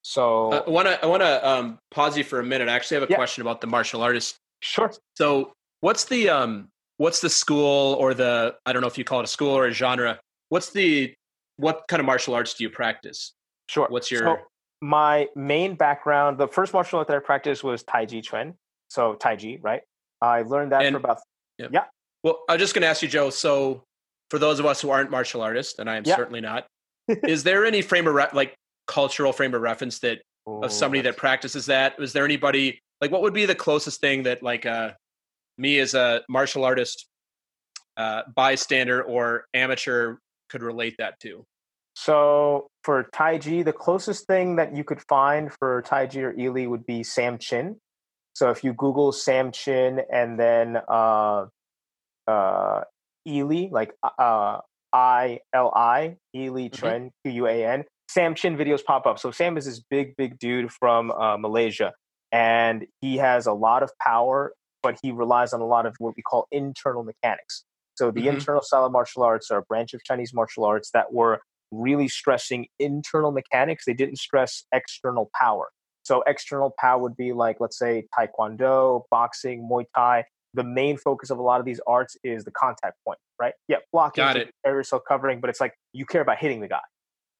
So 0.01 0.53
uh, 0.53 0.63
I 0.65 0.69
want 0.69 0.87
to 0.87 1.03
I 1.03 1.07
want 1.07 1.21
to 1.21 1.47
um, 1.47 1.79
pause 1.91 2.17
you 2.17 2.23
for 2.23 2.39
a 2.39 2.43
minute. 2.43 2.69
I 2.69 2.73
actually 2.73 2.95
have 2.95 3.09
a 3.09 3.11
yeah. 3.11 3.17
question 3.17 3.41
about 3.41 3.59
the 3.59 3.67
martial 3.67 4.01
artist. 4.01 4.37
Sure. 4.61 4.91
So 5.15 5.51
what's 5.81 6.05
the 6.05 6.29
um 6.29 6.69
what's 6.97 7.19
the 7.19 7.29
school 7.29 7.95
or 7.95 8.13
the 8.13 8.55
I 8.65 8.73
don't 8.73 8.81
know 8.81 8.87
if 8.87 8.97
you 8.97 9.03
call 9.03 9.19
it 9.19 9.25
a 9.25 9.27
school 9.27 9.49
or 9.49 9.67
a 9.67 9.71
genre. 9.71 10.19
What's 10.49 10.71
the 10.71 11.13
what 11.57 11.83
kind 11.87 11.99
of 11.99 12.05
martial 12.05 12.33
arts 12.33 12.53
do 12.53 12.63
you 12.63 12.69
practice? 12.69 13.33
Sure. 13.67 13.87
What's 13.89 14.09
your 14.09 14.21
so 14.21 14.37
my 14.81 15.27
main 15.35 15.75
background? 15.75 16.37
The 16.37 16.47
first 16.47 16.73
martial 16.73 16.99
art 16.99 17.07
that 17.07 17.17
I 17.17 17.19
practiced 17.19 17.63
was 17.63 17.83
Tai 17.83 18.05
Chi 18.05 18.21
Chuan. 18.21 18.53
So 18.89 19.15
Tai 19.15 19.35
Chi, 19.35 19.59
right? 19.61 19.81
I 20.21 20.41
learned 20.41 20.71
that 20.71 20.83
and, 20.83 20.93
for 20.93 20.99
about 20.99 21.19
yeah. 21.57 21.67
yeah. 21.71 21.83
Well, 22.23 22.43
I'm 22.49 22.59
just 22.59 22.73
going 22.73 22.81
to 22.81 22.87
ask 22.87 23.01
you, 23.01 23.07
Joe. 23.07 23.29
So, 23.29 23.83
for 24.29 24.39
those 24.39 24.59
of 24.59 24.65
us 24.65 24.81
who 24.81 24.89
aren't 24.89 25.11
martial 25.11 25.41
artists, 25.41 25.79
and 25.79 25.89
I 25.89 25.97
am 25.97 26.03
yeah. 26.05 26.15
certainly 26.15 26.41
not, 26.41 26.67
is 27.07 27.43
there 27.43 27.65
any 27.65 27.81
frame 27.81 28.07
of 28.07 28.13
re- 28.13 28.27
like 28.33 28.55
cultural 28.87 29.33
frame 29.33 29.53
of 29.53 29.61
reference 29.61 29.99
that 29.99 30.21
oh, 30.45 30.61
of 30.63 30.71
somebody 30.71 31.01
that 31.01 31.17
practices 31.17 31.67
that? 31.67 31.97
Was 31.99 32.13
there 32.13 32.25
anybody 32.25 32.79
like 33.01 33.11
what 33.11 33.21
would 33.21 33.33
be 33.33 33.45
the 33.45 33.55
closest 33.55 34.01
thing 34.01 34.23
that 34.23 34.43
like 34.43 34.65
uh, 34.65 34.91
me 35.57 35.79
as 35.79 35.93
a 35.93 36.21
martial 36.29 36.65
artist 36.65 37.07
uh, 37.95 38.23
bystander 38.35 39.03
or 39.03 39.45
amateur 39.53 40.17
could 40.49 40.63
relate 40.63 40.95
that 40.97 41.19
to? 41.21 41.45
So 41.95 42.67
for 42.83 43.09
Taiji, 43.11 43.65
the 43.65 43.73
closest 43.73 44.27
thing 44.27 44.57
that 44.57 44.75
you 44.75 44.83
could 44.83 45.01
find 45.01 45.51
for 45.51 45.81
Taiji 45.81 46.21
or 46.21 46.31
Ili 46.39 46.67
would 46.67 46.85
be 46.85 47.03
Sam 47.03 47.39
Chin. 47.39 47.77
So 48.37 48.51
if 48.51 48.63
you 48.63 48.71
Google 48.71 49.11
Sam 49.11 49.51
Chin 49.51 49.99
and 50.13 50.39
then 50.39 50.77
uh, 50.87 51.45
uh, 52.27 52.81
Ili, 53.25 53.69
like 53.71 53.93
uh, 54.03 54.59
I 54.93 55.39
L 55.55 55.73
I, 55.75 56.17
Ili 56.35 56.69
Chuan, 56.69 57.09
Q 57.25 57.33
U 57.33 57.47
A 57.47 57.65
N, 57.65 57.83
Sam 58.07 58.35
Chin 58.35 58.55
videos 58.55 58.85
pop 58.85 59.07
up. 59.07 59.17
So 59.17 59.31
Sam 59.31 59.57
is 59.57 59.65
this 59.65 59.81
big, 59.89 60.15
big 60.17 60.37
dude 60.37 60.71
from 60.71 61.09
uh, 61.09 61.37
Malaysia, 61.37 61.93
and 62.31 62.85
he 63.01 63.17
has 63.17 63.47
a 63.47 63.53
lot 63.53 63.81
of 63.81 63.89
power, 63.99 64.53
but 64.83 64.99
he 65.01 65.11
relies 65.11 65.51
on 65.51 65.61
a 65.61 65.65
lot 65.65 65.87
of 65.87 65.95
what 65.97 66.13
we 66.15 66.21
call 66.21 66.45
internal 66.51 67.01
mechanics. 67.01 67.63
So 67.95 68.11
the 68.11 68.21
mm-hmm. 68.21 68.35
internal 68.35 68.61
style 68.61 68.85
of 68.85 68.91
martial 68.91 69.23
arts 69.23 69.49
are 69.49 69.57
a 69.57 69.63
branch 69.63 69.95
of 69.95 70.03
Chinese 70.03 70.31
martial 70.31 70.63
arts 70.63 70.91
that 70.93 71.11
were 71.11 71.39
really 71.71 72.07
stressing 72.07 72.67
internal 72.77 73.31
mechanics. 73.31 73.85
They 73.87 73.95
didn't 73.95 74.19
stress 74.19 74.63
external 74.71 75.31
power. 75.41 75.69
So 76.07 76.23
external 76.25 76.73
power 76.79 77.01
would 77.01 77.17
be 77.17 77.33
like, 77.33 77.57
let's 77.59 77.77
say, 77.77 78.05
taekwondo, 78.17 79.03
boxing, 79.11 79.67
Muay 79.69 79.83
Thai. 79.93 80.23
The 80.53 80.63
main 80.63 80.97
focus 80.97 81.29
of 81.29 81.37
a 81.37 81.41
lot 81.41 81.59
of 81.59 81.65
these 81.65 81.81
arts 81.85 82.15
is 82.23 82.45
the 82.45 82.51
contact 82.51 82.95
point, 83.05 83.19
right? 83.37 83.53
Yeah, 83.67 83.77
blocking, 83.91 84.23
area 84.65 84.83
self 84.85 85.03
covering, 85.05 85.41
but 85.41 85.49
it's 85.49 85.59
like 85.59 85.73
you 85.91 86.05
care 86.05 86.21
about 86.21 86.37
hitting 86.37 86.61
the 86.61 86.69
guy. 86.69 86.79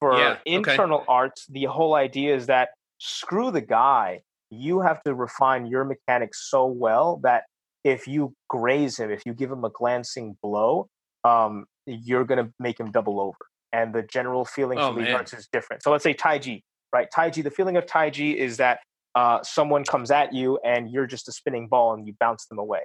For 0.02 0.18
yeah, 0.18 0.38
internal 0.46 0.98
okay. 0.98 1.06
arts, 1.08 1.46
the 1.50 1.64
whole 1.64 1.96
idea 1.96 2.36
is 2.36 2.48
that 2.48 2.70
screw 3.00 3.52
the 3.52 3.62
guy. 3.62 4.22
You 4.52 4.82
have 4.82 5.02
to 5.04 5.16
refine 5.16 5.66
your 5.68 5.86
mechanics 5.86 6.50
so 6.52 6.66
well 6.66 7.22
that 7.24 7.44
if 7.86 8.06
you 8.06 8.34
graze 8.50 9.00
him, 9.00 9.10
if 9.10 9.26
you 9.26 9.34
give 9.34 9.50
him 9.50 9.64
a 9.64 9.70
glancing 9.70 10.38
blow, 10.44 10.90
um, 11.24 11.66
you're 11.86 12.26
going 12.26 12.46
to 12.46 12.52
make 12.60 12.78
him 12.78 12.92
double 12.92 13.22
over. 13.22 13.38
And 13.72 13.96
the 13.96 14.04
general 14.04 14.44
feeling 14.44 14.78
oh, 14.78 14.94
for 14.94 15.00
these 15.00 15.14
arts 15.14 15.34
is 15.34 15.48
different. 15.52 15.84
So 15.84 15.92
let's 15.92 16.04
say 16.04 16.14
Taiji 16.14 16.64
right? 16.94 17.08
Taiji, 17.16 17.44
the 17.44 17.52
feeling 17.52 17.78
of 17.78 17.86
Taiji 17.86 18.36
is 18.36 18.58
that 18.58 18.80
uh, 19.16 19.42
someone 19.44 19.84
comes 19.84 20.12
at 20.12 20.34
you 20.34 20.60
and 20.64 20.92
you're 20.92 21.08
just 21.08 21.28
a 21.28 21.32
spinning 21.32 21.68
ball 21.68 21.94
and 21.94 22.06
you 22.08 22.14
bounce 22.20 22.46
them 22.48 22.60
away. 22.60 22.82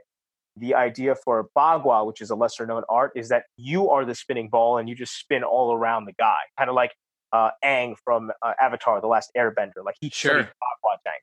The 0.56 0.74
idea 0.74 1.14
for 1.14 1.48
Bagua, 1.56 2.06
which 2.06 2.20
is 2.20 2.30
a 2.30 2.34
lesser 2.34 2.66
known 2.66 2.82
art, 2.88 3.12
is 3.16 3.28
that 3.28 3.44
you 3.56 3.90
are 3.90 4.04
the 4.04 4.14
spinning 4.14 4.48
ball 4.48 4.78
and 4.78 4.88
you 4.88 4.94
just 4.94 5.18
spin 5.18 5.44
all 5.44 5.72
around 5.72 6.04
the 6.04 6.12
guy, 6.18 6.36
kind 6.58 6.68
of 6.68 6.76
like 6.76 6.92
uh, 7.32 7.50
Aang 7.64 7.96
from 8.04 8.30
uh, 8.42 8.52
Avatar, 8.60 9.00
The 9.00 9.06
Last 9.06 9.30
Airbender. 9.36 9.84
Like 9.84 9.96
he 10.00 10.10
sure. 10.10 10.40
Bagua 10.42 10.96
Zhang. 11.06 11.22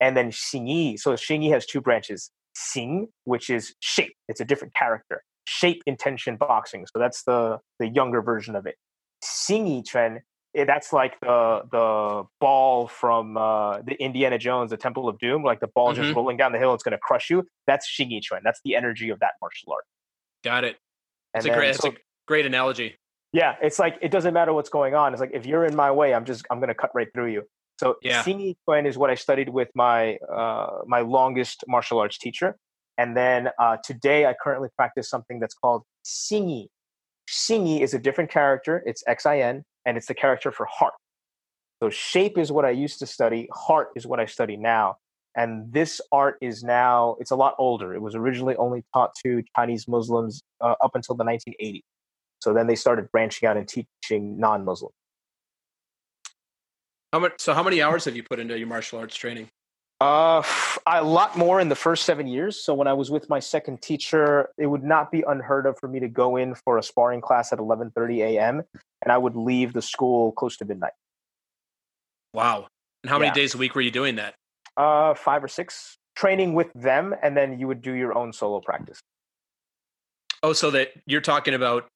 And 0.00 0.16
then 0.16 0.30
Xingyi. 0.30 0.98
So 0.98 1.12
Xingyi 1.12 1.50
has 1.50 1.64
two 1.64 1.80
branches. 1.80 2.30
Xing, 2.56 3.08
which 3.24 3.50
is 3.50 3.74
shape, 3.80 4.14
it's 4.28 4.40
a 4.40 4.44
different 4.44 4.74
character. 4.74 5.22
shape 5.46 5.82
intention 5.86 6.36
boxing. 6.36 6.86
So 6.92 6.98
that's 6.98 7.22
the 7.24 7.58
the 7.78 7.88
younger 7.88 8.22
version 8.22 8.56
of 8.56 8.66
it. 8.66 8.76
Xingyi 9.24 9.82
eh, 9.94 10.18
that's 10.64 10.92
like 10.92 11.18
the 11.20 11.62
the 11.70 12.24
ball 12.40 12.88
from 12.88 13.36
uh, 13.36 13.82
the 13.82 13.94
Indiana 14.00 14.38
Jones, 14.38 14.70
the 14.70 14.76
Temple 14.76 15.08
of 15.08 15.18
Doom, 15.18 15.42
like 15.42 15.60
the 15.60 15.68
ball 15.68 15.92
mm-hmm. 15.92 16.02
just 16.02 16.16
rolling 16.16 16.36
down 16.36 16.52
the 16.52 16.58
hill, 16.58 16.72
it's 16.74 16.82
going 16.82 16.92
to 16.92 16.98
crush 16.98 17.30
you. 17.30 17.46
That's 17.66 17.88
Xingyi 17.88 18.22
Chuan. 18.22 18.40
That's 18.44 18.60
the 18.64 18.76
energy 18.76 19.10
of 19.10 19.20
that 19.20 19.32
martial 19.40 19.72
art. 19.72 19.84
Got 20.44 20.64
it. 20.64 20.76
That's 21.34 21.46
and 21.46 21.54
a 21.54 21.58
great. 21.58 21.74
So, 21.74 21.90
a 21.90 21.92
great 22.26 22.46
analogy. 22.46 22.96
Yeah, 23.32 23.56
it's 23.60 23.78
like 23.78 23.98
it 24.00 24.10
doesn't 24.10 24.32
matter 24.32 24.52
what's 24.52 24.70
going 24.70 24.94
on. 24.94 25.12
It's 25.12 25.20
like 25.20 25.32
if 25.34 25.44
you're 25.44 25.64
in 25.64 25.76
my 25.76 25.90
way, 25.90 26.14
I'm 26.14 26.24
just 26.24 26.46
I'm 26.50 26.58
going 26.58 26.68
to 26.68 26.74
cut 26.74 26.90
right 26.94 27.08
through 27.12 27.32
you. 27.32 27.42
So 27.78 27.96
yeah. 28.02 28.22
Xingyi 28.22 28.56
Quan 28.64 28.86
is 28.86 28.96
what 28.96 29.10
I 29.10 29.14
studied 29.14 29.50
with 29.50 29.68
my 29.74 30.16
uh, 30.34 30.78
my 30.86 31.00
longest 31.00 31.64
martial 31.68 31.98
arts 31.98 32.16
teacher, 32.18 32.56
and 32.96 33.16
then 33.16 33.50
uh, 33.58 33.76
today 33.84 34.26
I 34.26 34.34
currently 34.42 34.70
practice 34.76 35.10
something 35.10 35.40
that's 35.40 35.54
called 35.54 35.82
Xinyi. 36.04 36.68
Xinyi 37.28 37.80
is 37.82 37.92
a 37.92 37.98
different 37.98 38.30
character. 38.30 38.82
It's 38.86 39.02
X 39.06 39.26
I 39.26 39.40
N, 39.40 39.64
and 39.86 39.96
it's 39.96 40.06
the 40.06 40.14
character 40.14 40.52
for 40.52 40.66
heart. 40.66 40.94
So 41.82 41.88
shape 41.88 42.36
is 42.36 42.52
what 42.52 42.64
I 42.64 42.70
used 42.70 42.98
to 42.98 43.06
study. 43.06 43.48
Heart 43.52 43.90
is 43.96 44.06
what 44.06 44.20
I 44.20 44.26
study 44.26 44.56
now. 44.56 44.96
And 45.36 45.72
this 45.72 46.00
art 46.12 46.38
is 46.40 46.64
now 46.64 47.16
it's 47.20 47.30
a 47.30 47.36
lot 47.36 47.54
older. 47.58 47.94
It 47.94 48.00
was 48.00 48.14
originally 48.14 48.56
only 48.56 48.84
taught 48.92 49.12
to 49.24 49.42
Chinese 49.54 49.86
Muslims 49.86 50.42
uh, 50.60 50.74
up 50.82 50.94
until 50.94 51.14
the 51.14 51.24
1980s. 51.24 51.82
So 52.40 52.52
then 52.52 52.66
they 52.66 52.74
started 52.74 53.10
branching 53.12 53.48
out 53.48 53.56
and 53.56 53.68
teaching 53.68 54.38
non-Muslims. 54.38 54.94
How 57.12 57.20
much? 57.20 57.34
So 57.38 57.54
how 57.54 57.62
many 57.62 57.82
hours 57.82 58.04
have 58.06 58.16
you 58.16 58.22
put 58.22 58.40
into 58.40 58.58
your 58.58 58.66
martial 58.66 58.98
arts 58.98 59.14
training? 59.14 59.48
Uh, 60.00 60.42
a 60.86 61.02
lot 61.02 61.38
more 61.38 61.60
in 61.60 61.70
the 61.70 61.74
first 61.74 62.04
seven 62.04 62.26
years. 62.26 62.62
So 62.62 62.74
when 62.74 62.86
I 62.86 62.92
was 62.92 63.10
with 63.10 63.30
my 63.30 63.40
second 63.40 63.80
teacher, 63.80 64.50
it 64.58 64.66
would 64.66 64.84
not 64.84 65.10
be 65.10 65.24
unheard 65.26 65.64
of 65.66 65.78
for 65.78 65.88
me 65.88 66.00
to 66.00 66.08
go 66.08 66.36
in 66.36 66.54
for 66.54 66.76
a 66.76 66.82
sparring 66.82 67.22
class 67.22 67.52
at 67.52 67.58
11:30 67.58 68.18
a.m. 68.20 68.62
and 69.06 69.12
I 69.12 69.18
would 69.18 69.36
leave 69.36 69.72
the 69.72 69.80
school 69.80 70.32
close 70.32 70.56
to 70.56 70.64
midnight. 70.64 70.92
Wow! 72.34 72.66
And 73.04 73.10
how 73.10 73.20
many 73.20 73.30
days 73.30 73.54
a 73.54 73.58
week 73.58 73.76
were 73.76 73.80
you 73.80 73.92
doing 73.92 74.16
that? 74.16 74.34
Uh, 74.76 75.14
five 75.14 75.42
or 75.42 75.48
six. 75.48 75.96
Training 76.16 76.54
with 76.54 76.72
them, 76.74 77.14
and 77.22 77.36
then 77.36 77.58
you 77.58 77.68
would 77.68 77.82
do 77.82 77.92
your 77.92 78.16
own 78.18 78.32
solo 78.32 78.60
practice. 78.60 78.98
Oh, 80.42 80.52
so 80.52 80.70
that 80.72 80.88
you're 81.06 81.20
talking 81.20 81.54
about 81.54 81.86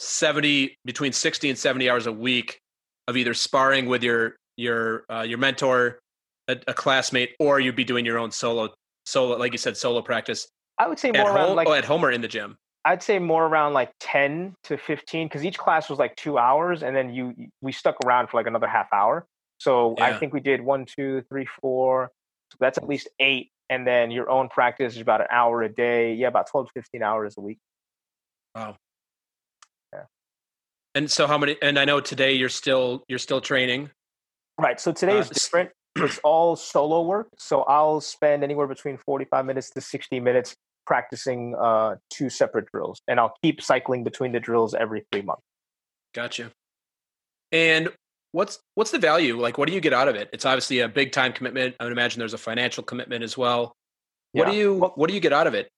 70 0.00 0.76
between 0.84 1.12
60 1.12 1.48
and 1.48 1.58
70 1.58 1.88
hours 1.88 2.06
a 2.06 2.12
week 2.12 2.60
of 3.06 3.16
either 3.16 3.34
sparring 3.34 3.86
with 3.86 4.02
your 4.02 4.36
your 4.56 5.04
uh, 5.10 5.22
your 5.22 5.38
mentor 5.38 5.98
a, 6.48 6.56
a, 6.66 6.74
classmate 6.74 7.34
or 7.40 7.58
you'd 7.58 7.76
be 7.76 7.84
doing 7.84 8.04
your 8.04 8.18
own 8.18 8.30
solo 8.30 8.70
solo 9.06 9.36
like 9.36 9.52
you 9.52 9.58
said 9.58 9.76
solo 9.76 10.02
practice 10.02 10.46
i 10.78 10.86
would 10.86 10.98
say 10.98 11.10
more 11.10 11.30
at 11.30 11.46
home, 11.46 11.56
like 11.56 11.68
oh, 11.68 11.72
at 11.72 11.84
home 11.84 12.04
or 12.04 12.12
in 12.12 12.20
the 12.20 12.28
gym 12.28 12.56
i'd 12.84 13.02
say 13.02 13.18
more 13.18 13.46
around 13.46 13.72
like 13.74 13.92
10 14.00 14.54
to 14.64 14.76
15 14.76 15.26
because 15.26 15.44
each 15.44 15.58
class 15.58 15.88
was 15.88 15.98
like 15.98 16.14
two 16.16 16.38
hours 16.38 16.82
and 16.82 16.94
then 16.94 17.12
you 17.12 17.34
we 17.60 17.72
stuck 17.72 17.96
around 18.04 18.28
for 18.28 18.36
like 18.36 18.46
another 18.46 18.66
half 18.66 18.86
hour 18.92 19.26
so 19.58 19.94
yeah. 19.98 20.06
i 20.06 20.18
think 20.18 20.32
we 20.32 20.40
did 20.40 20.60
one 20.60 20.84
two 20.84 21.22
three 21.28 21.46
four 21.60 22.10
so 22.50 22.56
that's 22.60 22.78
at 22.78 22.88
least 22.88 23.08
eight 23.20 23.50
and 23.70 23.86
then 23.86 24.10
your 24.10 24.30
own 24.30 24.48
practice 24.48 24.94
is 24.94 25.00
about 25.00 25.20
an 25.20 25.26
hour 25.30 25.62
a 25.62 25.68
day 25.68 26.14
yeah 26.14 26.28
about 26.28 26.48
12 26.50 26.66
to 26.68 26.72
15 26.74 27.02
hours 27.02 27.34
a 27.36 27.40
week 27.40 27.58
wow 28.54 28.76
Yeah. 29.92 30.04
and 30.94 31.10
so 31.10 31.26
how 31.26 31.38
many? 31.38 31.56
And 31.62 31.78
I 31.78 31.84
know 31.84 32.00
today 32.00 32.32
you're 32.32 32.48
still 32.48 33.04
you're 33.08 33.18
still 33.18 33.40
training. 33.40 33.90
Right. 34.60 34.80
So 34.80 34.92
today 34.92 35.16
uh, 35.16 35.20
is 35.20 35.28
different. 35.30 35.70
it's 35.96 36.18
all 36.24 36.56
solo 36.56 37.02
work. 37.02 37.28
So 37.38 37.62
I'll 37.62 38.00
spend 38.00 38.42
anywhere 38.42 38.66
between 38.66 38.98
45 38.98 39.44
minutes 39.46 39.70
to 39.70 39.80
60 39.80 40.20
minutes 40.20 40.56
practicing 40.88 41.54
uh, 41.54 41.96
two 42.08 42.30
separate 42.30 42.64
drills, 42.72 43.02
and 43.06 43.20
I'll 43.20 43.34
keep 43.42 43.60
cycling 43.60 44.04
between 44.04 44.32
the 44.32 44.40
drills 44.40 44.74
every 44.74 45.04
three 45.12 45.20
months. 45.20 45.42
Gotcha. 46.14 46.50
And 47.52 47.90
what's 48.32 48.58
what's 48.74 48.90
the 48.90 48.98
value? 48.98 49.38
Like, 49.38 49.58
what 49.58 49.68
do 49.68 49.74
you 49.74 49.82
get 49.82 49.92
out 49.92 50.08
of 50.08 50.16
it? 50.16 50.30
It's 50.32 50.46
obviously 50.46 50.80
a 50.80 50.88
big 50.88 51.12
time 51.12 51.34
commitment. 51.34 51.76
I 51.78 51.84
would 51.84 51.92
imagine 51.92 52.18
there's 52.18 52.32
a 52.32 52.38
financial 52.38 52.82
commitment 52.82 53.22
as 53.22 53.36
well. 53.36 53.76
What 54.32 54.46
yeah. 54.46 54.52
do 54.52 54.56
you 54.56 54.74
well, 54.74 54.92
what 54.96 55.08
do 55.08 55.14
you 55.14 55.20
get 55.20 55.34
out 55.34 55.46
of 55.46 55.54
it? 55.54 55.68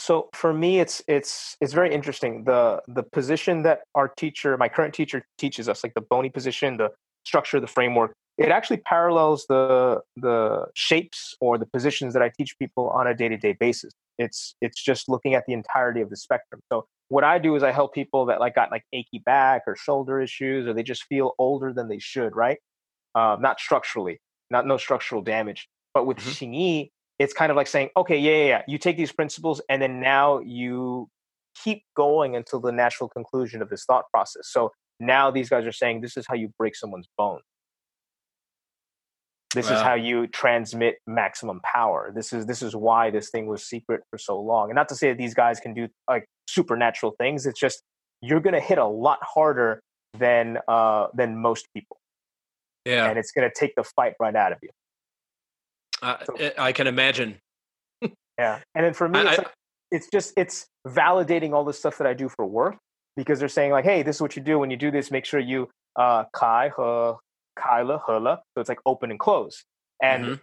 so 0.00 0.30
for 0.32 0.52
me 0.52 0.80
it's 0.80 1.02
it's 1.06 1.56
it's 1.60 1.72
very 1.74 1.92
interesting 1.92 2.44
the 2.44 2.80
the 2.88 3.02
position 3.02 3.62
that 3.62 3.80
our 3.94 4.08
teacher 4.08 4.56
my 4.56 4.68
current 4.68 4.94
teacher 4.94 5.22
teaches 5.36 5.68
us 5.68 5.84
like 5.84 5.92
the 5.94 6.00
bony 6.00 6.30
position 6.30 6.78
the 6.78 6.88
structure 7.24 7.60
the 7.60 7.66
framework 7.66 8.14
it 8.40 8.50
actually 8.50 8.78
parallels 8.78 9.44
the 9.48 10.00
the 10.16 10.66
shapes 10.74 11.36
or 11.40 11.58
the 11.58 11.66
positions 11.66 12.12
that 12.14 12.22
i 12.22 12.30
teach 12.36 12.58
people 12.58 12.88
on 12.90 13.06
a 13.06 13.14
day-to-day 13.14 13.56
basis 13.58 13.92
it's 14.18 14.54
it's 14.60 14.82
just 14.82 15.08
looking 15.08 15.34
at 15.34 15.44
the 15.46 15.52
entirety 15.52 16.00
of 16.00 16.10
the 16.10 16.16
spectrum 16.16 16.60
so 16.72 16.86
what 17.08 17.24
i 17.24 17.38
do 17.38 17.54
is 17.54 17.62
i 17.62 17.70
help 17.70 17.94
people 17.94 18.26
that 18.26 18.40
like 18.40 18.54
got 18.54 18.70
like 18.70 18.84
achy 18.92 19.20
back 19.24 19.62
or 19.66 19.76
shoulder 19.76 20.20
issues 20.20 20.66
or 20.66 20.72
they 20.72 20.82
just 20.82 21.04
feel 21.04 21.34
older 21.38 21.72
than 21.72 21.88
they 21.88 21.98
should 21.98 22.34
right 22.34 22.58
uh, 23.14 23.36
not 23.40 23.58
structurally 23.58 24.20
not 24.50 24.66
no 24.66 24.76
structural 24.76 25.22
damage 25.22 25.68
but 25.94 26.06
with 26.06 26.18
mm-hmm. 26.18 26.30
Xinyi, 26.30 26.90
it's 27.18 27.32
kind 27.32 27.50
of 27.50 27.56
like 27.56 27.66
saying, 27.66 27.90
okay, 27.96 28.18
yeah, 28.18 28.32
yeah, 28.32 28.46
yeah, 28.46 28.62
you 28.66 28.78
take 28.78 28.96
these 28.96 29.12
principles 29.12 29.60
and 29.68 29.82
then 29.82 30.00
now 30.00 30.40
you 30.40 31.08
keep 31.54 31.82
going 31.96 32.36
until 32.36 32.60
the 32.60 32.72
natural 32.72 33.08
conclusion 33.08 33.60
of 33.60 33.68
this 33.68 33.84
thought 33.84 34.04
process. 34.12 34.48
So 34.48 34.72
now 34.98 35.30
these 35.30 35.48
guys 35.48 35.66
are 35.66 35.72
saying 35.72 36.00
this 36.00 36.16
is 36.16 36.26
how 36.26 36.34
you 36.34 36.52
break 36.58 36.76
someone's 36.76 37.08
bone. 37.18 37.40
This 39.54 39.68
wow. 39.68 39.76
is 39.76 39.82
how 39.82 39.94
you 39.94 40.28
transmit 40.28 40.98
maximum 41.06 41.60
power. 41.60 42.12
This 42.14 42.32
is 42.32 42.46
this 42.46 42.62
is 42.62 42.76
why 42.76 43.10
this 43.10 43.30
thing 43.30 43.46
was 43.46 43.64
secret 43.64 44.02
for 44.10 44.18
so 44.18 44.40
long. 44.40 44.70
And 44.70 44.76
not 44.76 44.88
to 44.90 44.94
say 44.94 45.08
that 45.08 45.18
these 45.18 45.34
guys 45.34 45.58
can 45.58 45.74
do 45.74 45.88
like 46.08 46.26
supernatural 46.48 47.14
things. 47.18 47.46
It's 47.46 47.58
just 47.58 47.82
you're 48.22 48.40
going 48.40 48.54
to 48.54 48.60
hit 48.60 48.78
a 48.78 48.86
lot 48.86 49.18
harder 49.22 49.80
than 50.16 50.58
uh, 50.68 51.08
than 51.14 51.36
most 51.36 51.66
people. 51.74 51.96
Yeah, 52.84 53.08
and 53.08 53.18
it's 53.18 53.32
going 53.32 53.48
to 53.48 53.54
take 53.54 53.74
the 53.74 53.82
fight 53.82 54.14
right 54.20 54.36
out 54.36 54.52
of 54.52 54.58
you. 54.62 54.68
Uh, 56.00 56.16
I 56.56 56.72
can 56.72 56.86
imagine. 56.86 57.38
yeah, 58.38 58.60
and 58.74 58.84
then 58.84 58.94
for 58.94 59.08
me, 59.08 59.20
it's, 59.20 59.38
I, 59.40 59.44
it's 59.90 60.08
just 60.12 60.32
it's 60.36 60.66
validating 60.86 61.52
all 61.54 61.64
the 61.64 61.72
stuff 61.72 61.98
that 61.98 62.06
I 62.06 62.14
do 62.14 62.28
for 62.28 62.46
work 62.46 62.76
because 63.16 63.40
they're 63.40 63.48
saying 63.48 63.72
like, 63.72 63.84
hey, 63.84 64.04
this 64.04 64.16
is 64.16 64.22
what 64.22 64.36
you 64.36 64.42
do 64.42 64.60
when 64.60 64.70
you 64.70 64.76
do 64.76 64.92
this. 64.92 65.10
Make 65.10 65.24
sure 65.24 65.40
you 65.40 65.68
uh 65.96 66.24
kai 66.32 66.70
he 66.76 66.82
kaila 67.60 68.00
hela. 68.06 68.40
So 68.54 68.60
it's 68.60 68.68
like 68.68 68.80
open 68.86 69.10
and 69.10 69.20
close. 69.20 69.64
And 70.02 70.24
mm-hmm. 70.24 70.34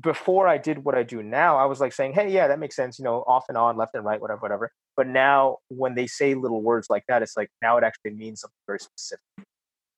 before 0.00 0.48
I 0.48 0.58
did 0.58 0.84
what 0.84 0.94
I 0.94 1.02
do 1.02 1.22
now, 1.22 1.56
I 1.56 1.66
was 1.66 1.80
like 1.80 1.92
saying, 1.92 2.14
hey, 2.14 2.30
yeah, 2.30 2.48
that 2.48 2.58
makes 2.58 2.76
sense. 2.76 2.98
You 2.98 3.04
know, 3.04 3.24
off 3.26 3.44
and 3.48 3.58
on, 3.58 3.76
left 3.76 3.94
and 3.94 4.04
right, 4.04 4.20
whatever, 4.20 4.40
whatever. 4.40 4.70
But 4.96 5.06
now 5.06 5.58
when 5.68 5.94
they 5.94 6.06
say 6.06 6.34
little 6.34 6.62
words 6.62 6.88
like 6.90 7.04
that, 7.08 7.22
it's 7.22 7.36
like 7.36 7.48
now 7.60 7.76
it 7.76 7.84
actually 7.84 8.12
means 8.12 8.40
something 8.40 8.54
very 8.66 8.78
specific 8.78 9.20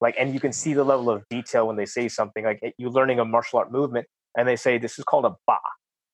like 0.01 0.15
and 0.17 0.33
you 0.33 0.39
can 0.39 0.51
see 0.51 0.73
the 0.73 0.83
level 0.83 1.09
of 1.09 1.23
detail 1.29 1.67
when 1.67 1.75
they 1.75 1.85
say 1.85 2.07
something 2.07 2.43
like 2.43 2.59
you're 2.77 2.91
learning 2.91 3.19
a 3.19 3.25
martial 3.25 3.59
art 3.59 3.71
movement 3.71 4.05
and 4.37 4.47
they 4.47 4.55
say 4.55 4.77
this 4.77 4.99
is 4.99 5.05
called 5.05 5.25
a 5.25 5.35
ba. 5.47 5.57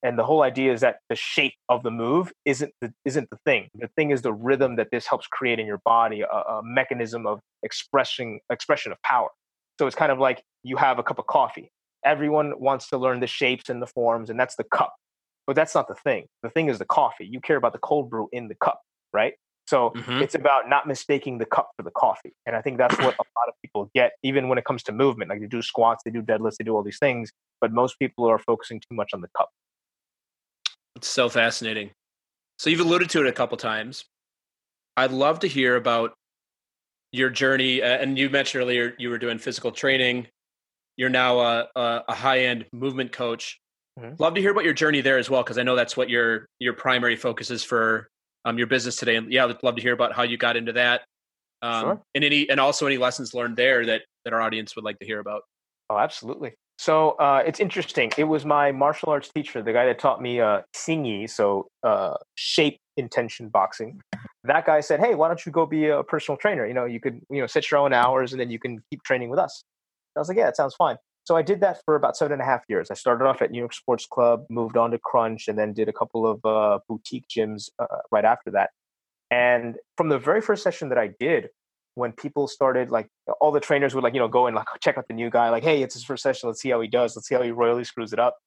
And 0.04 0.18
the 0.18 0.24
whole 0.24 0.42
idea 0.42 0.74
is 0.74 0.82
that 0.82 0.98
the 1.10 1.16
shape 1.16 1.54
of 1.70 1.84
the 1.84 1.92
move 1.92 2.32
isn't 2.44 2.74
the, 2.82 2.92
isn't 3.06 3.30
the 3.30 3.38
thing. 3.46 3.70
The 3.76 3.90
thing 3.96 4.10
is 4.10 4.24
the 4.24 4.34
rhythm 4.34 4.78
that 4.78 4.88
this 4.92 5.06
helps 5.06 5.28
create 5.28 5.60
in 5.60 5.68
your 5.68 5.80
body, 5.86 6.22
a, 6.22 6.26
a 6.26 6.62
mechanism 6.64 7.28
of 7.28 7.40
expressing 7.62 8.40
expression 8.52 8.92
of 8.92 8.98
power. 9.04 9.30
So 9.82 9.88
it's 9.88 9.96
kind 9.96 10.12
of 10.12 10.20
like 10.20 10.44
you 10.62 10.78
have 10.78 11.00
a 11.00 11.04
cup 11.04 11.18
of 11.18 11.26
coffee. 11.26 11.72
Everyone 12.06 12.54
wants 12.60 12.88
to 12.90 13.00
learn 13.00 13.20
the 13.20 13.26
shapes 13.26 13.68
and 13.68 13.82
the 13.82 13.88
forms, 13.88 14.30
and 14.30 14.40
that's 14.40 14.56
the 14.56 14.64
cup. 14.64 14.94
But 15.48 15.56
that's 15.56 15.74
not 15.74 15.88
the 15.88 15.96
thing. 15.96 16.28
The 16.44 16.52
thing 16.52 16.70
is 16.70 16.78
the 16.78 16.86
coffee. 16.86 17.26
You 17.26 17.40
care 17.42 17.58
about 17.58 17.74
the 17.74 17.80
cold 17.80 18.08
brew 18.08 18.30
in 18.32 18.48
the 18.48 18.54
cup, 18.54 18.80
right? 19.12 19.34
So 19.66 19.90
mm-hmm. 19.96 20.22
it's 20.22 20.36
about 20.36 20.70
not 20.70 20.88
mistaking 20.88 21.40
the 21.40 21.48
cup 21.48 21.72
for 21.76 21.82
the 21.82 21.90
coffee. 21.90 22.36
And 22.46 22.56
I 22.56 22.62
think 22.62 22.78
that's 22.78 22.96
what 23.00 23.16
a 23.16 23.26
lot 23.40 23.48
of 23.48 23.56
people 23.64 23.90
get, 23.96 24.12
even 24.22 24.50
when 24.50 24.60
it 24.60 24.66
comes 24.66 24.84
to 24.84 24.92
movement. 24.92 25.32
Like 25.32 25.40
they 25.40 25.48
do 25.48 25.64
squats, 25.64 26.04
they 26.06 26.12
do 26.12 26.22
deadlifts, 26.22 26.58
they 26.60 26.64
do 26.64 26.76
all 26.76 26.84
these 26.84 27.00
things, 27.00 27.32
but 27.60 27.74
most 27.74 27.98
people 27.98 28.30
are 28.30 28.38
focusing 28.38 28.80
too 28.82 28.96
much 28.96 29.16
on 29.16 29.22
the 29.22 29.30
cup. 29.36 29.50
It's 30.96 31.08
so 31.08 31.28
fascinating. 31.28 31.90
So 32.60 32.70
you've 32.70 32.82
alluded 32.82 33.10
to 33.10 33.22
it 33.22 33.28
a 33.28 33.32
couple 33.32 33.58
times. 33.58 34.06
I'd 34.96 35.10
love 35.10 35.40
to 35.40 35.48
hear 35.48 35.76
about 35.76 36.14
your 37.12 37.30
journey. 37.30 37.82
Uh, 37.82 37.98
and 37.98 38.18
you 38.18 38.30
mentioned 38.30 38.62
earlier 38.62 38.96
you 38.98 39.10
were 39.10 39.18
doing 39.18 39.38
physical 39.38 39.72
training. 39.72 40.28
You're 40.98 41.10
now 41.10 41.40
a, 41.40 41.68
a, 41.76 42.04
a 42.10 42.14
high 42.14 42.42
end 42.42 42.66
movement 42.74 43.12
coach. 43.12 43.60
Mm-hmm. 44.00 44.16
Love 44.20 44.36
to 44.36 44.42
hear 44.42 44.52
about 44.52 44.64
your 44.64 44.74
journey 44.74 45.02
there 45.02 45.18
as 45.18 45.30
well, 45.30 45.44
because 45.44 45.58
I 45.58 45.64
know 45.64 45.76
that's 45.76 45.98
what 45.98 46.10
your 46.10 46.48
your 46.60 46.74
primary 46.74 47.16
focus 47.16 47.52
is 47.52 47.64
for 47.64 48.08
um, 48.46 48.58
your 48.58 48.68
business 48.68 48.96
today. 48.96 49.16
And 49.16 49.32
yeah, 49.32 49.46
I'd 49.46 49.64
love 49.64 49.76
to 49.76 49.82
hear 49.82 49.94
about 49.94 50.14
how 50.14 50.24
you 50.24 50.38
got 50.38 50.56
into 50.56 50.74
that, 50.74 51.02
um, 51.62 51.82
sure. 51.82 52.02
and 52.16 52.24
any 52.24 52.50
and 52.50 52.60
also 52.60 52.86
any 52.88 52.98
lessons 52.98 53.34
learned 53.34 53.58
there 53.58 53.86
that 53.86 54.04
that 54.24 54.34
our 54.34 54.42
audience 54.42 54.76
would 54.76 54.86
like 54.86 55.00
to 55.00 55.06
hear 55.06 55.20
about. 55.20 55.44
Oh, 55.90 55.98
absolutely. 55.98 56.54
So 56.78 57.12
uh, 57.12 57.44
it's 57.46 57.60
interesting. 57.60 58.12
It 58.18 58.24
was 58.24 58.46
my 58.46 58.72
martial 58.72 59.10
arts 59.10 59.30
teacher, 59.30 59.62
the 59.62 59.74
guy 59.74 59.86
that 59.86 60.00
taught 60.00 60.22
me 60.22 60.40
uh, 60.40 60.62
Xingyi, 60.76 61.30
so 61.30 61.68
uh, 61.84 62.16
shape 62.36 62.80
intention 63.02 63.50
boxing. 63.50 64.02
That 64.44 64.66
guy 64.66 64.80
said, 64.80 65.00
"Hey, 65.00 65.16
why 65.16 65.28
don't 65.28 65.46
you 65.46 65.52
go 65.52 65.66
be 65.66 65.88
a 65.88 66.04
personal 66.04 66.38
trainer? 66.38 66.66
You 66.66 66.74
know, 66.74 66.86
you 66.86 67.00
could 67.00 67.22
you 67.30 67.42
know 67.42 67.48
set 67.48 67.70
your 67.70 67.80
own 67.80 67.94
hours, 67.94 68.32
and 68.32 68.40
then 68.40 68.50
you 68.50 68.60
can 68.60 68.84
keep 68.90 69.04
training 69.04 69.30
with 69.30 69.40
us." 69.40 69.64
I 70.16 70.20
was 70.20 70.30
like, 70.30 70.38
"Yeah, 70.38 70.48
it 70.48 70.56
sounds 70.56 70.76
fine." 70.76 70.98
So 71.26 71.36
I 71.36 71.42
did 71.42 71.62
that 71.62 71.78
for 71.86 71.96
about 71.96 72.18
seven 72.18 72.34
and 72.34 72.42
a 72.42 72.46
half 72.46 72.64
years. 72.68 72.90
I 72.90 72.96
started 72.96 73.26
off 73.26 73.42
at 73.42 73.52
New 73.52 73.60
York 73.60 73.74
Sports 73.74 74.08
Club, 74.08 74.46
moved 74.50 74.78
on 74.78 74.92
to 74.92 75.00
Crunch, 75.00 75.48
and 75.48 75.58
then 75.58 75.74
did 75.74 75.88
a 75.88 75.94
couple 75.94 76.26
of 76.26 76.44
uh, 76.46 76.80
boutique 76.88 77.26
gyms 77.28 77.70
uh, 77.78 77.86
right 78.12 78.26
after 78.26 78.52
that. 78.52 78.72
And 79.30 79.78
from 79.98 80.10
the 80.10 80.18
very 80.18 80.42
first 80.42 80.64
session 80.64 80.90
that 80.90 80.98
I 80.98 81.12
did, 81.20 81.50
when 81.96 82.12
people 82.12 82.48
started 82.48 82.90
like 82.90 83.08
all 83.40 83.52
the 83.52 83.60
trainers 83.60 83.94
would 83.94 84.04
like 84.04 84.14
you 84.14 84.20
know 84.20 84.28
go 84.28 84.48
and 84.48 84.56
like 84.56 84.66
check 84.82 84.98
out 84.98 85.08
the 85.08 85.14
new 85.14 85.30
guy 85.30 85.50
like 85.50 85.64
hey 85.64 85.84
it's 85.84 85.94
his 85.94 86.04
first 86.04 86.24
session 86.24 86.48
let's 86.48 86.62
see 86.62 86.70
how 86.70 86.80
he 86.80 86.88
does 86.88 87.16
let's 87.16 87.28
see 87.28 87.36
how 87.36 87.42
he 87.42 87.52
royally 87.52 87.84
screws 87.84 88.14
it 88.14 88.20
up 88.20 88.38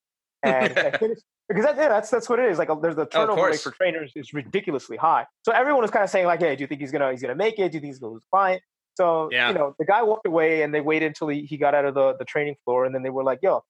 and 0.42 0.74
finished, 0.98 1.22
because 1.48 1.64
that, 1.64 1.76
yeah, 1.76 1.88
that's 1.88 2.10
that's 2.10 2.28
what 2.28 2.38
it 2.38 2.50
is 2.50 2.58
like 2.58 2.68
there's 2.82 2.96
the 2.96 3.02
Oh, 3.02 3.26
turnover 3.26 3.46
rate 3.50 3.60
for 3.60 3.70
trainers 3.70 4.12
is 4.16 4.32
ridiculously 4.32 4.96
high 4.96 5.26
so 5.44 5.52
everyone 5.52 5.82
was 5.82 5.90
kind 5.90 6.02
of 6.04 6.10
saying 6.10 6.26
like 6.26 6.40
hey 6.40 6.56
do 6.56 6.62
you 6.62 6.66
think 6.66 6.80
he's 6.80 6.92
gonna 6.92 7.10
he's 7.10 7.22
gonna 7.22 7.34
make 7.34 7.58
it 7.58 7.70
do 7.72 7.76
you 7.76 7.80
think 7.80 7.92
he's 7.92 7.98
gonna 7.98 8.12
lose 8.14 8.22
a 8.24 8.30
client 8.34 8.62
so 8.96 9.28
Yeah. 9.32 9.48
you 9.48 9.54
know 9.54 9.74
the 9.78 9.84
guy 9.84 10.02
walked 10.02 10.26
away 10.26 10.62
and 10.62 10.74
they 10.74 10.80
waited 10.80 11.06
until 11.06 11.28
he, 11.28 11.42
he 11.42 11.56
got 11.56 11.74
out 11.74 11.84
of 11.84 11.94
the 11.94 12.14
the 12.18 12.24
training 12.24 12.56
floor 12.64 12.84
and 12.84 12.94
then 12.94 13.02
they 13.02 13.10
were 13.10 13.24
like 13.24 13.40
yo 13.42 13.62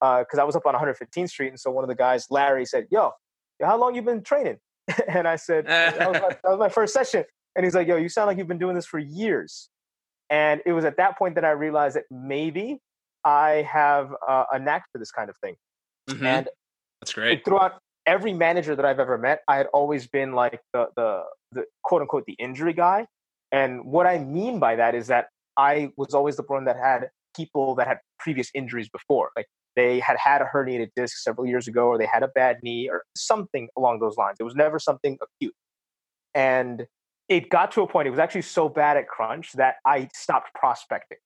because 0.00 0.38
I 0.38 0.44
was 0.44 0.56
up 0.56 0.64
on 0.66 0.74
115th 0.74 1.28
Street 1.28 1.48
and 1.48 1.60
so 1.60 1.70
one 1.70 1.84
of 1.84 1.88
the 1.88 1.94
guys 1.96 2.26
Larry 2.30 2.64
said 2.64 2.86
yo 2.90 3.12
how 3.62 3.76
long 3.78 3.94
you 3.94 4.02
been 4.02 4.22
training 4.22 4.58
and 5.08 5.26
I 5.28 5.36
said 5.36 5.66
that 5.68 5.98
was, 6.10 6.20
my, 6.20 6.28
that 6.28 6.44
was 6.44 6.58
my 6.58 6.68
first 6.68 6.94
session 6.94 7.24
and 7.56 7.64
he's 7.64 7.74
like, 7.74 7.88
yo, 7.88 7.96
you 7.96 8.08
sound 8.08 8.28
like 8.28 8.38
you've 8.38 8.46
been 8.46 8.58
doing 8.60 8.76
this 8.76 8.86
for 8.86 9.00
years. 9.00 9.68
And 10.30 10.60
it 10.64 10.72
was 10.72 10.84
at 10.84 10.96
that 10.98 11.18
point 11.18 11.34
that 11.34 11.44
I 11.44 11.50
realized 11.50 11.96
that 11.96 12.04
maybe 12.08 12.78
I 13.24 13.66
have 13.68 14.12
uh, 14.26 14.44
a 14.52 14.58
knack 14.60 14.84
for 14.92 14.98
this 14.98 15.10
kind 15.10 15.28
of 15.28 15.36
thing. 15.38 15.56
Mhm. 16.08 16.24
And 16.24 16.48
That's 17.00 17.12
great. 17.12 17.44
throughout 17.44 17.78
every 18.06 18.32
manager 18.32 18.74
that 18.74 18.84
I've 18.84 19.00
ever 19.00 19.18
met, 19.18 19.40
I 19.48 19.56
had 19.56 19.66
always 19.66 20.06
been 20.06 20.32
like 20.32 20.60
the, 20.72 20.88
the, 20.96 21.22
the 21.52 21.64
quote 21.82 22.02
unquote, 22.02 22.24
the 22.26 22.36
injury 22.38 22.72
guy. 22.72 23.06
And 23.52 23.84
what 23.84 24.06
I 24.06 24.18
mean 24.18 24.58
by 24.58 24.76
that 24.76 24.94
is 24.94 25.08
that 25.08 25.28
I 25.56 25.90
was 25.96 26.14
always 26.14 26.36
the 26.36 26.44
one 26.46 26.64
that 26.64 26.76
had 26.76 27.08
people 27.36 27.74
that 27.76 27.86
had 27.86 27.98
previous 28.18 28.50
injuries 28.54 28.88
before. 28.88 29.30
Like 29.36 29.46
they 29.76 30.00
had 30.00 30.16
had 30.18 30.42
a 30.42 30.44
herniated 30.44 30.90
disc 30.96 31.18
several 31.18 31.46
years 31.46 31.68
ago, 31.68 31.86
or 31.86 31.98
they 31.98 32.06
had 32.06 32.22
a 32.22 32.28
bad 32.28 32.58
knee, 32.62 32.88
or 32.88 33.04
something 33.16 33.68
along 33.76 34.00
those 34.00 34.16
lines. 34.16 34.36
It 34.40 34.44
was 34.44 34.54
never 34.54 34.78
something 34.78 35.18
acute. 35.22 35.54
And 36.34 36.86
it 37.28 37.48
got 37.48 37.72
to 37.72 37.82
a 37.82 37.86
point, 37.86 38.08
it 38.08 38.10
was 38.10 38.18
actually 38.18 38.42
so 38.42 38.68
bad 38.68 38.96
at 38.96 39.08
Crunch 39.08 39.52
that 39.52 39.76
I 39.86 40.08
stopped 40.14 40.52
prospecting. 40.54 41.18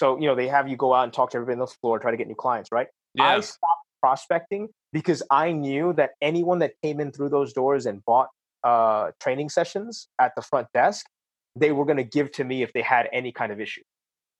So, 0.00 0.18
you 0.18 0.26
know, 0.26 0.34
they 0.34 0.48
have 0.48 0.68
you 0.68 0.76
go 0.76 0.94
out 0.94 1.04
and 1.04 1.12
talk 1.12 1.30
to 1.30 1.36
everybody 1.36 1.54
on 1.54 1.60
the 1.60 1.66
floor, 1.66 1.98
try 1.98 2.10
to 2.10 2.16
get 2.16 2.26
new 2.26 2.34
clients, 2.34 2.70
right? 2.72 2.88
I 3.20 3.40
stopped 3.40 3.86
prospecting 4.02 4.68
because 4.92 5.22
I 5.30 5.52
knew 5.52 5.92
that 5.94 6.10
anyone 6.20 6.58
that 6.58 6.72
came 6.82 7.00
in 7.00 7.12
through 7.12 7.30
those 7.30 7.52
doors 7.52 7.86
and 7.86 8.04
bought 8.04 8.28
uh, 8.64 9.12
training 9.20 9.48
sessions 9.48 10.08
at 10.20 10.32
the 10.36 10.42
front 10.42 10.68
desk, 10.74 11.06
they 11.56 11.72
were 11.72 11.84
going 11.84 11.96
to 11.98 12.04
give 12.04 12.32
to 12.32 12.44
me 12.44 12.62
if 12.62 12.72
they 12.72 12.82
had 12.82 13.08
any 13.12 13.32
kind 13.32 13.52
of 13.52 13.60
issue. 13.60 13.82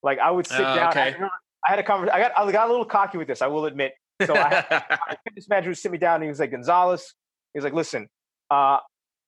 Like 0.02 0.18
I 0.18 0.30
would 0.30 0.46
sit 0.46 0.60
Oh, 0.60 0.74
down. 0.74 0.78
I, 0.78 0.90
okay. 0.90 1.12
remember 1.12 1.30
I 1.66 1.70
had 1.70 1.78
a 1.78 1.82
conversation. 1.84 2.14
I 2.20 2.28
got 2.28 2.32
I 2.36 2.52
got 2.52 2.66
a 2.68 2.70
little 2.70 2.84
cocky 2.84 3.18
with 3.18 3.28
this. 3.28 3.40
I 3.40 3.46
will 3.46 3.66
admit. 3.66 3.92
So 4.26 4.34
I 4.34 4.48
had, 4.68 4.98
fitness 5.24 5.48
manager 5.48 5.70
would 5.70 5.78
sit 5.78 5.92
me 5.92 5.98
down 5.98 6.16
and 6.16 6.24
he 6.24 6.28
was 6.28 6.40
like, 6.40 6.50
Gonzalez, 6.50 7.14
he 7.54 7.58
was 7.58 7.64
like, 7.64 7.72
listen, 7.72 8.08
uh, 8.50 8.78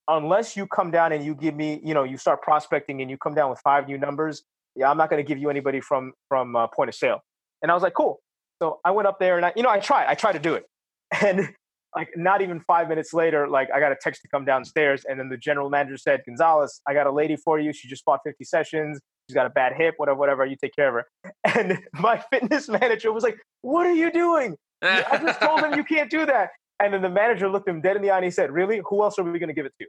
unless 0.07 0.55
you 0.57 0.67
come 0.67 0.91
down 0.91 1.11
and 1.11 1.23
you 1.23 1.33
give 1.35 1.55
me, 1.55 1.81
you 1.83 1.93
know, 1.93 2.03
you 2.03 2.17
start 2.17 2.41
prospecting 2.41 3.01
and 3.01 3.09
you 3.09 3.17
come 3.17 3.33
down 3.33 3.49
with 3.49 3.59
five 3.63 3.87
new 3.87 3.97
numbers, 3.97 4.43
yeah, 4.75 4.89
I'm 4.89 4.97
not 4.97 5.09
going 5.09 5.23
to 5.23 5.27
give 5.27 5.37
you 5.37 5.49
anybody 5.49 5.79
from 5.81 6.13
from 6.29 6.55
uh, 6.55 6.67
point 6.67 6.89
of 6.89 6.95
sale. 6.95 7.21
And 7.61 7.71
I 7.71 7.73
was 7.73 7.83
like, 7.83 7.93
cool. 7.93 8.19
So 8.61 8.79
I 8.85 8.91
went 8.91 9.07
up 9.07 9.19
there 9.19 9.37
and 9.37 9.45
I, 9.45 9.53
you 9.55 9.63
know, 9.63 9.69
I 9.69 9.79
tried. 9.79 10.07
I 10.07 10.15
tried 10.15 10.33
to 10.33 10.39
do 10.39 10.55
it, 10.55 10.65
and 11.21 11.53
like 11.95 12.09
not 12.15 12.41
even 12.41 12.59
five 12.61 12.89
minutes 12.89 13.13
later, 13.13 13.47
like 13.47 13.69
I 13.73 13.79
got 13.79 13.91
a 13.91 13.97
text 13.99 14.21
to 14.23 14.27
come 14.27 14.45
downstairs, 14.45 15.05
and 15.07 15.19
then 15.19 15.29
the 15.29 15.37
general 15.37 15.69
manager 15.69 15.97
said, 15.97 16.21
Gonzalez, 16.25 16.81
I 16.87 16.93
got 16.93 17.07
a 17.07 17.11
lady 17.11 17.37
for 17.37 17.59
you. 17.59 17.71
She 17.73 17.87
just 17.87 18.03
bought 18.05 18.19
50 18.25 18.43
sessions. 18.43 18.99
She's 19.29 19.35
got 19.35 19.45
a 19.45 19.49
bad 19.49 19.73
hip, 19.75 19.95
whatever, 19.97 20.19
whatever. 20.19 20.45
You 20.45 20.55
take 20.61 20.75
care 20.75 20.89
of 20.89 21.05
her. 21.05 21.31
And 21.57 21.79
my 21.93 22.17
fitness 22.31 22.67
manager 22.67 23.11
was 23.11 23.23
like, 23.23 23.37
"What 23.61 23.85
are 23.85 23.93
you 23.93 24.11
doing? 24.11 24.55
I 24.81 25.17
just 25.17 25.39
told 25.39 25.61
him 25.61 25.75
you 25.75 25.83
can't 25.83 26.09
do 26.09 26.25
that." 26.25 26.49
And 26.81 26.93
then 26.93 27.01
the 27.01 27.09
manager 27.09 27.49
looked 27.49 27.67
him 27.67 27.81
dead 27.81 27.95
in 27.95 28.01
the 28.01 28.11
eye 28.11 28.17
and 28.17 28.25
he 28.25 28.31
said, 28.31 28.51
"Really? 28.51 28.81
Who 28.89 29.03
else 29.03 29.17
are 29.17 29.23
we 29.23 29.39
going 29.39 29.47
to 29.47 29.53
give 29.53 29.65
it 29.65 29.73
to?" 29.81 29.87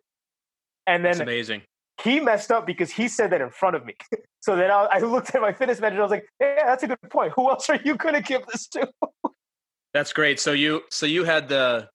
And 0.86 1.04
That's 1.04 1.18
then 1.18 1.26
amazing. 1.26 1.62
He 2.02 2.20
messed 2.20 2.50
up 2.50 2.66
because 2.66 2.90
he 2.90 3.08
said 3.08 3.30
that 3.30 3.40
in 3.40 3.50
front 3.50 3.76
of 3.76 3.84
me. 3.84 3.94
So 4.42 4.54
then 4.54 4.70
I, 4.70 4.86
I 4.92 4.98
looked 5.00 5.34
at 5.34 5.42
my 5.42 5.52
fitness 5.52 5.80
manager. 5.80 5.98
I 5.98 6.04
was 6.04 6.12
like, 6.12 6.28
"Yeah, 6.40 6.66
that's 6.66 6.84
a 6.84 6.86
good 6.86 6.98
point. 7.10 7.32
Who 7.34 7.50
else 7.50 7.68
are 7.68 7.80
you 7.84 7.96
going 7.96 8.14
to 8.14 8.20
give 8.20 8.46
this 8.46 8.68
to?" 8.68 8.88
That's 9.92 10.12
great. 10.12 10.38
So 10.38 10.52
you 10.52 10.82
so 10.88 11.04
you 11.04 11.24
had 11.24 11.48
the 11.48 11.88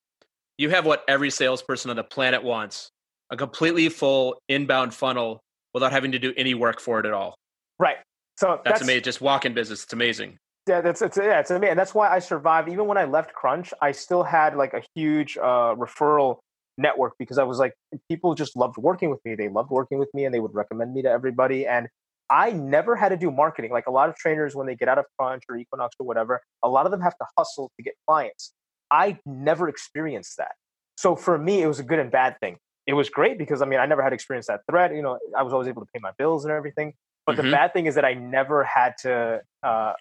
you 0.57 0.69
have 0.69 0.85
what 0.85 1.05
every 1.07 1.29
salesperson 1.29 1.91
on 1.91 1.95
the 1.95 2.03
planet 2.03 2.43
wants. 2.43 2.89
A 3.29 3.37
completely 3.37 3.87
full 3.87 4.35
inbound 4.49 4.93
funnel 4.93 5.39
without 5.73 5.93
having 5.93 6.11
to 6.11 6.19
do 6.19 6.33
any 6.35 6.53
work 6.53 6.81
for 6.81 6.99
it 6.99 7.05
at 7.05 7.13
all. 7.13 7.35
Right. 7.79 7.99
So 8.37 8.59
That's, 8.65 8.81
amazing. 8.81 9.03
Just 9.03 9.21
walk 9.21 9.45
in 9.45 9.53
business. 9.53 9.83
It's 9.83 9.93
amazing. 9.93 10.37
Yeah, 10.67 10.81
that's 10.81 11.01
it's 11.01 11.15
yeah, 11.15 11.39
it's 11.39 11.51
amazing. 11.51 11.69
And 11.69 11.79
that's 11.79 11.95
why 11.95 12.09
I 12.09 12.19
survived. 12.19 12.67
Even 12.67 12.85
when 12.85 12.97
I 12.97 13.05
left 13.05 13.33
Crunch, 13.33 13.73
I 13.81 13.93
still 13.93 14.23
had 14.23 14.57
like 14.57 14.73
a 14.73 14.81
huge 14.93 15.37
uh, 15.37 15.75
referral 15.75 16.39
network 16.81 17.13
because 17.19 17.37
I 17.37 17.43
was 17.43 17.59
like, 17.59 17.73
people 18.09 18.35
just 18.35 18.55
loved 18.55 18.77
working 18.77 19.09
with 19.09 19.19
me. 19.23 19.35
They 19.35 19.49
loved 19.49 19.69
working 19.69 19.99
with 19.99 20.09
me, 20.13 20.25
and 20.25 20.33
they 20.33 20.39
would 20.39 20.53
recommend 20.53 20.93
me 20.93 21.01
to 21.03 21.09
everybody. 21.09 21.67
And 21.67 21.87
I 22.29 22.51
never 22.51 22.95
had 22.95 23.09
to 23.09 23.17
do 23.17 23.29
marketing. 23.29 23.71
Like 23.71 23.87
a 23.87 23.91
lot 23.91 24.09
of 24.09 24.15
trainers, 24.15 24.55
when 24.55 24.67
they 24.67 24.75
get 24.75 24.87
out 24.87 24.97
of 24.97 25.05
Crunch 25.19 25.43
or 25.49 25.57
Equinox 25.57 25.95
or 25.99 26.05
whatever, 26.05 26.41
a 26.63 26.69
lot 26.69 26.85
of 26.85 26.91
them 26.91 27.01
have 27.01 27.17
to 27.17 27.25
hustle 27.37 27.71
to 27.77 27.83
get 27.83 27.93
clients. 28.07 28.53
I 28.89 29.19
never 29.25 29.69
experienced 29.69 30.37
that. 30.37 30.53
So 30.97 31.15
for 31.15 31.37
me, 31.37 31.61
it 31.61 31.67
was 31.67 31.79
a 31.79 31.83
good 31.83 31.99
and 31.99 32.11
bad 32.11 32.37
thing. 32.39 32.57
It 32.87 32.93
was 32.93 33.09
great 33.09 33.37
because 33.37 33.61
I 33.61 33.65
mean, 33.65 33.79
I 33.79 33.85
never 33.85 34.01
had 34.01 34.13
experienced 34.13 34.47
that 34.47 34.61
threat. 34.69 34.93
You 34.95 35.01
know, 35.01 35.19
I 35.37 35.43
was 35.43 35.53
always 35.53 35.67
able 35.67 35.81
to 35.81 35.87
pay 35.93 35.99
my 36.01 36.11
bills 36.17 36.45
and 36.45 36.51
everything. 36.53 36.93
But 37.25 37.35
Mhm. 37.35 37.43
the 37.43 37.51
bad 37.51 37.73
thing 37.73 37.85
is 37.85 37.95
that 37.95 38.05
I 38.05 38.13
never 38.13 38.63
had 38.63 38.95
to 39.01 39.41
uh, 39.63 39.93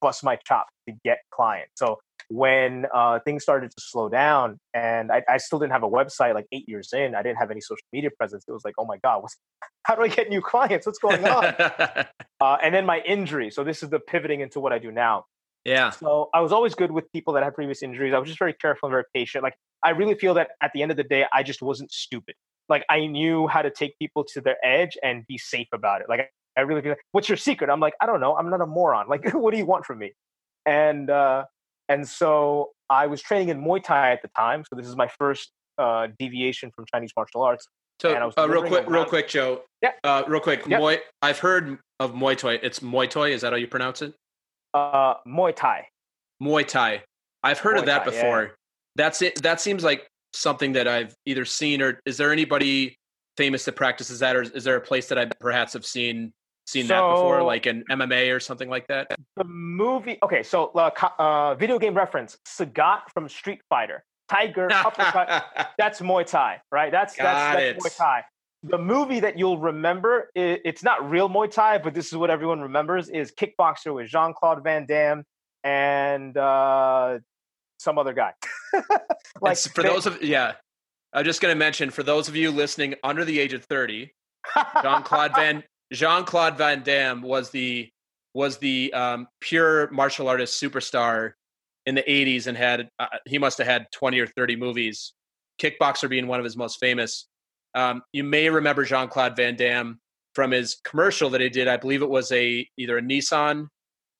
bust 0.00 0.24
my 0.24 0.36
chops 0.36 0.72
to 0.88 0.94
get 1.04 1.18
clients. 1.30 1.72
So 1.76 1.98
when 2.28 2.86
uh, 2.92 3.20
things 3.20 3.42
started 3.42 3.70
to 3.70 3.76
slow 3.80 4.08
down, 4.08 4.58
and 4.74 5.12
I, 5.12 5.22
I 5.28 5.36
still 5.38 5.58
didn't 5.58 5.72
have 5.72 5.82
a 5.82 5.88
website, 5.88 6.34
like 6.34 6.46
eight 6.52 6.68
years 6.68 6.92
in, 6.92 7.14
I 7.14 7.22
didn't 7.22 7.38
have 7.38 7.50
any 7.50 7.60
social 7.60 7.86
media 7.92 8.10
presence. 8.16 8.44
It 8.48 8.52
was 8.52 8.64
like, 8.64 8.74
oh 8.78 8.84
my 8.84 8.98
god, 8.98 9.22
what's, 9.22 9.36
how 9.84 9.94
do 9.94 10.02
I 10.02 10.08
get 10.08 10.28
new 10.28 10.40
clients? 10.40 10.86
What's 10.86 10.98
going 10.98 11.24
on? 11.24 11.44
uh, 12.40 12.56
and 12.62 12.74
then 12.74 12.86
my 12.86 13.00
injury. 13.00 13.50
So 13.50 13.64
this 13.64 13.82
is 13.82 13.90
the 13.90 14.00
pivoting 14.00 14.40
into 14.40 14.60
what 14.60 14.72
I 14.72 14.78
do 14.78 14.90
now. 14.90 15.24
yeah. 15.64 15.90
So 15.90 16.30
I 16.34 16.40
was 16.40 16.52
always 16.52 16.74
good 16.74 16.90
with 16.90 17.10
people 17.12 17.34
that 17.34 17.44
had 17.44 17.54
previous 17.54 17.82
injuries. 17.82 18.12
I 18.14 18.18
was 18.18 18.28
just 18.28 18.38
very 18.38 18.54
careful 18.54 18.88
and 18.88 18.92
very 18.92 19.04
patient. 19.14 19.44
Like 19.44 19.54
I 19.82 19.90
really 19.90 20.14
feel 20.14 20.34
that 20.34 20.50
at 20.60 20.72
the 20.74 20.82
end 20.82 20.90
of 20.90 20.96
the 20.96 21.04
day, 21.04 21.26
I 21.32 21.42
just 21.42 21.62
wasn't 21.62 21.92
stupid. 21.92 22.34
Like 22.68 22.84
I 22.90 23.06
knew 23.06 23.46
how 23.46 23.62
to 23.62 23.70
take 23.70 23.98
people 23.98 24.24
to 24.34 24.40
their 24.40 24.56
edge 24.64 24.98
and 25.02 25.24
be 25.26 25.38
safe 25.38 25.68
about 25.72 26.00
it. 26.00 26.08
Like 26.08 26.30
I 26.56 26.62
really 26.62 26.82
feel 26.82 26.92
like, 26.92 27.00
what's 27.12 27.28
your 27.28 27.36
secret? 27.36 27.70
I'm 27.70 27.80
like, 27.80 27.94
I 28.00 28.06
don't 28.06 28.20
know. 28.20 28.36
I'm 28.36 28.50
not 28.50 28.60
a 28.60 28.66
moron. 28.66 29.08
Like, 29.08 29.30
what 29.34 29.52
do 29.52 29.58
you 29.58 29.66
want 29.66 29.84
from 29.84 29.98
me? 29.98 30.12
And 30.64 31.10
uh, 31.10 31.44
and 31.88 32.06
so 32.06 32.70
I 32.90 33.06
was 33.06 33.20
training 33.20 33.48
in 33.48 33.62
Muay 33.62 33.82
Thai 33.82 34.12
at 34.12 34.22
the 34.22 34.28
time. 34.36 34.64
So 34.68 34.76
this 34.76 34.86
is 34.86 34.96
my 34.96 35.08
first 35.18 35.50
uh, 35.78 36.08
deviation 36.18 36.70
from 36.70 36.84
Chinese 36.92 37.12
martial 37.16 37.42
arts. 37.42 37.68
So 38.00 38.10
And 38.10 38.18
I 38.18 38.26
was 38.26 38.34
uh, 38.36 38.48
real 38.48 38.62
quick, 38.62 38.88
real 38.88 39.04
quick, 39.04 39.28
Joe. 39.28 39.62
Yeah. 39.82 39.92
Uh, 40.04 40.22
real 40.26 40.40
quick. 40.40 40.64
Muay. 40.64 40.98
I've 41.22 41.38
heard 41.38 41.78
of 41.98 42.12
Muay 42.12 42.36
Thai. 42.36 42.54
It's 42.62 42.80
Muay 42.80 43.08
Thai. 43.08 43.28
Is 43.28 43.40
that 43.40 43.52
how 43.52 43.56
you 43.56 43.66
pronounce 43.66 44.02
it? 44.02 44.14
Uh, 44.74 45.14
Muay 45.26 45.54
Thai. 45.54 45.86
Muay 46.42 46.66
Thai. 46.66 47.02
I've 47.42 47.58
heard 47.58 47.78
of 47.78 47.86
that 47.86 48.04
Thai, 48.04 48.12
yeah. 48.12 48.22
before. 48.22 48.54
That's 48.96 49.22
it. 49.22 49.42
That 49.42 49.60
seems 49.60 49.82
like 49.82 50.06
something 50.32 50.72
that 50.72 50.86
I've 50.86 51.14
either 51.24 51.44
seen 51.44 51.80
or 51.80 52.00
is 52.04 52.18
there 52.18 52.32
anybody 52.32 52.96
famous 53.36 53.64
that 53.64 53.76
practices 53.76 54.18
that, 54.20 54.36
or 54.36 54.42
is 54.42 54.64
there 54.64 54.76
a 54.76 54.80
place 54.80 55.08
that 55.08 55.18
I 55.18 55.26
perhaps 55.40 55.72
have 55.72 55.86
seen 55.86 56.32
seen 56.66 56.86
that 56.88 57.00
before, 57.00 57.42
like 57.42 57.66
an 57.66 57.84
MMA 57.90 58.34
or 58.34 58.40
something 58.40 58.68
like 58.68 58.86
that? 58.88 59.14
The 59.36 59.44
movie. 59.44 60.18
Okay, 60.22 60.42
so 60.42 60.66
uh, 60.74 60.90
uh, 61.18 61.54
video 61.54 61.78
game 61.78 61.94
reference: 61.94 62.36
Sagat 62.46 63.02
from 63.12 63.28
Street 63.28 63.60
Fighter. 63.68 64.04
Tiger 64.28 64.68
uppercut. 64.72 65.44
That's 65.78 66.00
Muay 66.00 66.26
Thai, 66.26 66.60
right? 66.72 66.90
That's 66.90 67.14
that's, 67.14 67.56
that's 67.56 67.86
Muay 67.86 67.96
Thai. 67.96 68.24
The 68.64 68.78
movie 68.78 69.20
that 69.20 69.38
you'll 69.38 69.58
remember, 69.58 70.30
i 70.36 70.58
it's 70.64 70.82
not 70.82 71.08
real 71.08 71.28
Muay 71.28 71.50
Thai, 71.50 71.78
but 71.78 71.94
this 71.94 72.06
is 72.06 72.16
what 72.16 72.30
everyone 72.30 72.60
remembers: 72.60 73.08
is 73.08 73.32
Kickboxer 73.32 73.94
with 73.94 74.08
Jean 74.08 74.34
Claude 74.34 74.64
Van 74.64 74.86
Damme 74.86 75.24
and 75.62 76.36
uh, 76.36 77.18
some 77.78 77.98
other 77.98 78.12
guy. 78.12 78.32
like 79.40 79.52
It's- 79.52 79.68
for 79.68 79.82
they- 79.82 79.88
those 79.88 80.06
of 80.06 80.22
yeah, 80.22 80.54
I'm 81.12 81.24
just 81.24 81.40
going 81.40 81.52
to 81.54 81.58
mention 81.58 81.90
for 81.90 82.02
those 82.02 82.28
of 82.28 82.34
you 82.34 82.50
listening 82.50 82.94
under 83.04 83.24
the 83.24 83.38
age 83.38 83.52
of 83.52 83.64
30, 83.64 84.12
Jean 84.82 85.02
Claude 85.02 85.32
Van 85.36 85.62
Jean 85.92 86.24
Claude 86.24 86.56
Van 86.58 86.82
Damme 86.82 87.22
was 87.22 87.50
the 87.50 87.88
was 88.34 88.58
the 88.58 88.92
um, 88.92 89.28
pure 89.40 89.90
martial 89.90 90.28
artist 90.28 90.60
superstar 90.62 91.32
in 91.86 91.94
the 91.94 92.02
80s 92.02 92.46
and 92.48 92.56
had 92.56 92.90
uh, 92.98 93.06
he 93.24 93.38
must 93.38 93.56
have 93.58 93.66
had 93.66 93.86
20 93.92 94.18
or 94.20 94.26
30 94.26 94.56
movies. 94.56 95.14
Kickboxer 95.60 96.08
being 96.10 96.26
one 96.26 96.38
of 96.38 96.44
his 96.44 96.56
most 96.56 96.78
famous. 96.78 97.28
Um, 97.74 98.02
you 98.12 98.24
may 98.24 98.50
remember 98.50 98.84
Jean 98.84 99.08
Claude 99.08 99.36
Van 99.36 99.56
Damme 99.56 99.98
from 100.34 100.50
his 100.50 100.76
commercial 100.84 101.30
that 101.30 101.40
he 101.40 101.48
did. 101.48 101.66
I 101.66 101.78
believe 101.78 102.02
it 102.02 102.10
was 102.10 102.30
a 102.32 102.68
either 102.76 102.98
a 102.98 103.02
Nissan 103.02 103.68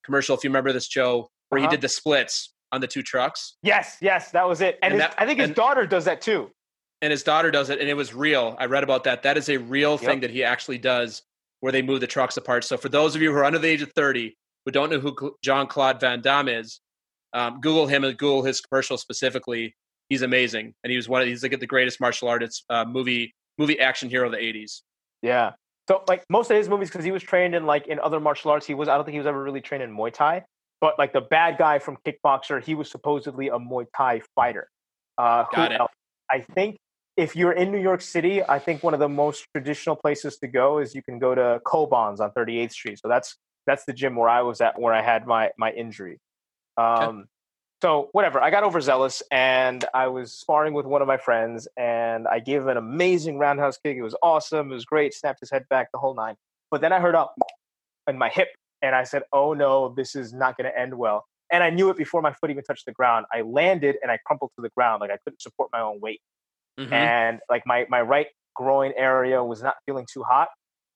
commercial, 0.05 0.35
if 0.37 0.45
you 0.45 0.49
remember 0.51 0.73
this, 0.73 0.89
Joe, 0.89 1.29
where 1.51 1.59
Uh-huh. 1.61 1.69
he 1.69 1.77
did 1.77 1.83
the 1.83 1.89
splits 1.89 2.55
on 2.73 2.81
the 2.81 2.87
two 2.87 3.03
trucks. 3.03 3.57
yes, 3.63 3.97
yes, 4.01 4.31
that 4.31 4.49
was 4.49 4.61
it. 4.63 4.79
And, 4.83 4.93
And 4.95 5.03
his, 5.03 5.11
that- 5.11 5.15
I 5.23 5.27
think 5.27 5.41
his 5.41 5.49
and- 5.49 5.57
daughter 5.57 5.85
does 5.87 6.05
that 6.07 6.21
too. 6.23 6.51
and 7.03 7.11
his 7.11 7.23
daughter 7.23 7.51
does 7.51 7.69
it 7.69 7.79
and 7.81 7.89
it 7.91 7.95
was 7.95 8.15
real 8.15 8.57
i 8.59 8.65
read 8.65 8.83
about 8.83 9.05
that 9.05 9.23
that 9.23 9.37
is 9.37 9.51
a 9.51 9.59
real 9.59 9.99
thing 9.99 10.21
that 10.21 10.31
he 10.31 10.43
actually 10.43 10.79
does 10.79 11.21
where 11.61 11.73
they 11.73 11.83
move 11.83 12.01
the 12.01 12.07
trucks 12.07 12.37
apart 12.37 12.65
so 12.65 12.77
for 12.77 12.89
those 12.89 13.15
of 13.15 13.23
you 13.23 13.31
who 13.31 13.37
are 13.37 13.45
under 13.45 13.59
the 13.59 13.69
age 13.69 13.83
of 13.83 13.93
30 13.93 14.37
who 14.65 14.73
don't 14.73 14.91
know 14.91 15.01
who 15.01 15.37
john 15.43 15.67
claude 15.67 16.01
van 16.01 16.21
damme 16.21 16.49
is 16.49 16.81
um, 17.33 17.61
google 17.61 17.87
him 17.87 18.05
and 18.05 18.17
google 18.19 18.43
his 18.43 18.61
commercial 18.61 18.97
specifically 18.97 19.75
he's 20.09 20.23
amazing 20.23 20.75
and 20.85 20.91
he 20.91 20.97
was 20.97 21.09
one 21.09 21.23
of 21.23 21.29
he's 21.29 21.43
like 21.43 21.59
the 21.59 21.67
greatest 21.67 22.01
martial 22.01 22.29
artist 22.29 22.65
uh, 22.71 22.85
movie 22.85 23.35
movie 23.59 23.79
action 23.81 24.09
hero 24.09 24.27
of 24.27 24.33
the 24.33 24.39
'80s. 24.39 24.83
Yeah. 25.23 25.53
So 25.89 26.03
like 26.09 26.25
most 26.29 26.51
of 26.51 26.57
his 26.57 26.69
movies, 26.69 26.89
because 26.89 27.05
he 27.05 27.13
was 27.13 27.23
trained 27.23 27.55
in 27.55 27.65
like 27.65 27.87
in 27.87 28.01
other 28.01 28.21
martial 28.21 28.51
arts, 28.51 28.67
he 28.67 28.75
was 28.75 28.89
I 28.89 28.97
don't 28.97 29.05
think 29.05 29.15
he 29.15 29.19
was 29.19 29.27
ever 29.27 29.43
really 29.43 29.61
trained 29.61 29.83
in 29.83 29.95
Muay 29.95 30.13
Thai. 30.13 30.45
But 30.81 30.99
like 30.99 31.13
the 31.13 31.23
bad 31.23 31.59
guy 31.59 31.79
from 31.79 31.97
Kickboxer, 32.05 32.63
he 32.63 32.75
was 32.75 32.91
supposedly 32.91 33.49
a 33.49 33.59
Muay 33.59 33.87
Thai 33.97 34.21
fighter. 34.35 34.69
Uh, 35.17 35.45
Got 35.55 35.73
it. 35.73 35.81
Else? 35.81 35.93
I 36.31 36.41
think 36.41 36.77
if 37.17 37.35
you're 37.35 37.53
in 37.53 37.73
New 37.73 37.81
York 37.81 38.03
City, 38.03 38.43
I 38.43 38.59
think 38.59 38.83
one 38.83 38.93
of 38.93 39.01
the 39.01 39.09
most 39.09 39.47
traditional 39.55 39.97
places 39.97 40.37
to 40.39 40.49
go 40.49 40.79
is 40.79 40.95
you 40.95 41.03
can 41.03 41.19
go 41.19 41.35
to 41.35 41.61
Kobans 41.65 42.21
on 42.21 42.31
38th 42.33 42.73
Street. 42.73 42.99
So 42.99 43.09
that's 43.09 43.37
that's 43.67 43.85
the 43.85 43.93
gym 43.93 44.17
where 44.17 44.29
I 44.29 44.43
was 44.43 44.61
at 44.61 44.79
where 44.79 44.95
I 44.95 45.03
had 45.03 45.27
my 45.27 45.51
my 45.59 45.73
injury. 45.73 46.21
Um, 46.77 47.03
okay. 47.03 47.29
So 47.83 48.09
whatever, 48.13 48.41
I 48.41 48.51
got 48.51 48.65
overzealous 48.65 49.23
and 49.31 49.85
I 49.93 50.09
was 50.09 50.33
sparring 50.33 50.73
with 50.73 50.87
one 50.87 51.03
of 51.03 51.09
my 51.09 51.19
friends 51.19 51.69
and 51.77 52.27
I 52.27 52.39
gave 52.39 52.63
him 52.63 52.69
an 52.69 52.79
amazing 52.79 53.39
roundhouse 53.39 53.77
kick. 53.77 53.99
It 53.99 54.03
was 54.03 54.17
awesome. 54.23 54.71
It 54.71 54.75
was 54.75 54.87
great. 54.87 55.13
Snapped 55.13 55.41
his 55.41 55.51
head 55.51 55.67
back 55.69 55.93
the 55.93 55.99
whole 55.99 56.15
nine. 56.15 56.37
But 56.71 56.81
then 56.81 56.93
I 56.93 57.01
heard 57.01 57.15
up 57.15 57.35
in 58.09 58.17
my 58.17 58.31
hip 58.31 58.49
and 58.83 58.95
I 58.95 59.05
said, 59.05 59.23
"Oh 59.33 59.55
no, 59.55 59.95
this 59.95 60.15
is 60.15 60.33
not 60.33 60.57
going 60.57 60.71
to 60.71 60.79
end 60.79 60.97
well." 60.97 61.25
And 61.53 61.63
I 61.63 61.71
knew 61.71 61.91
it 61.91 61.97
before 61.97 62.23
my 62.23 62.33
foot 62.33 62.51
even 62.51 62.65
touched 62.65 62.87
the 62.87 62.93
ground. 62.93 63.27
I 63.33 63.43
landed 63.43 63.97
and 64.03 64.11
I 64.11 64.19
crumpled 64.27 64.51
to 64.57 64.63
the 64.63 64.71
ground 64.71 65.01
like 65.01 65.11
I 65.11 65.19
couldn't 65.25 65.41
support 65.41 65.71
my 65.73 65.81
own 65.81 66.01
weight. 66.01 66.21
Mm-hmm. 66.79 66.93
And 66.93 67.41
like 67.49 67.63
my 67.67 67.87
my 67.89 68.01
right 68.01 68.27
groin 68.55 68.93
area 68.97 69.43
was 69.43 69.63
not 69.63 69.77
feeling 69.87 70.07
too 70.13 70.23
hot. 70.23 70.49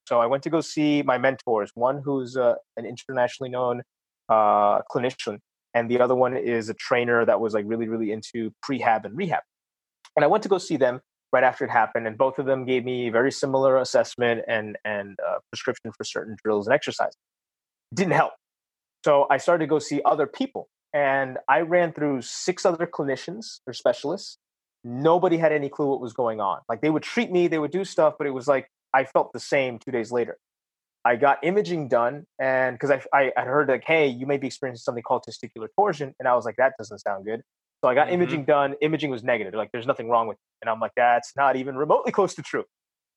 So 0.08 0.20
I 0.20 0.26
went 0.26 0.42
to 0.44 0.50
go 0.50 0.60
see 0.60 1.02
my 1.02 1.18
mentors, 1.18 1.70
one 1.74 2.02
who's 2.04 2.36
uh, 2.36 2.54
an 2.76 2.84
internationally 2.84 3.50
known 3.50 3.82
uh, 4.28 4.80
clinician, 4.92 5.38
and 5.74 5.90
the 5.90 6.00
other 6.00 6.14
one 6.14 6.36
is 6.36 6.68
a 6.68 6.74
trainer 6.74 7.24
that 7.24 7.40
was 7.40 7.54
like 7.54 7.64
really, 7.66 7.88
really 7.88 8.10
into 8.10 8.50
prehab 8.64 9.04
and 9.04 9.16
rehab. 9.16 9.42
And 10.16 10.24
I 10.24 10.28
went 10.28 10.42
to 10.42 10.48
go 10.48 10.58
see 10.58 10.76
them 10.76 11.00
right 11.32 11.44
after 11.44 11.64
it 11.64 11.70
happened, 11.70 12.06
and 12.06 12.18
both 12.18 12.38
of 12.38 12.46
them 12.46 12.64
gave 12.64 12.84
me 12.84 13.08
very 13.10 13.30
similar 13.30 13.76
assessment 13.76 14.42
and 14.48 14.76
and 14.84 15.16
uh, 15.26 15.38
prescription 15.50 15.92
for 15.96 16.04
certain 16.04 16.36
drills 16.42 16.66
and 16.66 16.74
exercises. 16.74 17.16
didn't 17.94 18.14
help. 18.14 18.32
So 19.04 19.26
I 19.30 19.38
started 19.38 19.64
to 19.64 19.68
go 19.68 19.78
see 19.78 20.02
other 20.04 20.26
people, 20.26 20.68
and 20.92 21.38
I 21.48 21.60
ran 21.60 21.92
through 21.92 22.22
six 22.22 22.66
other 22.66 22.86
clinicians 22.86 23.60
or 23.66 23.72
specialists. 23.72 24.38
Nobody 24.82 25.36
had 25.36 25.52
any 25.52 25.68
clue 25.68 25.86
what 25.86 26.00
was 26.00 26.12
going 26.12 26.40
on. 26.40 26.60
Like 26.68 26.80
they 26.80 26.90
would 26.90 27.02
treat 27.02 27.30
me, 27.30 27.48
they 27.48 27.58
would 27.58 27.70
do 27.70 27.84
stuff, 27.84 28.14
but 28.18 28.26
it 28.26 28.30
was 28.30 28.48
like 28.48 28.68
I 28.94 29.04
felt 29.04 29.32
the 29.32 29.40
same 29.40 29.78
two 29.78 29.90
days 29.90 30.10
later. 30.10 30.36
I 31.04 31.16
got 31.16 31.42
imaging 31.42 31.88
done, 31.88 32.26
and 32.38 32.74
because 32.78 32.90
I, 32.90 33.00
I 33.14 33.32
had 33.34 33.46
heard 33.46 33.68
like, 33.68 33.84
hey, 33.86 34.06
you 34.06 34.26
may 34.26 34.36
be 34.36 34.46
experiencing 34.46 34.82
something 34.82 35.02
called 35.02 35.24
testicular 35.26 35.68
torsion, 35.74 36.14
and 36.18 36.28
I 36.28 36.34
was 36.34 36.44
like, 36.44 36.56
that 36.56 36.74
doesn't 36.78 36.98
sound 36.98 37.24
good. 37.24 37.42
So 37.82 37.88
I 37.88 37.94
got 37.94 38.06
mm-hmm. 38.06 38.14
imaging 38.14 38.44
done. 38.44 38.74
Imaging 38.82 39.10
was 39.10 39.24
negative. 39.24 39.54
Like, 39.54 39.72
there's 39.72 39.86
nothing 39.86 40.10
wrong 40.10 40.26
with 40.26 40.36
it. 40.36 40.62
And 40.62 40.70
I'm 40.70 40.80
like, 40.80 40.92
that's 40.96 41.32
not 41.36 41.56
even 41.56 41.76
remotely 41.76 42.12
close 42.18 42.34
to 42.34 42.42
true. 42.42 42.64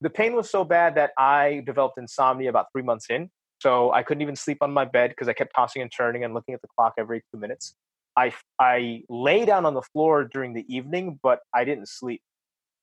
The 0.01 0.09
pain 0.09 0.35
was 0.35 0.49
so 0.49 0.63
bad 0.63 0.95
that 0.95 1.11
I 1.17 1.63
developed 1.65 1.97
insomnia 1.97 2.49
about 2.49 2.67
three 2.71 2.83
months 2.83 3.07
in. 3.09 3.29
So 3.61 3.91
I 3.91 4.03
couldn't 4.03 4.21
even 4.21 4.35
sleep 4.35 4.57
on 4.61 4.71
my 4.71 4.85
bed 4.85 5.11
because 5.11 5.29
I 5.29 5.33
kept 5.33 5.53
tossing 5.55 5.81
and 5.81 5.91
turning 5.91 6.23
and 6.23 6.33
looking 6.33 6.53
at 6.53 6.61
the 6.61 6.67
clock 6.77 6.93
every 6.97 7.23
two 7.33 7.39
minutes. 7.39 7.75
I 8.15 8.33
I 8.59 9.03
lay 9.09 9.45
down 9.45 9.65
on 9.65 9.73
the 9.73 9.81
floor 9.81 10.23
during 10.23 10.53
the 10.53 10.65
evening, 10.73 11.19
but 11.21 11.39
I 11.53 11.63
didn't 11.63 11.87
sleep. 11.87 12.21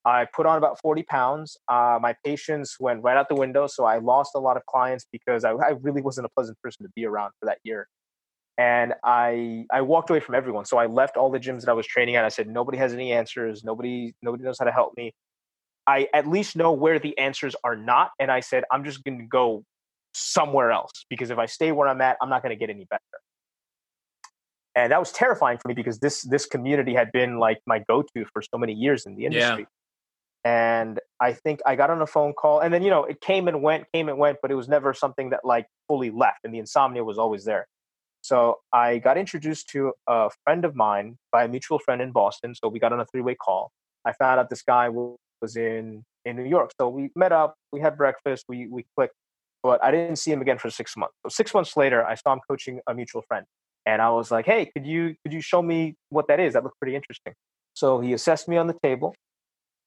I 0.04 0.24
put 0.24 0.46
on 0.46 0.56
about 0.56 0.80
40 0.80 1.02
pounds. 1.02 1.58
Uh, 1.68 1.98
my 2.00 2.14
patience 2.24 2.76
went 2.80 3.02
right 3.02 3.16
out 3.16 3.28
the 3.28 3.34
window. 3.34 3.66
So 3.66 3.84
I 3.84 3.98
lost 3.98 4.32
a 4.34 4.38
lot 4.38 4.56
of 4.56 4.64
clients 4.66 5.06
because 5.12 5.44
I, 5.44 5.50
I, 5.50 5.70
really 5.82 6.00
wasn't 6.00 6.26
a 6.26 6.30
pleasant 6.30 6.58
person 6.62 6.86
to 6.86 6.92
be 6.96 7.04
around 7.04 7.32
for 7.38 7.46
that 7.46 7.58
year. 7.64 7.86
And 8.56 8.94
I, 9.04 9.66
I 9.70 9.82
walked 9.82 10.08
away 10.08 10.20
from 10.20 10.34
everyone. 10.34 10.64
So 10.64 10.78
I 10.78 10.86
left 10.86 11.16
all 11.16 11.30
the 11.30 11.38
gyms 11.38 11.60
that 11.60 11.68
I 11.68 11.74
was 11.74 11.86
training 11.86 12.16
at. 12.16 12.24
I 12.24 12.28
said, 12.30 12.48
nobody 12.48 12.78
has 12.78 12.94
any 12.94 13.12
answers. 13.12 13.62
Nobody, 13.62 14.14
nobody 14.22 14.42
knows 14.42 14.58
how 14.58 14.64
to 14.64 14.72
help 14.72 14.94
me. 14.96 15.12
I 15.86 16.08
at 16.14 16.26
least 16.26 16.56
know 16.56 16.72
where 16.72 16.98
the 16.98 17.16
answers 17.18 17.54
are 17.62 17.76
not. 17.76 18.10
And 18.18 18.30
I 18.30 18.40
said, 18.40 18.64
I'm 18.70 18.84
just 18.84 19.04
going 19.04 19.18
to 19.18 19.26
go 19.26 19.64
somewhere 20.14 20.70
else 20.70 21.04
because 21.08 21.30
if 21.30 21.38
I 21.38 21.46
stay 21.46 21.72
where 21.72 21.88
I'm 21.88 22.00
at, 22.00 22.16
I'm 22.22 22.30
not 22.30 22.42
going 22.42 22.50
to 22.50 22.58
get 22.58 22.70
any 22.70 22.84
better. 22.84 23.02
And 24.74 24.92
that 24.92 25.00
was 25.00 25.10
terrifying 25.10 25.58
for 25.58 25.68
me 25.68 25.74
because 25.74 25.98
this 25.98 26.22
this 26.22 26.46
community 26.46 26.94
had 26.94 27.10
been 27.12 27.38
like 27.38 27.58
my 27.66 27.82
go-to 27.88 28.24
for 28.32 28.40
so 28.42 28.56
many 28.56 28.72
years 28.72 29.04
in 29.04 29.16
the 29.16 29.26
industry. 29.26 29.62
Yeah 29.62 29.66
and 30.44 31.00
I 31.20 31.32
think 31.34 31.60
I 31.66 31.76
got 31.76 31.90
on 31.90 32.00
a 32.00 32.06
phone 32.06 32.32
call, 32.32 32.60
and 32.60 32.72
then 32.72 32.82
you 32.82 32.90
know 32.90 33.04
it 33.04 33.20
came 33.20 33.46
and 33.48 33.62
went, 33.62 33.84
came 33.92 34.08
and 34.08 34.18
went, 34.18 34.38
but 34.40 34.50
it 34.50 34.54
was 34.54 34.68
never 34.68 34.94
something 34.94 35.30
that 35.30 35.40
like 35.44 35.66
fully 35.86 36.10
left, 36.10 36.38
and 36.44 36.54
the 36.54 36.58
insomnia 36.58 37.04
was 37.04 37.18
always 37.18 37.44
there. 37.44 37.66
So 38.22 38.58
I 38.72 38.98
got 38.98 39.18
introduced 39.18 39.68
to 39.70 39.92
a 40.06 40.30
friend 40.44 40.64
of 40.64 40.74
mine 40.74 41.18
by 41.32 41.44
a 41.44 41.48
mutual 41.48 41.78
friend 41.78 42.02
in 42.02 42.12
Boston. 42.12 42.54
So 42.54 42.68
we 42.68 42.78
got 42.78 42.92
on 42.92 43.00
a 43.00 43.06
three 43.06 43.22
way 43.22 43.34
call. 43.34 43.70
I 44.04 44.12
found 44.12 44.40
out 44.40 44.50
this 44.50 44.62
guy 44.62 44.88
was 44.88 45.56
in 45.56 46.04
in 46.24 46.36
New 46.36 46.44
York, 46.44 46.72
so 46.80 46.88
we 46.88 47.10
met 47.14 47.32
up, 47.32 47.54
we 47.72 47.80
had 47.80 47.96
breakfast, 47.98 48.46
we 48.48 48.66
we 48.66 48.86
clicked, 48.96 49.14
but 49.62 49.82
I 49.84 49.90
didn't 49.90 50.16
see 50.16 50.32
him 50.32 50.40
again 50.40 50.56
for 50.56 50.70
six 50.70 50.96
months. 50.96 51.14
So 51.22 51.28
six 51.28 51.52
months 51.52 51.76
later, 51.76 52.04
I 52.04 52.14
saw 52.14 52.32
him 52.32 52.40
coaching 52.48 52.80
a 52.86 52.94
mutual 52.94 53.22
friend, 53.28 53.44
and 53.90 54.00
I 54.02 54.10
was 54.10 54.30
like, 54.30 54.46
"Hey, 54.46 54.70
could 54.74 54.86
you 54.86 55.14
could 55.22 55.32
you 55.32 55.40
show 55.40 55.62
me 55.62 55.96
what 56.08 56.28
that 56.28 56.40
is? 56.40 56.54
That 56.54 56.64
looked 56.64 56.78
pretty 56.78 56.96
interesting." 56.96 57.34
So 57.74 58.00
he 58.00 58.12
assessed 58.12 58.48
me 58.48 58.56
on 58.56 58.66
the 58.66 58.76
table 58.82 59.14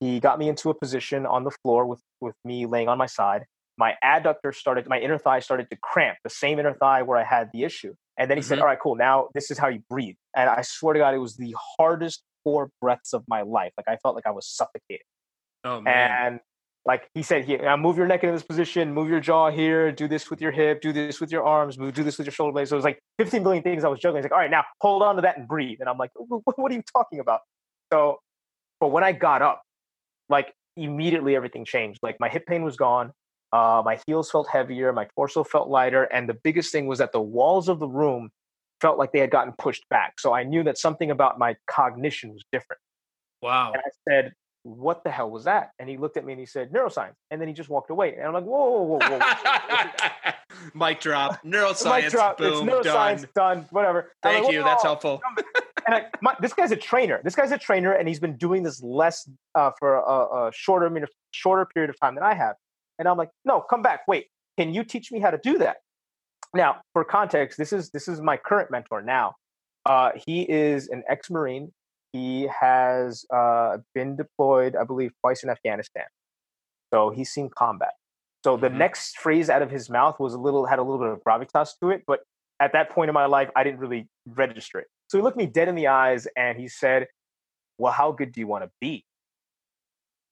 he 0.04 0.20
got 0.20 0.38
me 0.38 0.50
into 0.50 0.70
a 0.70 0.74
position 0.74 1.26
on 1.26 1.46
the 1.46 1.52
floor 1.64 1.86
with, 1.86 2.02
with 2.20 2.36
me 2.44 2.66
laying 2.66 2.90
on 2.90 2.98
my 2.98 3.06
side. 3.06 3.46
My 3.78 3.96
adductor 4.04 4.54
started, 4.54 4.88
my 4.88 5.00
inner 5.00 5.18
thigh 5.18 5.40
started 5.40 5.70
to 5.70 5.78
cramp, 5.82 6.18
the 6.26 6.30
same 6.30 6.60
inner 6.60 6.74
thigh 6.74 7.04
where 7.04 7.18
I 7.18 7.24
had 7.24 7.50
the 7.54 7.64
issue. 7.64 7.94
And 8.18 8.30
then 8.30 8.38
he 8.38 8.42
mm-hmm. 8.42 8.50
said, 8.50 8.60
All 8.60 8.66
right, 8.66 8.78
cool. 8.82 8.96
Now 8.96 9.30
this 9.34 9.50
is 9.50 9.58
how 9.58 9.70
you 9.70 9.82
breathe. 9.90 10.16
And 10.36 10.50
I 10.50 10.62
swear 10.62 10.94
to 10.94 11.00
God, 11.00 11.14
it 11.14 11.20
was 11.20 11.38
the 11.38 11.56
hardest 11.78 12.22
four 12.44 12.70
breaths 12.82 13.14
of 13.14 13.24
my 13.28 13.44
life. 13.44 13.72
Like 13.78 13.88
I 13.88 13.96
felt 13.98 14.16
like 14.16 14.28
I 14.28 14.32
was 14.32 14.46
suffocating. 14.46 15.06
Oh, 15.64 15.80
man. 15.80 16.12
And 16.12 16.40
like 16.86 17.10
he 17.14 17.24
said, 17.24 17.46
here, 17.46 17.60
now 17.62 17.78
move 17.78 17.98
your 17.98 18.08
neck 18.08 18.24
into 18.24 18.34
this 18.34 18.44
position, 18.44 18.94
move 18.94 19.10
your 19.10 19.22
jaw 19.22 19.50
here, 19.50 19.92
do 19.92 20.08
this 20.08 20.30
with 20.30 20.42
your 20.42 20.52
hip, 20.52 20.82
do 20.82 20.92
this 20.92 21.22
with 21.22 21.32
your 21.32 21.46
arms, 21.46 21.78
move, 21.78 21.94
do 21.94 22.04
this 22.04 22.18
with 22.18 22.28
your 22.28 22.34
shoulder 22.34 22.52
blades. 22.52 22.72
So 22.72 22.76
it 22.76 22.78
was 22.78 22.84
like 22.84 23.00
15 23.20 23.42
billion 23.42 23.64
things 23.64 23.86
I 23.86 23.88
was 23.88 24.00
juggling. 24.00 24.22
He's 24.22 24.26
like, 24.26 24.34
all 24.34 24.40
right, 24.40 24.52
now 24.52 24.66
hold 24.82 25.02
on 25.02 25.16
to 25.16 25.22
that 25.22 25.38
and 25.38 25.48
breathe. 25.48 25.78
And 25.80 25.88
I'm 25.88 25.98
like, 25.98 26.12
what 26.16 26.72
are 26.72 26.76
you 26.76 26.84
talking 26.94 27.20
about? 27.20 27.42
So, 27.92 28.20
but 28.82 28.90
when 28.90 29.04
I 29.04 29.14
got 29.14 29.42
up, 29.42 29.62
like 30.30 30.54
immediately 30.76 31.36
everything 31.36 31.66
changed. 31.66 32.00
Like 32.04 32.20
my 32.20 32.30
hip 32.30 32.46
pain 32.46 32.64
was 32.64 32.76
gone. 32.76 33.12
Uh, 33.52 33.82
my 33.86 34.00
heels 34.08 34.32
felt 34.32 34.50
heavier. 34.50 34.92
My 34.92 35.08
torso 35.16 35.44
felt 35.44 35.70
lighter. 35.70 36.04
And 36.04 36.28
the 36.28 36.34
biggest 36.34 36.72
thing 36.72 36.88
was 36.88 37.00
that 37.00 37.12
the 37.12 37.22
walls 37.22 37.70
of 37.70 37.80
the 37.80 37.88
room 37.88 38.30
felt 38.82 38.98
like 38.98 39.12
they 39.12 39.20
had 39.20 39.30
gotten 39.30 39.54
pushed 39.58 39.88
back. 39.90 40.20
So 40.20 40.34
I 40.34 40.44
knew 40.44 40.64
that 40.64 40.78
something 40.78 41.12
about 41.12 41.38
my 41.38 41.56
cognition 41.68 42.34
was 42.34 42.44
different. 42.52 42.82
Wow. 43.42 43.74
And 43.74 43.82
I 43.86 43.90
said, 44.10 44.34
what 44.64 45.04
the 45.04 45.12
hell 45.12 45.30
was 45.30 45.44
that? 45.44 45.72
And 45.78 45.90
he 45.90 45.98
looked 45.98 46.18
at 46.18 46.26
me 46.26 46.34
and 46.34 46.40
he 46.40 46.46
said, 46.46 46.72
neuroscience. 46.72 47.16
And 47.30 47.40
then 47.40 47.48
he 47.48 47.54
just 47.54 47.70
walked 47.70 47.90
away. 47.90 48.16
And 48.16 48.26
I'm 48.26 48.34
like, 48.34 48.46
whoa, 48.46 48.82
whoa, 48.82 49.00
whoa, 49.00 49.20
whoa. 49.20 50.32
Mic 50.88 51.02
drop. 51.02 51.42
Neuroscience. 51.46 52.04
Mic 52.04 52.12
drop. 52.12 52.38
Boom, 52.38 52.70
it's 52.70 52.88
neuroscience. 52.88 53.34
Done. 53.34 53.58
done 53.58 53.66
whatever. 53.72 54.12
Thank 54.24 54.46
like, 54.46 54.54
you. 54.54 54.64
That's 54.64 54.84
helpful. 54.84 55.22
and 55.86 55.96
I, 55.96 56.06
my, 56.22 56.36
this 56.40 56.54
guy's 56.54 56.72
a 56.72 56.78
trainer. 56.78 57.20
This 57.24 57.36
guy's 57.36 57.52
a 57.52 57.58
trainer, 57.58 57.92
and 57.92 58.08
he's 58.08 58.20
been 58.20 58.38
doing 58.38 58.64
this 58.64 58.82
less 58.82 59.30
uh, 59.56 59.72
for 59.78 59.96
a, 59.96 60.48
a 60.48 60.52
shorter, 60.54 60.86
I 60.86 60.90
mean, 60.90 61.04
a 61.04 61.08
shorter 61.32 61.66
period 61.66 61.90
of 61.90 62.00
time 62.00 62.16
than 62.16 62.24
I 62.24 62.34
have. 62.34 62.56
And 63.00 63.08
I'm 63.08 63.18
like, 63.18 63.30
no, 63.44 63.60
come 63.62 63.82
back. 63.82 64.02
Wait, 64.08 64.28
can 64.58 64.74
you 64.74 64.84
teach 64.84 65.12
me 65.12 65.20
how 65.20 65.32
to 65.32 65.40
do 65.44 65.58
that? 65.58 65.78
Now, 66.54 66.82
for 66.94 67.04
context, 67.04 67.58
this 67.58 67.74
is 67.74 67.90
this 67.90 68.08
is 68.08 68.22
my 68.22 68.38
current 68.38 68.70
mentor 68.70 69.02
now. 69.02 69.34
Uh, 69.86 70.12
he 70.26 70.44
is 70.44 70.88
an 70.88 71.04
ex-marine. 71.10 71.74
He 72.14 72.48
has 72.62 73.26
uh, 73.34 73.80
been 73.94 74.16
deployed, 74.16 74.76
I 74.76 74.84
believe, 74.84 75.12
twice 75.20 75.44
in 75.44 75.50
Afghanistan. 75.50 76.06
So 76.94 77.10
he's 77.10 77.32
seen 77.32 77.50
combat. 77.50 77.94
So 78.44 78.56
the 78.56 78.68
mm-hmm. 78.68 78.78
next 78.78 79.18
phrase 79.18 79.50
out 79.50 79.62
of 79.62 79.72
his 79.72 79.90
mouth 79.90 80.20
was 80.20 80.34
a 80.34 80.38
little 80.38 80.66
had 80.66 80.80
a 80.80 80.84
little 80.84 81.00
bit 81.00 81.08
of 81.08 81.24
gravitas 81.24 81.72
to 81.82 81.90
it, 81.90 82.04
but 82.06 82.20
at 82.60 82.74
that 82.74 82.92
point 82.92 83.10
in 83.10 83.14
my 83.14 83.26
life, 83.26 83.50
I 83.56 83.64
didn't 83.64 83.80
really 83.80 84.08
register 84.28 84.80
it. 84.80 84.88
So 85.10 85.18
he 85.18 85.24
looked 85.24 85.38
me 85.38 85.46
dead 85.46 85.68
in 85.68 85.76
the 85.76 85.88
eyes 85.88 86.28
and 86.38 86.58
he 86.58 86.68
said, 86.68 87.08
"Well, 87.78 87.92
how 87.92 88.12
good 88.12 88.32
do 88.32 88.40
you 88.40 88.48
want 88.48 88.64
to 88.64 88.72
be?" 88.80 89.06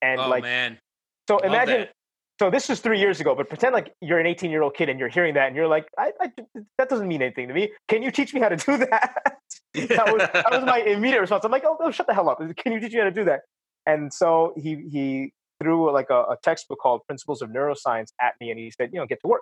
And 0.02 0.20
oh, 0.20 0.30
like, 0.30 0.44
man. 0.44 0.80
so 1.28 1.36
Love 1.36 1.46
imagine. 1.46 1.80
That. 1.82 1.94
So 2.42 2.50
this 2.50 2.68
was 2.70 2.80
three 2.80 2.98
years 2.98 3.20
ago, 3.20 3.36
but 3.36 3.50
pretend 3.50 3.72
like 3.72 3.94
you're 4.02 4.18
an 4.18 4.26
18 4.26 4.50
year 4.50 4.64
old 4.64 4.74
kid 4.74 4.90
and 4.90 5.00
you're 5.00 5.10
hearing 5.10 5.36
that 5.36 5.46
and 5.46 5.56
you're 5.56 5.68
like, 5.68 5.88
I, 5.96 6.12
I, 6.20 6.32
that 6.80 6.90
doesn't 6.90 7.08
mean 7.08 7.22
anything 7.22 7.48
to 7.50 7.54
me. 7.54 7.72
Can 7.88 8.02
you 8.02 8.10
teach 8.10 8.34
me 8.34 8.40
how 8.40 8.50
to 8.50 8.56
do 8.56 8.78
that? 8.78 9.14
that, 9.76 10.12
was, 10.12 10.28
that 10.34 10.48
was 10.50 10.66
my 10.66 10.80
immediate 10.88 11.22
response. 11.22 11.46
I'm 11.46 11.52
like, 11.52 11.66
oh, 11.68 11.78
oh, 11.80 11.92
shut 11.92 12.08
the 12.08 12.16
hell 12.16 12.28
up. 12.32 12.40
Can 12.58 12.72
you 12.72 12.80
teach 12.80 12.94
me 12.94 12.98
how 12.98 13.06
to 13.06 13.12
do 13.12 13.26
that? 13.26 13.42
And 13.86 14.12
so 14.12 14.56
he 14.58 14.88
he 14.92 15.34
threw 15.62 15.92
like 15.92 16.10
a, 16.10 16.16
a 16.16 16.38
textbook 16.42 16.80
called 16.80 17.02
Principles 17.06 17.44
of 17.44 17.52
Neuroscience 17.52 18.08
at 18.20 18.34
me 18.42 18.50
and 18.50 18.60
he 18.60 18.72
said, 18.72 18.90
you 18.92 19.00
know, 19.00 19.06
get 19.06 19.20
to 19.22 19.28
work. 19.28 19.42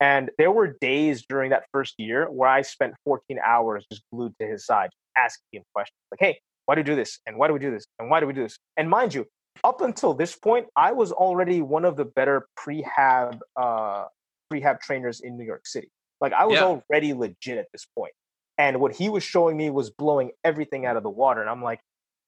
And 0.00 0.30
there 0.36 0.50
were 0.50 0.76
days 0.80 1.24
during 1.28 1.50
that 1.50 1.66
first 1.70 1.94
year 1.96 2.26
where 2.28 2.48
I 2.48 2.62
spent 2.62 2.94
14 3.04 3.38
hours 3.38 3.86
just 3.88 4.02
glued 4.12 4.34
to 4.40 4.48
his 4.48 4.66
side, 4.66 4.90
asking 5.16 5.60
him 5.60 5.62
questions 5.72 5.94
like, 6.10 6.18
hey, 6.18 6.40
why 6.64 6.74
do 6.74 6.80
we 6.80 6.86
do 6.86 6.96
this? 6.96 7.20
And 7.24 7.38
why 7.38 7.46
do 7.46 7.52
we 7.52 7.60
do 7.60 7.70
this? 7.70 7.86
And 8.00 8.10
why 8.10 8.18
do 8.18 8.26
we 8.26 8.32
do 8.32 8.42
this? 8.42 8.58
And 8.76 8.90
mind 8.90 9.14
you, 9.14 9.26
up 9.64 9.80
until 9.80 10.14
this 10.14 10.36
point, 10.36 10.66
I 10.76 10.92
was 10.92 11.12
already 11.12 11.62
one 11.62 11.84
of 11.84 11.96
the 11.96 12.04
better 12.04 12.48
prehab 12.58 13.38
uh, 13.56 14.04
prehab 14.52 14.80
trainers 14.80 15.20
in 15.20 15.36
New 15.36 15.44
York 15.44 15.66
City. 15.66 15.90
Like 16.20 16.32
I 16.32 16.44
was 16.46 16.56
yeah. 16.56 16.64
already 16.64 17.12
legit 17.12 17.58
at 17.58 17.66
this 17.72 17.86
point. 17.96 18.12
And 18.58 18.80
what 18.80 18.94
he 18.94 19.08
was 19.08 19.22
showing 19.22 19.56
me 19.56 19.68
was 19.70 19.90
blowing 19.90 20.30
everything 20.42 20.86
out 20.86 20.96
of 20.96 21.02
the 21.02 21.10
water. 21.10 21.40
And 21.40 21.50
I'm 21.50 21.62
like, 21.62 21.80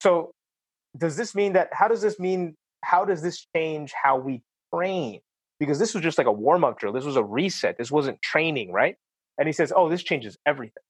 so 0.03 0.33
does 0.97 1.17
this 1.17 1.35
mean 1.35 1.55
that 1.55 1.69
how 1.73 1.89
does 1.89 2.03
this 2.03 2.19
mean 2.19 2.55
how 2.83 3.05
does 3.05 3.23
this 3.23 3.47
change 3.55 3.93
how 3.93 4.19
we 4.19 4.43
train? 4.75 5.21
Because 5.59 5.79
this 5.79 5.95
was 5.95 6.03
just 6.03 6.19
like 6.19 6.27
a 6.27 6.33
warm 6.33 6.65
up 6.65 6.79
drill. 6.79 6.93
This 6.93 7.05
was 7.05 7.17
a 7.17 7.25
reset. 7.25 7.79
This 7.79 7.91
wasn't 7.91 8.21
training, 8.23 8.73
right? 8.73 8.97
And 9.39 9.49
he 9.49 9.53
says, 9.53 9.73
oh, 9.75 9.89
this 9.89 10.03
changes 10.03 10.37
everything. 10.47 10.83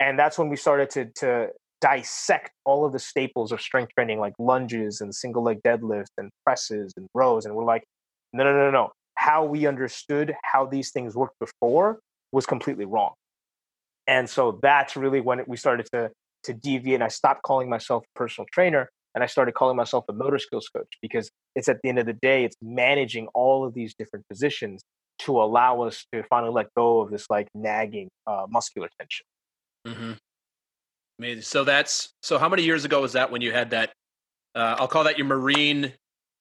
And 0.00 0.18
that's 0.18 0.38
when 0.38 0.48
we 0.48 0.56
started 0.56 0.90
to, 0.90 1.04
to 1.20 1.48
dissect 1.80 2.50
all 2.64 2.84
of 2.84 2.92
the 2.92 2.98
staples 2.98 3.52
of 3.52 3.60
strength 3.60 3.92
training, 3.94 4.18
like 4.18 4.34
lunges 4.38 5.00
and 5.00 5.14
single 5.14 5.42
leg 5.42 5.60
deadlifts 5.62 6.12
and 6.18 6.30
presses 6.44 6.92
and 6.96 7.06
rows. 7.14 7.44
And 7.44 7.54
we're 7.54 7.64
like, 7.64 7.84
no, 8.32 8.44
no, 8.44 8.52
no, 8.52 8.70
no. 8.70 8.92
How 9.16 9.44
we 9.44 9.66
understood 9.66 10.34
how 10.42 10.66
these 10.66 10.90
things 10.90 11.14
worked 11.14 11.38
before 11.38 12.00
was 12.32 12.46
completely 12.46 12.84
wrong. 12.84 13.12
And 14.06 14.28
so 14.28 14.58
that's 14.62 14.96
really 14.96 15.20
when 15.20 15.42
we 15.46 15.56
started 15.56 15.86
to 15.92 16.10
to 16.44 16.52
deviate. 16.52 16.96
And 16.96 17.04
I 17.04 17.08
stopped 17.08 17.42
calling 17.42 17.70
myself 17.70 18.04
a 18.04 18.18
personal 18.18 18.46
trainer 18.52 18.90
and 19.14 19.22
I 19.22 19.26
started 19.26 19.54
calling 19.54 19.76
myself 19.76 20.04
a 20.08 20.12
motor 20.12 20.38
skills 20.38 20.68
coach 20.68 20.98
because 21.00 21.30
it's 21.54 21.68
at 21.68 21.78
the 21.82 21.88
end 21.88 21.98
of 21.98 22.06
the 22.06 22.12
day, 22.12 22.44
it's 22.44 22.56
managing 22.60 23.28
all 23.28 23.64
of 23.64 23.74
these 23.74 23.94
different 23.94 24.26
positions 24.28 24.82
to 25.20 25.40
allow 25.40 25.82
us 25.82 26.04
to 26.12 26.22
finally 26.24 26.52
let 26.52 26.66
go 26.76 27.00
of 27.00 27.10
this 27.10 27.26
like 27.30 27.48
nagging 27.54 28.08
uh, 28.26 28.46
muscular 28.48 28.88
tension. 28.98 29.24
Mm-hmm. 29.86 30.12
Amazing. 31.18 31.42
So 31.42 31.64
that's 31.64 32.12
so. 32.22 32.38
How 32.38 32.48
many 32.48 32.62
years 32.62 32.84
ago 32.84 33.00
was 33.00 33.12
that 33.12 33.30
when 33.30 33.40
you 33.40 33.52
had 33.52 33.70
that? 33.70 33.92
Uh, 34.54 34.76
I'll 34.78 34.88
call 34.88 35.04
that 35.04 35.18
your 35.18 35.26
marine, 35.26 35.92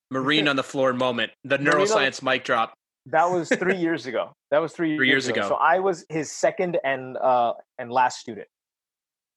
marine 0.09 0.47
on 0.47 0.55
the 0.55 0.63
floor 0.63 0.93
moment, 0.93 1.32
the 1.43 1.57
neuroscience 1.57 2.19
the, 2.19 2.26
mic 2.26 2.43
drop. 2.43 2.74
That 3.07 3.30
was 3.30 3.49
three 3.59 3.78
years 3.78 4.05
ago. 4.05 4.34
That 4.51 4.59
was 4.59 4.74
three, 4.74 4.97
three 4.97 5.07
years, 5.07 5.26
years 5.26 5.38
ago. 5.38 5.41
ago. 5.41 5.49
So 5.49 5.55
I 5.55 5.80
was 5.80 6.05
his 6.09 6.32
second 6.32 6.80
and 6.84 7.17
uh, 7.17 7.53
and 7.78 7.91
last 7.91 8.19
student. 8.19 8.47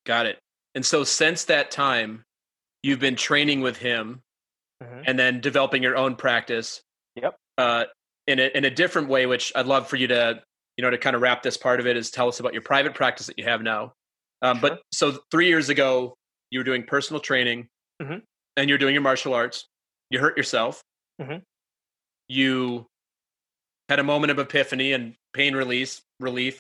Got 0.07 0.27
it. 0.27 0.39
And 0.75 0.85
so 0.85 1.05
since 1.05 1.45
that 1.45 1.71
time, 1.71 2.25
you've 2.83 3.01
been 3.01 3.17
training 3.17 3.61
with 3.61 3.77
him, 3.77 4.23
mm-hmm. 4.83 5.03
and 5.07 5.19
then 5.19 5.41
developing 5.41 5.83
your 5.83 5.97
own 5.97 6.17
practice. 6.17 6.81
Yep. 7.17 7.37
Uh, 7.59 7.85
in 8.27 8.39
a 8.39 8.51
in 8.55 8.65
a 8.65 8.71
different 8.71 9.09
way, 9.09 9.27
which 9.27 9.53
I'd 9.55 9.67
love 9.67 9.89
for 9.89 9.97
you 9.97 10.07
to 10.09 10.43
you 10.79 10.83
know 10.83 10.91
to 10.91 10.99
kind 10.99 11.15
of 11.15 11.21
wrap 11.21 11.43
this 11.43 11.57
part 11.59 11.81
of 11.81 11.87
it 11.87 11.97
is 11.97 12.11
tell 12.11 12.29
us 12.29 12.41
about 12.41 12.55
your 12.55 12.63
private 12.63 12.95
practice 12.95 13.27
that 13.27 13.39
you 13.39 13.45
have 13.45 13.63
now. 13.63 13.93
Um, 14.43 14.59
sure. 14.59 14.71
But 14.71 14.83
so 14.93 15.19
three 15.31 15.49
years 15.49 15.69
ago, 15.69 16.15
you 16.51 16.61
were 16.61 16.65
doing 16.65 16.85
personal 16.85 17.21
training, 17.21 17.69
mm-hmm. 18.01 18.19
and 18.57 18.69
you're 18.69 18.79
doing 18.79 18.95
your 18.95 19.03
martial 19.03 19.35
arts. 19.35 19.67
You 20.11 20.19
hurt 20.19 20.37
yourself. 20.37 20.83
Mm-hmm. 21.21 21.39
You 22.29 22.87
had 23.89 23.99
a 23.99 24.05
moment 24.05 24.31
of 24.31 24.39
epiphany 24.39 24.93
and 24.93 25.15
pain 25.33 25.55
release 25.55 26.03
relief, 26.21 26.59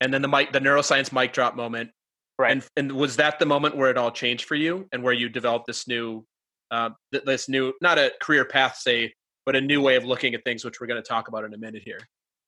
and 0.00 0.12
then 0.12 0.22
the 0.22 0.28
mic, 0.28 0.52
the 0.52 0.60
neuroscience 0.60 1.12
mic 1.12 1.32
drop 1.32 1.56
moment. 1.56 1.90
Right. 2.38 2.50
And 2.50 2.66
and 2.76 2.92
was 2.92 3.16
that 3.16 3.38
the 3.38 3.46
moment 3.46 3.76
where 3.76 3.90
it 3.90 3.96
all 3.96 4.10
changed 4.10 4.46
for 4.46 4.56
you, 4.56 4.88
and 4.92 5.02
where 5.02 5.12
you 5.12 5.28
developed 5.28 5.66
this 5.66 5.86
new, 5.86 6.24
uh, 6.70 6.90
this 7.12 7.48
new 7.48 7.72
not 7.80 7.98
a 7.98 8.12
career 8.20 8.44
path, 8.44 8.76
say, 8.76 9.14
but 9.46 9.54
a 9.54 9.60
new 9.60 9.80
way 9.80 9.96
of 9.96 10.04
looking 10.04 10.34
at 10.34 10.42
things, 10.44 10.64
which 10.64 10.80
we're 10.80 10.88
going 10.88 11.02
to 11.02 11.08
talk 11.08 11.28
about 11.28 11.44
in 11.44 11.54
a 11.54 11.58
minute 11.58 11.82
here. 11.84 12.00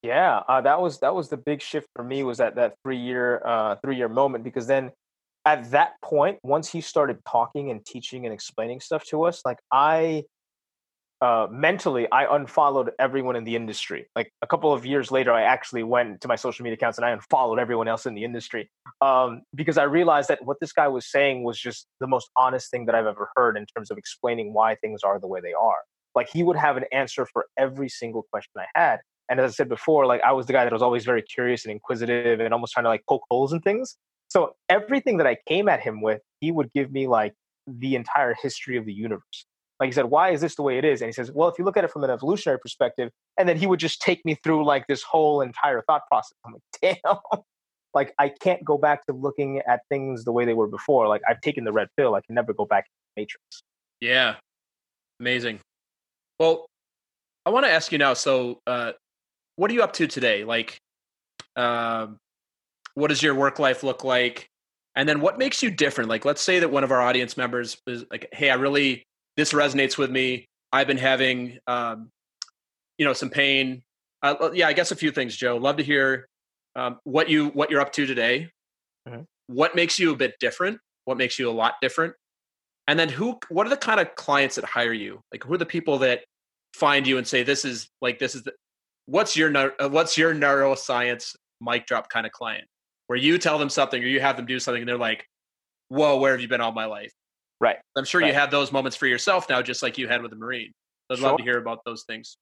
Yeah, 0.06 0.42
uh, 0.48 0.60
that 0.60 0.80
was 0.80 1.00
that 1.00 1.16
was 1.16 1.28
the 1.30 1.36
big 1.36 1.60
shift 1.60 1.88
for 1.96 2.04
me 2.04 2.22
was 2.22 2.38
that 2.38 2.54
that 2.54 2.74
three 2.84 2.96
year 2.96 3.42
uh, 3.44 3.74
three 3.82 3.96
year 3.96 4.08
moment 4.08 4.44
because 4.44 4.68
then 4.68 4.92
at 5.44 5.68
that 5.72 6.00
point 6.00 6.38
once 6.44 6.70
he 6.70 6.80
started 6.80 7.18
talking 7.28 7.72
and 7.72 7.84
teaching 7.84 8.24
and 8.24 8.32
explaining 8.32 8.78
stuff 8.78 9.04
to 9.06 9.24
us 9.24 9.42
like 9.44 9.58
I 9.72 10.22
uh, 11.20 11.48
mentally 11.50 12.06
I 12.12 12.32
unfollowed 12.36 12.92
everyone 13.00 13.34
in 13.34 13.42
the 13.42 13.56
industry. 13.56 14.06
Like 14.14 14.30
a 14.42 14.46
couple 14.46 14.72
of 14.72 14.86
years 14.86 15.10
later, 15.10 15.32
I 15.32 15.42
actually 15.42 15.82
went 15.82 16.20
to 16.20 16.28
my 16.28 16.36
social 16.36 16.62
media 16.62 16.74
accounts 16.74 16.98
and 16.98 17.04
I 17.04 17.10
unfollowed 17.10 17.58
everyone 17.58 17.88
else 17.88 18.06
in 18.06 18.14
the 18.14 18.22
industry 18.22 18.70
um, 19.00 19.42
because 19.56 19.76
I 19.76 19.84
realized 19.84 20.28
that 20.28 20.44
what 20.44 20.58
this 20.60 20.72
guy 20.72 20.86
was 20.86 21.10
saying 21.10 21.42
was 21.42 21.58
just 21.58 21.88
the 21.98 22.06
most 22.06 22.30
honest 22.36 22.70
thing 22.70 22.86
that 22.86 22.94
I've 22.94 23.06
ever 23.06 23.28
heard 23.34 23.56
in 23.56 23.66
terms 23.74 23.90
of 23.90 23.98
explaining 23.98 24.52
why 24.52 24.76
things 24.76 25.02
are 25.02 25.18
the 25.18 25.26
way 25.26 25.40
they 25.40 25.54
are. 25.54 25.78
Like 26.14 26.28
he 26.28 26.44
would 26.44 26.56
have 26.56 26.76
an 26.76 26.84
answer 26.92 27.26
for 27.26 27.46
every 27.58 27.88
single 27.88 28.22
question 28.30 28.52
I 28.58 28.66
had. 28.80 29.00
And 29.28 29.40
as 29.40 29.52
I 29.52 29.54
said 29.54 29.68
before, 29.68 30.06
like 30.06 30.20
I 30.22 30.32
was 30.32 30.46
the 30.46 30.52
guy 30.52 30.64
that 30.64 30.72
was 30.72 30.82
always 30.82 31.04
very 31.04 31.22
curious 31.22 31.64
and 31.64 31.72
inquisitive 31.72 32.40
and 32.40 32.52
almost 32.52 32.72
trying 32.72 32.84
to 32.84 32.90
like 32.90 33.04
poke 33.08 33.24
holes 33.30 33.52
in 33.52 33.60
things. 33.60 33.96
So 34.28 34.54
everything 34.68 35.18
that 35.18 35.26
I 35.26 35.36
came 35.46 35.68
at 35.68 35.80
him 35.80 36.00
with, 36.00 36.20
he 36.40 36.52
would 36.52 36.72
give 36.72 36.92
me 36.92 37.06
like 37.06 37.34
the 37.66 37.94
entire 37.94 38.34
history 38.40 38.76
of 38.76 38.86
the 38.86 38.92
universe. 38.92 39.46
Like 39.78 39.88
he 39.88 39.92
said, 39.92 40.06
why 40.06 40.30
is 40.30 40.40
this 40.40 40.54
the 40.54 40.62
way 40.62 40.78
it 40.78 40.84
is? 40.84 41.02
And 41.02 41.08
he 41.08 41.12
says, 41.12 41.30
well, 41.30 41.48
if 41.48 41.58
you 41.58 41.64
look 41.64 41.76
at 41.76 41.84
it 41.84 41.90
from 41.90 42.02
an 42.04 42.10
evolutionary 42.10 42.58
perspective, 42.58 43.10
and 43.38 43.48
then 43.48 43.56
he 43.56 43.66
would 43.66 43.80
just 43.80 44.00
take 44.00 44.24
me 44.24 44.34
through 44.42 44.64
like 44.64 44.86
this 44.86 45.02
whole 45.02 45.42
entire 45.42 45.82
thought 45.82 46.02
process. 46.10 46.32
I'm 46.46 46.54
like, 46.54 46.98
damn. 47.04 47.16
like 47.94 48.14
I 48.18 48.28
can't 48.28 48.64
go 48.64 48.78
back 48.78 49.04
to 49.06 49.12
looking 49.12 49.60
at 49.68 49.80
things 49.90 50.24
the 50.24 50.32
way 50.32 50.44
they 50.44 50.54
were 50.54 50.68
before. 50.68 51.08
Like 51.08 51.22
I've 51.28 51.40
taken 51.40 51.64
the 51.64 51.72
red 51.72 51.88
pill. 51.96 52.14
I 52.14 52.20
can 52.22 52.34
never 52.34 52.54
go 52.54 52.64
back 52.64 52.86
to 52.86 52.90
the 52.90 53.20
matrix. 53.20 53.62
Yeah. 54.00 54.36
Amazing. 55.20 55.60
Well, 56.38 56.66
I 57.44 57.50
want 57.50 57.64
to 57.66 57.70
ask 57.70 57.92
you 57.92 57.98
now. 57.98 58.14
So, 58.14 58.60
uh, 58.66 58.92
what 59.56 59.70
are 59.70 59.74
you 59.74 59.82
up 59.82 59.92
to 59.94 60.06
today? 60.06 60.44
Like, 60.44 60.78
uh, 61.56 62.08
what 62.94 63.08
does 63.08 63.22
your 63.22 63.34
work 63.34 63.58
life 63.58 63.82
look 63.82 64.04
like? 64.04 64.48
And 64.94 65.08
then 65.08 65.20
what 65.20 65.38
makes 65.38 65.62
you 65.62 65.70
different? 65.70 66.08
Like, 66.08 66.24
let's 66.24 66.40
say 66.40 66.60
that 66.60 66.70
one 66.70 66.84
of 66.84 66.90
our 66.90 67.02
audience 67.02 67.36
members 67.36 67.76
is 67.86 68.04
like, 68.10 68.28
"Hey, 68.32 68.48
I 68.48 68.54
really 68.54 69.04
this 69.36 69.52
resonates 69.52 69.98
with 69.98 70.10
me. 70.10 70.46
I've 70.72 70.86
been 70.86 70.96
having, 70.96 71.58
um, 71.66 72.10
you 72.98 73.04
know, 73.04 73.12
some 73.12 73.30
pain. 73.30 73.82
Uh, 74.22 74.50
yeah, 74.54 74.66
I 74.66 74.72
guess 74.72 74.90
a 74.90 74.96
few 74.96 75.10
things, 75.10 75.36
Joe. 75.36 75.56
Love 75.58 75.76
to 75.76 75.82
hear 75.82 76.28
um, 76.74 76.98
what 77.04 77.28
you 77.28 77.48
what 77.48 77.70
you're 77.70 77.80
up 77.80 77.92
to 77.92 78.06
today. 78.06 78.50
Mm-hmm. 79.06 79.22
What 79.48 79.76
makes 79.76 79.98
you 79.98 80.12
a 80.12 80.16
bit 80.16 80.34
different? 80.40 80.78
What 81.04 81.18
makes 81.18 81.38
you 81.38 81.48
a 81.48 81.52
lot 81.52 81.74
different? 81.80 82.14
And 82.88 82.98
then 82.98 83.08
who? 83.08 83.38
What 83.48 83.66
are 83.66 83.70
the 83.70 83.76
kind 83.76 84.00
of 84.00 84.14
clients 84.14 84.56
that 84.56 84.64
hire 84.64 84.92
you? 84.92 85.20
Like, 85.32 85.44
who 85.44 85.54
are 85.54 85.58
the 85.58 85.66
people 85.66 85.98
that 85.98 86.24
find 86.74 87.06
you 87.06 87.18
and 87.18 87.26
say, 87.26 87.42
"This 87.42 87.64
is 87.64 87.88
like 88.00 88.18
this 88.18 88.34
is 88.34 88.42
the 88.44 88.54
what's 89.06 89.36
your 89.36 89.56
uh, 89.56 89.88
what's 89.88 90.18
your 90.18 90.34
neuroscience 90.34 91.34
mic 91.60 91.86
drop 91.86 92.10
kind 92.10 92.26
of 92.26 92.32
client 92.32 92.64
where 93.06 93.18
you 93.18 93.38
tell 93.38 93.58
them 93.58 93.70
something 93.70 94.02
or 94.02 94.06
you 94.06 94.20
have 94.20 94.36
them 94.36 94.46
do 94.46 94.58
something 94.58 94.82
and 94.82 94.88
they're 94.88 94.98
like 94.98 95.24
whoa 95.88 96.18
where 96.18 96.32
have 96.32 96.40
you 96.40 96.48
been 96.48 96.60
all 96.60 96.72
my 96.72 96.84
life 96.84 97.12
right 97.60 97.76
i'm 97.96 98.04
sure 98.04 98.20
right. 98.20 98.28
you 98.28 98.34
have 98.34 98.50
those 98.50 98.72
moments 98.72 98.96
for 98.96 99.06
yourself 99.06 99.48
now 99.48 99.62
just 99.62 99.82
like 99.82 99.96
you 99.96 100.08
had 100.08 100.20
with 100.20 100.30
the 100.30 100.36
marine 100.36 100.72
i'd 101.10 101.18
sure. 101.18 101.28
love 101.28 101.38
to 101.38 101.44
hear 101.44 101.58
about 101.58 101.78
those 101.86 102.04
things 102.06 102.36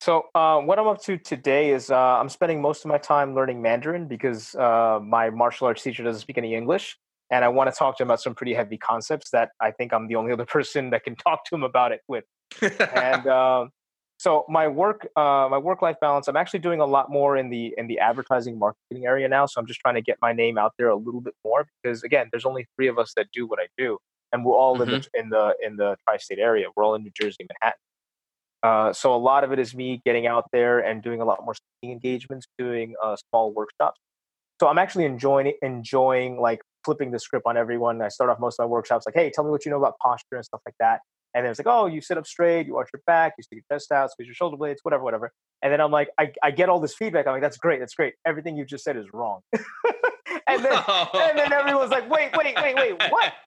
so 0.00 0.24
uh, 0.34 0.58
what 0.58 0.78
i'm 0.78 0.88
up 0.88 1.00
to 1.00 1.16
today 1.16 1.70
is 1.70 1.90
uh, 1.90 1.96
i'm 1.96 2.28
spending 2.28 2.60
most 2.60 2.84
of 2.84 2.88
my 2.88 2.98
time 2.98 3.34
learning 3.34 3.62
mandarin 3.62 4.06
because 4.06 4.54
uh, 4.56 4.98
my 5.02 5.30
martial 5.30 5.66
arts 5.66 5.82
teacher 5.82 6.02
doesn't 6.02 6.20
speak 6.20 6.36
any 6.36 6.54
english 6.54 6.98
and 7.30 7.44
i 7.44 7.48
want 7.48 7.72
to 7.72 7.78
talk 7.78 7.96
to 7.96 8.02
him 8.02 8.08
about 8.08 8.20
some 8.20 8.34
pretty 8.34 8.52
heavy 8.52 8.76
concepts 8.76 9.30
that 9.30 9.50
i 9.60 9.70
think 9.70 9.92
i'm 9.92 10.08
the 10.08 10.16
only 10.16 10.32
other 10.32 10.46
person 10.56 10.90
that 10.90 11.04
can 11.04 11.14
talk 11.14 11.44
to 11.44 11.54
him 11.54 11.62
about 11.62 11.92
it 11.92 12.00
with 12.08 12.24
and 12.94 13.26
um, 13.28 13.70
so 14.20 14.44
my 14.48 14.68
work 14.68 15.08
uh, 15.16 15.48
my 15.50 15.58
work 15.58 15.80
life 15.80 15.96
balance 16.00 16.28
i'm 16.28 16.36
actually 16.36 16.60
doing 16.60 16.80
a 16.80 16.86
lot 16.86 17.10
more 17.10 17.36
in 17.36 17.48
the 17.48 17.74
in 17.78 17.86
the 17.86 17.98
advertising 17.98 18.58
marketing 18.58 19.06
area 19.06 19.28
now 19.28 19.46
so 19.46 19.60
i'm 19.60 19.66
just 19.66 19.80
trying 19.80 19.94
to 19.94 20.02
get 20.02 20.18
my 20.20 20.32
name 20.32 20.58
out 20.58 20.72
there 20.78 20.88
a 20.88 20.96
little 20.96 21.20
bit 21.20 21.34
more 21.44 21.66
because 21.82 22.02
again 22.02 22.28
there's 22.30 22.44
only 22.44 22.66
three 22.76 22.88
of 22.88 22.98
us 22.98 23.12
that 23.16 23.26
do 23.32 23.46
what 23.46 23.58
i 23.58 23.66
do 23.78 23.98
and 24.32 24.44
we're 24.44 24.56
all 24.56 24.76
mm-hmm. 24.78 24.92
in, 24.92 25.00
the, 25.00 25.20
in 25.20 25.28
the 25.30 25.54
in 25.62 25.76
the 25.76 25.96
tri-state 26.06 26.38
area. 26.38 26.66
We're 26.74 26.84
all 26.84 26.94
in 26.94 27.02
new 27.02 27.10
jersey 27.20 27.46
manhattan. 27.48 27.78
Uh, 28.62 28.92
so 28.92 29.14
a 29.14 29.16
lot 29.16 29.42
of 29.42 29.52
it 29.52 29.58
is 29.58 29.74
me 29.74 30.02
getting 30.04 30.26
out 30.26 30.44
there 30.52 30.80
and 30.80 31.02
doing 31.02 31.20
a 31.20 31.24
lot 31.24 31.44
more 31.44 31.54
speaking 31.54 31.92
engagements 31.92 32.46
doing 32.58 32.94
uh, 33.02 33.16
small 33.30 33.52
workshops. 33.52 34.00
So 34.60 34.68
i'm 34.68 34.78
actually 34.78 35.06
enjoying 35.06 35.54
enjoying 35.62 36.40
like 36.40 36.60
flipping 36.84 37.10
the 37.10 37.18
script 37.18 37.46
on 37.46 37.56
everyone. 37.56 38.02
I 38.02 38.08
start 38.08 38.30
off 38.30 38.38
most 38.38 38.60
of 38.60 38.64
my 38.64 38.66
workshops 38.66 39.06
like 39.06 39.14
hey 39.14 39.30
tell 39.30 39.44
me 39.44 39.50
what 39.50 39.64
you 39.64 39.70
know 39.70 39.78
about 39.78 39.94
posture 40.02 40.36
and 40.36 40.44
stuff 40.44 40.60
like 40.66 40.76
that 40.80 41.00
and 41.34 41.44
then 41.44 41.50
it's 41.50 41.60
like, 41.60 41.66
oh, 41.66 41.86
you 41.86 42.00
sit 42.00 42.18
up 42.18 42.26
straight, 42.26 42.66
you 42.66 42.76
arch 42.76 42.88
your 42.92 43.02
back, 43.06 43.34
you 43.38 43.42
stick 43.42 43.58
your 43.58 43.76
chest 43.76 43.92
out, 43.92 44.10
squeeze 44.10 44.26
your 44.26 44.34
shoulder 44.34 44.56
blades, 44.56 44.80
whatever, 44.82 45.04
whatever. 45.04 45.32
And 45.62 45.72
then 45.72 45.80
I'm 45.80 45.92
like, 45.92 46.08
I, 46.18 46.32
I 46.42 46.50
get 46.50 46.68
all 46.68 46.80
this 46.80 46.94
feedback. 46.94 47.26
I'm 47.26 47.34
like, 47.34 47.42
that's 47.42 47.58
great, 47.58 47.78
that's 47.78 47.94
great. 47.94 48.14
Everything 48.26 48.56
you 48.56 48.64
just 48.64 48.82
said 48.82 48.96
is 48.96 49.06
wrong. 49.12 49.40
and 49.52 50.64
then 50.64 50.82
and 50.88 51.38
then 51.38 51.52
everyone's 51.52 51.90
like, 51.90 52.10
wait, 52.10 52.30
wait, 52.36 52.56
wait, 52.56 52.76
wait, 52.76 53.10
what? 53.10 53.32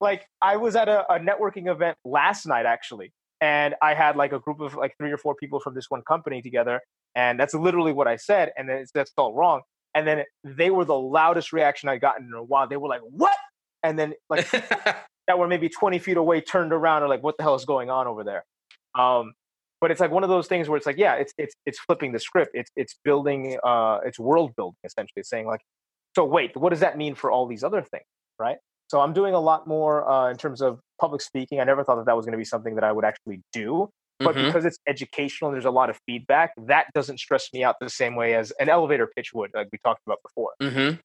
Like 0.00 0.26
I 0.42 0.56
was 0.56 0.74
at 0.74 0.88
a, 0.88 1.08
a 1.12 1.20
networking 1.20 1.70
event 1.70 1.96
last 2.04 2.44
night 2.44 2.66
actually, 2.66 3.12
and 3.40 3.76
I 3.80 3.94
had 3.94 4.16
like 4.16 4.32
a 4.32 4.40
group 4.40 4.60
of 4.60 4.74
like 4.74 4.96
three 4.98 5.12
or 5.12 5.16
four 5.16 5.36
people 5.36 5.60
from 5.60 5.76
this 5.76 5.86
one 5.90 6.02
company 6.02 6.42
together, 6.42 6.80
and 7.14 7.38
that's 7.38 7.54
literally 7.54 7.92
what 7.92 8.08
I 8.08 8.16
said, 8.16 8.50
and 8.58 8.68
then 8.68 8.84
that's 8.92 9.12
all 9.16 9.32
wrong. 9.32 9.60
And 9.94 10.04
then 10.04 10.24
they 10.42 10.70
were 10.70 10.84
the 10.84 10.98
loudest 10.98 11.52
reaction 11.52 11.88
I'd 11.88 12.00
gotten 12.00 12.26
in 12.26 12.34
a 12.34 12.42
while. 12.42 12.66
They 12.66 12.76
were 12.76 12.88
like, 12.88 13.02
"What?" 13.02 13.36
And 13.84 13.96
then 13.96 14.14
like 14.28 14.50
that 15.28 15.38
were 15.38 15.48
maybe 15.48 15.68
20 15.68 15.98
feet 15.98 16.16
away 16.16 16.40
turned 16.40 16.72
around 16.72 17.02
and 17.02 17.10
like, 17.10 17.22
what 17.22 17.36
the 17.36 17.42
hell 17.42 17.54
is 17.54 17.64
going 17.64 17.90
on 17.90 18.06
over 18.06 18.24
there? 18.24 18.44
Um, 18.98 19.34
but 19.80 19.90
it's 19.90 20.00
like 20.00 20.10
one 20.10 20.22
of 20.22 20.28
those 20.28 20.46
things 20.46 20.68
where 20.68 20.76
it's 20.76 20.86
like, 20.86 20.98
yeah, 20.98 21.14
it's 21.14 21.32
it's 21.38 21.54
it's 21.66 21.78
flipping 21.80 22.12
the 22.12 22.20
script. 22.20 22.52
It's 22.54 22.70
it's 22.76 22.96
building, 23.04 23.58
uh, 23.64 23.98
it's 24.04 24.18
world 24.18 24.52
building 24.56 24.78
essentially. 24.84 25.12
It's 25.16 25.28
saying 25.28 25.46
like, 25.46 25.60
so 26.14 26.24
wait, 26.24 26.56
what 26.56 26.70
does 26.70 26.80
that 26.80 26.96
mean 26.96 27.14
for 27.14 27.30
all 27.30 27.46
these 27.46 27.64
other 27.64 27.82
things, 27.82 28.04
right? 28.38 28.58
So 28.88 29.00
I'm 29.00 29.12
doing 29.12 29.34
a 29.34 29.40
lot 29.40 29.66
more 29.66 30.08
uh, 30.08 30.30
in 30.30 30.36
terms 30.36 30.60
of 30.60 30.78
public 31.00 31.20
speaking. 31.20 31.58
I 31.60 31.64
never 31.64 31.82
thought 31.82 31.96
that 31.96 32.06
that 32.06 32.16
was 32.16 32.26
going 32.26 32.32
to 32.32 32.38
be 32.38 32.44
something 32.44 32.74
that 32.76 32.84
I 32.84 32.92
would 32.92 33.04
actually 33.04 33.40
do, 33.52 33.88
but 34.20 34.36
mm-hmm. 34.36 34.46
because 34.46 34.64
it's 34.64 34.78
educational, 34.86 35.50
there's 35.50 35.64
a 35.64 35.70
lot 35.70 35.90
of 35.90 35.98
feedback. 36.06 36.52
That 36.66 36.86
doesn't 36.94 37.18
stress 37.18 37.48
me 37.52 37.64
out 37.64 37.76
the 37.80 37.90
same 37.90 38.14
way 38.14 38.34
as 38.34 38.52
an 38.60 38.68
elevator 38.68 39.08
pitch 39.16 39.32
would, 39.34 39.50
like 39.54 39.68
we 39.72 39.78
talked 39.84 40.02
about 40.06 40.18
before. 40.22 40.52
Mm-hmm. 40.60 40.96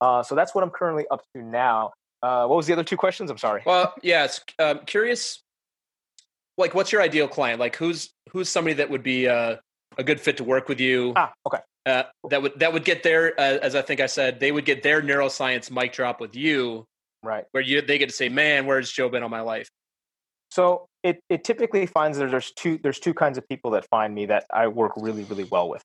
Uh, 0.00 0.22
so 0.22 0.34
that's 0.34 0.54
what 0.54 0.64
I'm 0.64 0.70
currently 0.70 1.04
up 1.10 1.22
to 1.36 1.42
now. 1.42 1.92
Uh, 2.22 2.46
what 2.46 2.56
was 2.56 2.66
the 2.66 2.72
other 2.72 2.84
two 2.84 2.96
questions? 2.96 3.30
I'm 3.30 3.38
sorry. 3.38 3.62
Well, 3.66 3.94
yes, 4.02 4.40
um, 4.58 4.80
curious. 4.86 5.42
like 6.56 6.74
what's 6.74 6.92
your 6.92 7.02
ideal 7.02 7.28
client? 7.28 7.58
Like 7.60 7.76
who's 7.76 8.12
who's 8.30 8.48
somebody 8.48 8.74
that 8.74 8.90
would 8.90 9.02
be 9.02 9.28
uh, 9.28 9.56
a 9.98 10.04
good 10.04 10.20
fit 10.20 10.36
to 10.38 10.44
work 10.44 10.68
with 10.68 10.80
you? 10.80 11.12
Ah, 11.16 11.32
okay. 11.46 11.58
Uh, 11.84 12.04
that 12.30 12.40
would 12.42 12.58
that 12.60 12.72
would 12.72 12.84
get 12.84 13.02
their 13.02 13.38
uh, 13.40 13.58
as 13.62 13.74
I 13.74 13.82
think 13.82 14.00
I 14.00 14.06
said 14.06 14.38
they 14.38 14.52
would 14.52 14.64
get 14.64 14.82
their 14.82 15.02
neuroscience 15.02 15.70
mic 15.70 15.92
drop 15.92 16.20
with 16.20 16.36
you, 16.36 16.86
right? 17.22 17.44
Where 17.50 17.62
you 17.62 17.82
they 17.82 17.98
get 17.98 18.08
to 18.08 18.14
say, 18.14 18.28
"Man, 18.28 18.66
where's 18.66 18.90
Joe 18.92 19.08
been 19.08 19.22
all 19.22 19.28
my 19.28 19.40
life?" 19.40 19.68
So 20.50 20.86
it 21.02 21.20
it 21.28 21.42
typically 21.42 21.86
finds 21.86 22.18
that 22.18 22.30
there's 22.30 22.52
two 22.52 22.78
there's 22.82 23.00
two 23.00 23.14
kinds 23.14 23.36
of 23.36 23.48
people 23.48 23.72
that 23.72 23.88
find 23.88 24.14
me 24.14 24.26
that 24.26 24.46
I 24.52 24.68
work 24.68 24.92
really 24.96 25.24
really 25.24 25.44
well 25.44 25.68
with. 25.68 25.82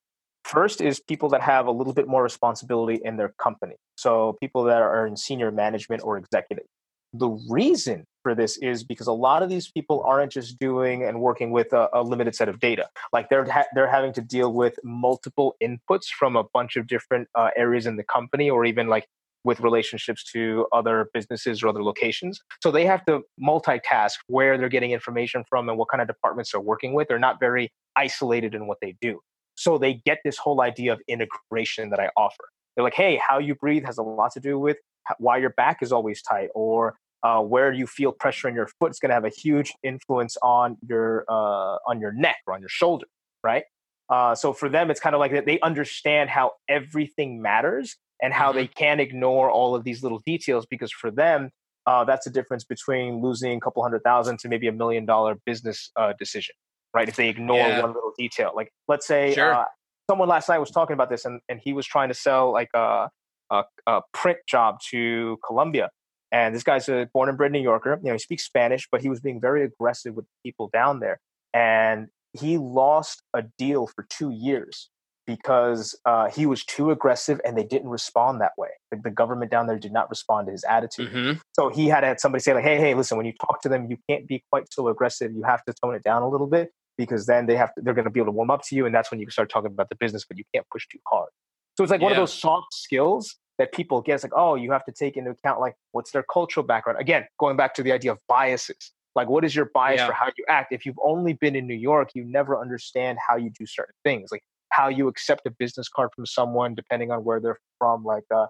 First 0.48 0.80
is 0.80 0.98
people 0.98 1.28
that 1.28 1.42
have 1.42 1.66
a 1.66 1.70
little 1.70 1.92
bit 1.92 2.08
more 2.08 2.22
responsibility 2.22 2.98
in 3.04 3.18
their 3.18 3.34
company. 3.38 3.74
So 3.96 4.34
people 4.40 4.64
that 4.64 4.80
are 4.80 5.06
in 5.06 5.14
senior 5.14 5.50
management 5.50 6.02
or 6.02 6.16
executive. 6.16 6.64
The 7.12 7.28
reason 7.50 8.04
for 8.22 8.34
this 8.34 8.56
is 8.58 8.82
because 8.82 9.08
a 9.08 9.12
lot 9.12 9.42
of 9.42 9.50
these 9.50 9.70
people 9.70 10.02
aren't 10.06 10.32
just 10.32 10.58
doing 10.58 11.04
and 11.04 11.20
working 11.20 11.50
with 11.50 11.74
a, 11.74 11.90
a 11.92 12.02
limited 12.02 12.34
set 12.34 12.48
of 12.48 12.60
data. 12.60 12.88
Like 13.12 13.28
they're 13.28 13.44
ha- 13.44 13.66
they're 13.74 13.90
having 13.90 14.14
to 14.14 14.22
deal 14.22 14.50
with 14.50 14.78
multiple 14.82 15.54
inputs 15.62 16.06
from 16.18 16.34
a 16.34 16.44
bunch 16.54 16.76
of 16.76 16.86
different 16.86 17.28
uh, 17.34 17.50
areas 17.54 17.84
in 17.86 17.96
the 17.96 18.04
company, 18.04 18.48
or 18.48 18.64
even 18.64 18.88
like 18.88 19.06
with 19.44 19.60
relationships 19.60 20.24
to 20.32 20.66
other 20.72 21.10
businesses 21.12 21.62
or 21.62 21.68
other 21.68 21.82
locations. 21.82 22.40
So 22.62 22.70
they 22.70 22.86
have 22.86 23.04
to 23.04 23.20
multitask 23.42 24.14
where 24.28 24.56
they're 24.56 24.68
getting 24.70 24.92
information 24.92 25.44
from 25.48 25.68
and 25.68 25.76
what 25.76 25.88
kind 25.90 26.00
of 26.00 26.08
departments 26.08 26.52
they're 26.52 26.60
working 26.60 26.94
with. 26.94 27.08
They're 27.08 27.18
not 27.18 27.38
very 27.38 27.70
isolated 27.96 28.54
in 28.54 28.66
what 28.66 28.78
they 28.80 28.96
do. 29.00 29.20
So 29.58 29.76
they 29.76 29.94
get 29.94 30.18
this 30.24 30.38
whole 30.38 30.60
idea 30.60 30.92
of 30.92 31.00
integration 31.08 31.90
that 31.90 31.98
I 31.98 32.10
offer. 32.16 32.44
They're 32.76 32.84
like, 32.84 32.94
hey, 32.94 33.16
how 33.16 33.38
you 33.38 33.56
breathe 33.56 33.84
has 33.84 33.98
a 33.98 34.02
lot 34.02 34.30
to 34.34 34.40
do 34.40 34.56
with 34.56 34.76
why 35.18 35.38
your 35.38 35.50
back 35.50 35.78
is 35.82 35.90
always 35.90 36.22
tight 36.22 36.50
or 36.54 36.94
uh, 37.24 37.40
where 37.40 37.72
you 37.72 37.86
feel 37.88 38.12
pressure 38.12 38.48
in 38.48 38.54
your 38.54 38.68
foot 38.78 38.92
is 38.92 39.00
going 39.00 39.08
to 39.08 39.14
have 39.14 39.24
a 39.24 39.30
huge 39.30 39.72
influence 39.82 40.36
on 40.42 40.76
your 40.86 41.24
uh, 41.28 41.78
on 41.88 42.00
your 42.00 42.12
neck 42.12 42.36
or 42.46 42.54
on 42.54 42.60
your 42.60 42.68
shoulder, 42.68 43.06
right? 43.42 43.64
Uh, 44.08 44.36
so 44.36 44.52
for 44.52 44.68
them, 44.68 44.92
it's 44.92 45.00
kind 45.00 45.16
of 45.16 45.18
like 45.18 45.32
that 45.32 45.44
they 45.44 45.58
understand 45.60 46.30
how 46.30 46.52
everything 46.68 47.42
matters 47.42 47.96
and 48.22 48.32
how 48.32 48.50
mm-hmm. 48.50 48.58
they 48.58 48.66
can't 48.68 49.00
ignore 49.00 49.50
all 49.50 49.74
of 49.74 49.82
these 49.82 50.04
little 50.04 50.20
details 50.24 50.66
because 50.66 50.92
for 50.92 51.10
them, 51.10 51.50
uh, 51.86 52.04
that's 52.04 52.26
the 52.26 52.30
difference 52.30 52.62
between 52.62 53.20
losing 53.20 53.56
a 53.56 53.60
couple 53.60 53.82
hundred 53.82 54.04
thousand 54.04 54.38
to 54.38 54.48
maybe 54.48 54.68
a 54.68 54.72
million 54.72 55.04
dollar 55.04 55.36
business 55.44 55.90
uh, 55.96 56.12
decision, 56.16 56.54
right? 56.94 57.08
If 57.08 57.16
they 57.16 57.28
ignore 57.28 57.58
yeah. 57.58 57.82
one 57.82 57.92
little 57.92 58.12
detail, 58.18 58.52
like 58.54 58.72
let's 58.86 59.06
say 59.06 59.34
sure. 59.34 59.54
Uh, 59.54 59.64
someone 60.10 60.28
last 60.28 60.48
night 60.48 60.58
was 60.58 60.70
talking 60.70 60.94
about 60.94 61.10
this 61.10 61.24
and, 61.24 61.40
and 61.48 61.60
he 61.62 61.72
was 61.72 61.86
trying 61.86 62.08
to 62.08 62.14
sell 62.14 62.52
like 62.52 62.70
a, 62.74 63.08
a, 63.50 63.64
a 63.86 64.00
print 64.12 64.38
job 64.48 64.78
to 64.90 65.38
Colombia 65.46 65.90
and 66.30 66.54
this 66.54 66.62
guy's 66.62 66.88
a 66.88 67.08
born 67.12 67.28
and 67.28 67.38
bred 67.38 67.52
New 67.52 67.60
Yorker. 67.60 67.98
You 68.02 68.08
know, 68.08 68.12
he 68.12 68.18
speaks 68.18 68.44
Spanish, 68.44 68.86
but 68.90 69.00
he 69.00 69.08
was 69.08 69.20
being 69.20 69.40
very 69.40 69.64
aggressive 69.64 70.14
with 70.14 70.26
people 70.44 70.68
down 70.72 71.00
there. 71.00 71.20
And 71.54 72.08
he 72.34 72.58
lost 72.58 73.22
a 73.34 73.44
deal 73.56 73.86
for 73.86 74.06
two 74.10 74.30
years 74.30 74.90
because 75.28 75.94
uh, 76.06 76.30
he 76.30 76.46
was 76.46 76.64
too 76.64 76.90
aggressive 76.90 77.38
and 77.44 77.56
they 77.56 77.62
didn't 77.62 77.90
respond 77.90 78.40
that 78.40 78.52
way. 78.56 78.70
The, 78.90 78.96
the 79.04 79.10
government 79.10 79.50
down 79.50 79.66
there 79.66 79.78
did 79.78 79.92
not 79.92 80.08
respond 80.08 80.46
to 80.46 80.52
his 80.52 80.64
attitude. 80.64 81.12
Mm-hmm. 81.12 81.38
So 81.52 81.68
he 81.68 81.86
had 81.86 82.00
to 82.00 82.06
have 82.06 82.18
somebody 82.18 82.40
say, 82.40 82.54
like, 82.54 82.64
hey, 82.64 82.78
hey, 82.78 82.94
listen, 82.94 83.18
when 83.18 83.26
you 83.26 83.34
talk 83.38 83.60
to 83.60 83.68
them, 83.68 83.90
you 83.90 83.98
can't 84.08 84.26
be 84.26 84.42
quite 84.50 84.72
so 84.72 84.88
aggressive. 84.88 85.30
You 85.32 85.42
have 85.42 85.62
to 85.66 85.74
tone 85.84 85.94
it 85.94 86.02
down 86.02 86.22
a 86.22 86.28
little 86.30 86.46
bit 86.46 86.70
because 86.96 87.26
then 87.26 87.44
they 87.44 87.56
have 87.56 87.74
to, 87.74 87.82
they're 87.82 87.92
going 87.92 88.06
to 88.06 88.10
be 88.10 88.20
able 88.20 88.32
to 88.32 88.36
warm 88.36 88.50
up 88.50 88.62
to 88.68 88.74
you. 88.74 88.86
And 88.86 88.94
that's 88.94 89.10
when 89.10 89.20
you 89.20 89.26
can 89.26 89.32
start 89.32 89.50
talking 89.50 89.70
about 89.70 89.90
the 89.90 89.96
business, 89.96 90.24
but 90.26 90.38
you 90.38 90.44
can't 90.54 90.66
push 90.72 90.88
too 90.90 90.98
hard. 91.06 91.28
So 91.76 91.84
it's 91.84 91.90
like 91.90 92.00
yeah. 92.00 92.06
one 92.06 92.12
of 92.12 92.18
those 92.18 92.32
soft 92.32 92.72
skills 92.72 93.36
that 93.58 93.72
people 93.74 94.00
get. 94.00 94.14
It's 94.14 94.24
like, 94.24 94.32
oh, 94.34 94.54
you 94.54 94.72
have 94.72 94.86
to 94.86 94.92
take 94.92 95.18
into 95.18 95.32
account 95.32 95.60
like 95.60 95.74
what's 95.92 96.10
their 96.10 96.24
cultural 96.32 96.64
background. 96.64 96.98
Again, 96.98 97.26
going 97.38 97.58
back 97.58 97.74
to 97.74 97.82
the 97.82 97.92
idea 97.92 98.12
of 98.12 98.18
biases. 98.30 98.92
Like, 99.14 99.28
what 99.28 99.44
is 99.44 99.54
your 99.54 99.70
bias 99.74 99.98
yeah. 99.98 100.06
for 100.06 100.12
how 100.12 100.26
you 100.38 100.44
act? 100.48 100.72
If 100.72 100.86
you've 100.86 100.98
only 101.04 101.34
been 101.34 101.54
in 101.54 101.66
New 101.66 101.74
York, 101.74 102.12
you 102.14 102.24
never 102.24 102.58
understand 102.58 103.18
how 103.26 103.36
you 103.36 103.50
do 103.50 103.66
certain 103.66 103.94
things, 104.04 104.30
like 104.32 104.42
how 104.70 104.88
you 104.88 105.08
accept 105.08 105.42
a 105.46 105.50
business 105.50 105.88
card 105.88 106.10
from 106.14 106.26
someone, 106.26 106.74
depending 106.74 107.10
on 107.10 107.24
where 107.24 107.40
they're 107.40 107.58
from, 107.78 108.04
like 108.04 108.24
uh, 108.34 108.46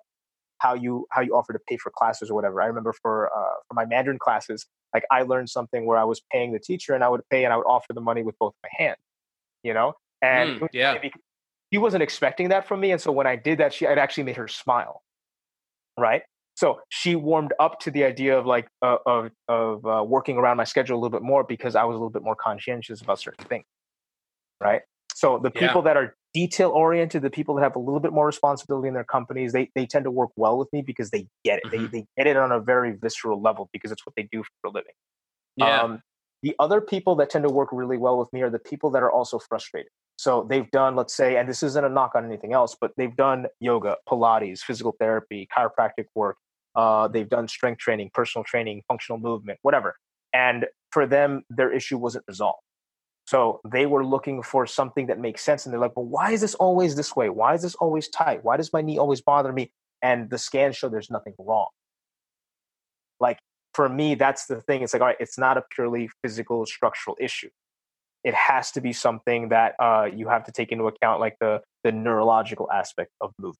how 0.58 0.74
you 0.74 1.06
how 1.12 1.20
you 1.22 1.34
offer 1.36 1.52
to 1.52 1.60
pay 1.68 1.76
for 1.76 1.92
classes 1.96 2.30
or 2.30 2.34
whatever. 2.34 2.62
I 2.62 2.66
remember 2.66 2.94
for 3.02 3.28
uh, 3.36 3.54
for 3.68 3.74
my 3.74 3.86
Mandarin 3.86 4.18
classes, 4.18 4.66
like 4.94 5.04
I 5.10 5.22
learned 5.22 5.50
something 5.50 5.86
where 5.86 5.98
I 5.98 6.04
was 6.04 6.20
paying 6.32 6.52
the 6.52 6.60
teacher 6.60 6.94
and 6.94 7.04
I 7.04 7.08
would 7.08 7.22
pay 7.30 7.44
and 7.44 7.52
I 7.52 7.56
would 7.56 7.66
offer 7.66 7.92
the 7.92 8.00
money 8.00 8.22
with 8.22 8.36
both 8.38 8.54
my 8.62 8.70
hands, 8.72 8.98
you 9.62 9.74
know. 9.74 9.94
And 10.22 10.60
mm, 10.60 10.68
yeah, 10.72 10.98
he 11.70 11.78
wasn't 11.78 12.02
expecting 12.02 12.48
that 12.50 12.66
from 12.66 12.80
me, 12.80 12.92
and 12.92 13.00
so 13.00 13.12
when 13.12 13.26
I 13.26 13.36
did 13.36 13.58
that, 13.58 13.72
she 13.74 13.86
it 13.86 13.98
actually 13.98 14.24
made 14.24 14.36
her 14.36 14.48
smile 14.48 15.02
right? 15.98 16.22
So 16.54 16.80
she 16.88 17.14
warmed 17.16 17.52
up 17.60 17.80
to 17.80 17.90
the 17.90 18.04
idea 18.04 18.38
of 18.38 18.46
like 18.46 18.68
uh, 18.82 18.96
of 19.06 19.30
of 19.48 19.86
uh, 19.86 20.04
working 20.04 20.36
around 20.38 20.56
my 20.56 20.64
schedule 20.64 20.96
a 20.96 21.00
little 21.00 21.16
bit 21.16 21.22
more 21.22 21.44
because 21.44 21.76
I 21.76 21.84
was 21.84 21.94
a 21.94 21.98
little 21.98 22.10
bit 22.10 22.22
more 22.22 22.36
conscientious 22.36 23.00
about 23.00 23.20
certain 23.20 23.44
things, 23.46 23.64
right? 24.60 24.82
So 25.18 25.40
the 25.42 25.50
people 25.50 25.80
yeah. 25.80 25.94
that 25.94 25.96
are 25.96 26.14
detail 26.32 26.70
oriented, 26.70 27.22
the 27.22 27.30
people 27.30 27.56
that 27.56 27.62
have 27.62 27.74
a 27.74 27.80
little 27.80 27.98
bit 27.98 28.12
more 28.12 28.24
responsibility 28.24 28.86
in 28.86 28.94
their 28.94 29.02
companies, 29.02 29.52
they 29.52 29.68
they 29.74 29.84
tend 29.84 30.04
to 30.04 30.12
work 30.12 30.30
well 30.36 30.56
with 30.56 30.72
me 30.72 30.80
because 30.80 31.10
they 31.10 31.26
get 31.44 31.58
it. 31.58 31.64
Mm-hmm. 31.64 31.86
They 31.86 32.02
they 32.02 32.06
get 32.16 32.28
it 32.28 32.36
on 32.36 32.52
a 32.52 32.60
very 32.60 32.92
visceral 32.92 33.42
level 33.42 33.68
because 33.72 33.90
it's 33.90 34.06
what 34.06 34.14
they 34.16 34.28
do 34.30 34.44
for 34.44 34.68
a 34.68 34.70
living. 34.70 34.92
Yeah. 35.56 35.82
Um, 35.82 36.02
the 36.44 36.54
other 36.60 36.80
people 36.80 37.16
that 37.16 37.30
tend 37.30 37.42
to 37.42 37.50
work 37.50 37.70
really 37.72 37.96
well 37.96 38.16
with 38.16 38.32
me 38.32 38.42
are 38.42 38.50
the 38.50 38.60
people 38.60 38.90
that 38.90 39.02
are 39.02 39.10
also 39.10 39.40
frustrated. 39.40 39.90
So 40.18 40.46
they've 40.48 40.70
done, 40.70 40.94
let's 40.94 41.16
say, 41.16 41.36
and 41.36 41.48
this 41.48 41.64
isn't 41.64 41.84
a 41.84 41.88
knock 41.88 42.12
on 42.14 42.24
anything 42.24 42.52
else, 42.52 42.76
but 42.80 42.92
they've 42.96 43.16
done 43.16 43.46
yoga, 43.58 43.96
Pilates, 44.08 44.60
physical 44.60 44.94
therapy, 45.00 45.48
chiropractic 45.52 46.06
work. 46.14 46.36
Uh, 46.76 47.08
they've 47.08 47.28
done 47.28 47.48
strength 47.48 47.80
training, 47.80 48.12
personal 48.14 48.44
training, 48.44 48.82
functional 48.86 49.18
movement, 49.18 49.58
whatever. 49.62 49.96
And 50.32 50.66
for 50.92 51.08
them, 51.08 51.42
their 51.50 51.72
issue 51.72 51.98
wasn't 51.98 52.24
resolved. 52.28 52.62
So 53.28 53.60
they 53.70 53.84
were 53.84 54.04
looking 54.04 54.42
for 54.42 54.66
something 54.66 55.08
that 55.08 55.18
makes 55.18 55.42
sense. 55.42 55.66
And 55.66 55.72
they're 55.72 55.80
like, 55.80 55.94
well, 55.96 56.06
why 56.06 56.30
is 56.30 56.40
this 56.40 56.54
always 56.54 56.96
this 56.96 57.14
way? 57.14 57.28
Why 57.28 57.52
is 57.54 57.62
this 57.62 57.74
always 57.74 58.08
tight? 58.08 58.42
Why 58.42 58.56
does 58.56 58.72
my 58.72 58.80
knee 58.80 58.98
always 58.98 59.20
bother 59.20 59.52
me? 59.52 59.70
And 60.00 60.30
the 60.30 60.38
scans 60.38 60.76
show 60.76 60.88
there's 60.88 61.10
nothing 61.10 61.34
wrong. 61.38 61.68
Like 63.20 63.38
for 63.74 63.88
me, 63.88 64.14
that's 64.14 64.46
the 64.46 64.62
thing. 64.62 64.82
It's 64.82 64.94
like, 64.94 65.02
all 65.02 65.08
right, 65.08 65.16
it's 65.20 65.36
not 65.36 65.58
a 65.58 65.62
purely 65.74 66.08
physical 66.22 66.64
structural 66.64 67.16
issue 67.20 67.50
it 68.24 68.34
has 68.34 68.70
to 68.72 68.80
be 68.80 68.92
something 68.92 69.48
that 69.50 69.74
uh, 69.78 70.08
you 70.14 70.28
have 70.28 70.44
to 70.44 70.52
take 70.52 70.72
into 70.72 70.86
account, 70.86 71.20
like 71.20 71.36
the 71.40 71.62
the 71.84 71.92
neurological 71.92 72.70
aspect 72.70 73.12
of 73.20 73.32
movement. 73.38 73.58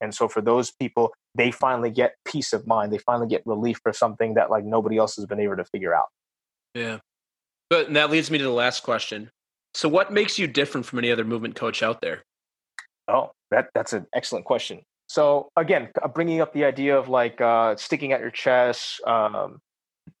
And 0.00 0.14
so 0.14 0.26
for 0.26 0.40
those 0.40 0.72
people, 0.72 1.12
they 1.34 1.50
finally 1.50 1.90
get 1.90 2.14
peace 2.24 2.52
of 2.52 2.66
mind. 2.66 2.92
They 2.92 2.98
finally 2.98 3.28
get 3.28 3.42
relief 3.46 3.78
for 3.82 3.92
something 3.92 4.34
that 4.34 4.50
like 4.50 4.64
nobody 4.64 4.96
else 4.96 5.16
has 5.16 5.26
been 5.26 5.38
able 5.38 5.56
to 5.56 5.64
figure 5.64 5.94
out. 5.94 6.06
Yeah. 6.74 6.98
But 7.72 7.90
that 7.94 8.10
leads 8.10 8.30
me 8.30 8.36
to 8.36 8.44
the 8.44 8.50
last 8.50 8.82
question. 8.82 9.30
So 9.72 9.88
what 9.88 10.12
makes 10.12 10.38
you 10.38 10.46
different 10.46 10.84
from 10.84 10.98
any 10.98 11.10
other 11.10 11.24
movement 11.24 11.54
coach 11.54 11.82
out 11.82 12.02
there? 12.02 12.22
Oh, 13.08 13.30
that 13.50 13.70
that's 13.74 13.94
an 13.94 14.04
excellent 14.14 14.44
question. 14.44 14.82
So 15.06 15.48
again, 15.56 15.88
bringing 16.14 16.42
up 16.42 16.52
the 16.52 16.66
idea 16.66 16.98
of 16.98 17.08
like 17.08 17.40
uh, 17.40 17.74
sticking 17.76 18.12
at 18.12 18.20
your 18.20 18.30
chest, 18.30 19.00
um, 19.06 19.58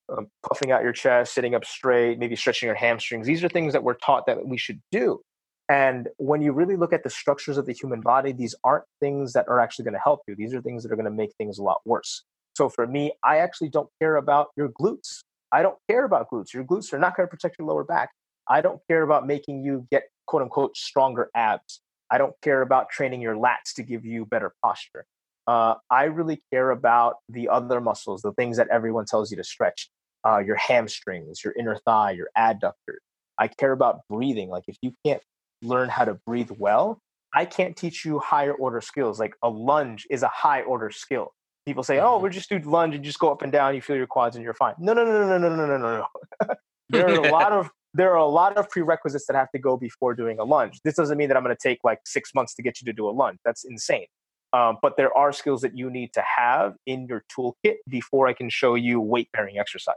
um, 0.08 0.28
puffing 0.48 0.72
out 0.72 0.82
your 0.82 0.94
chest, 0.94 1.34
sitting 1.34 1.54
up 1.54 1.66
straight, 1.66 2.18
maybe 2.18 2.36
stretching 2.36 2.68
your 2.68 2.74
hamstrings. 2.74 3.26
These 3.26 3.44
are 3.44 3.50
things 3.50 3.74
that 3.74 3.84
we're 3.84 4.00
taught 4.00 4.24
that 4.28 4.46
we 4.46 4.56
should 4.56 4.80
do. 4.90 5.20
And 5.68 6.08
when 6.16 6.40
you 6.40 6.52
really 6.52 6.76
look 6.76 6.94
at 6.94 7.04
the 7.04 7.10
structures 7.10 7.58
of 7.58 7.66
the 7.66 7.74
human 7.74 8.00
body, 8.00 8.32
these 8.32 8.54
aren't 8.64 8.86
things 8.98 9.34
that 9.34 9.46
are 9.48 9.60
actually 9.60 9.84
going 9.84 9.92
to 9.92 10.00
help 10.02 10.20
you. 10.26 10.34
These 10.34 10.54
are 10.54 10.62
things 10.62 10.84
that 10.84 10.90
are 10.90 10.96
going 10.96 11.04
to 11.04 11.10
make 11.10 11.34
things 11.36 11.58
a 11.58 11.62
lot 11.62 11.82
worse. 11.84 12.24
So 12.56 12.70
for 12.70 12.86
me, 12.86 13.12
I 13.22 13.40
actually 13.40 13.68
don't 13.68 13.90
care 14.00 14.16
about 14.16 14.48
your 14.56 14.70
glutes. 14.70 15.20
I 15.52 15.62
don't 15.62 15.76
care 15.88 16.04
about 16.04 16.30
glutes. 16.30 16.52
Your 16.54 16.64
glutes 16.64 16.92
are 16.92 16.98
not 16.98 17.16
going 17.16 17.26
to 17.26 17.30
protect 17.30 17.56
your 17.58 17.68
lower 17.68 17.84
back. 17.84 18.10
I 18.48 18.60
don't 18.60 18.80
care 18.88 19.02
about 19.02 19.26
making 19.26 19.64
you 19.64 19.86
get 19.90 20.04
quote 20.26 20.42
unquote 20.42 20.76
stronger 20.76 21.30
abs. 21.34 21.80
I 22.10 22.18
don't 22.18 22.34
care 22.42 22.62
about 22.62 22.90
training 22.90 23.20
your 23.20 23.36
lats 23.36 23.74
to 23.76 23.82
give 23.82 24.04
you 24.04 24.26
better 24.26 24.54
posture. 24.62 25.06
Uh, 25.46 25.74
I 25.90 26.04
really 26.04 26.42
care 26.52 26.70
about 26.70 27.16
the 27.28 27.48
other 27.48 27.80
muscles, 27.80 28.22
the 28.22 28.32
things 28.32 28.56
that 28.56 28.68
everyone 28.70 29.06
tells 29.06 29.30
you 29.30 29.36
to 29.36 29.44
stretch 29.44 29.90
uh, 30.26 30.38
your 30.38 30.56
hamstrings, 30.56 31.42
your 31.42 31.52
inner 31.58 31.76
thigh, 31.84 32.12
your 32.12 32.28
adductors. 32.36 33.00
I 33.38 33.48
care 33.48 33.72
about 33.72 34.00
breathing. 34.08 34.48
Like 34.48 34.64
if 34.68 34.76
you 34.82 34.92
can't 35.04 35.22
learn 35.62 35.88
how 35.88 36.04
to 36.04 36.14
breathe 36.26 36.50
well, 36.58 37.00
I 37.34 37.44
can't 37.44 37.76
teach 37.76 38.04
you 38.04 38.18
higher 38.18 38.52
order 38.52 38.80
skills. 38.80 39.18
Like 39.18 39.34
a 39.42 39.48
lunge 39.48 40.06
is 40.10 40.22
a 40.22 40.28
high 40.28 40.62
order 40.62 40.90
skill. 40.90 41.32
People 41.66 41.82
say, 41.82 41.98
"Oh, 41.98 42.12
mm-hmm. 42.14 42.22
we'll 42.22 42.32
just 42.32 42.48
do 42.48 42.58
lunge 42.58 42.94
and 42.94 43.04
just 43.04 43.18
go 43.18 43.30
up 43.30 43.42
and 43.42 43.52
down. 43.52 43.74
You 43.74 43.80
feel 43.80 43.96
your 43.96 44.06
quads 44.06 44.36
and 44.36 44.44
you're 44.44 44.54
fine." 44.54 44.74
No, 44.78 44.92
no, 44.92 45.04
no, 45.04 45.26
no, 45.26 45.38
no, 45.38 45.48
no, 45.48 45.66
no, 45.66 45.76
no, 45.76 46.06
no. 46.48 46.54
there 46.90 47.08
are 47.08 47.26
a 47.26 47.30
lot 47.32 47.52
of 47.52 47.70
there 47.94 48.10
are 48.10 48.16
a 48.16 48.26
lot 48.26 48.56
of 48.56 48.68
prerequisites 48.70 49.26
that 49.26 49.36
have 49.36 49.50
to 49.52 49.58
go 49.58 49.76
before 49.76 50.14
doing 50.14 50.38
a 50.38 50.44
lunge. 50.44 50.80
This 50.84 50.94
doesn't 50.94 51.18
mean 51.18 51.28
that 51.28 51.36
I'm 51.36 51.44
going 51.44 51.54
to 51.54 51.62
take 51.62 51.80
like 51.84 52.00
six 52.06 52.34
months 52.34 52.54
to 52.54 52.62
get 52.62 52.80
you 52.80 52.86
to 52.86 52.92
do 52.92 53.08
a 53.08 53.12
lunge. 53.12 53.38
That's 53.44 53.64
insane. 53.64 54.06
Um, 54.52 54.78
but 54.82 54.96
there 54.96 55.16
are 55.16 55.32
skills 55.32 55.62
that 55.62 55.76
you 55.76 55.90
need 55.90 56.12
to 56.14 56.22
have 56.22 56.74
in 56.86 57.06
your 57.06 57.24
toolkit 57.34 57.76
before 57.88 58.28
I 58.28 58.34
can 58.34 58.50
show 58.50 58.74
you 58.74 59.00
weight 59.00 59.28
bearing 59.32 59.58
exercise. 59.58 59.96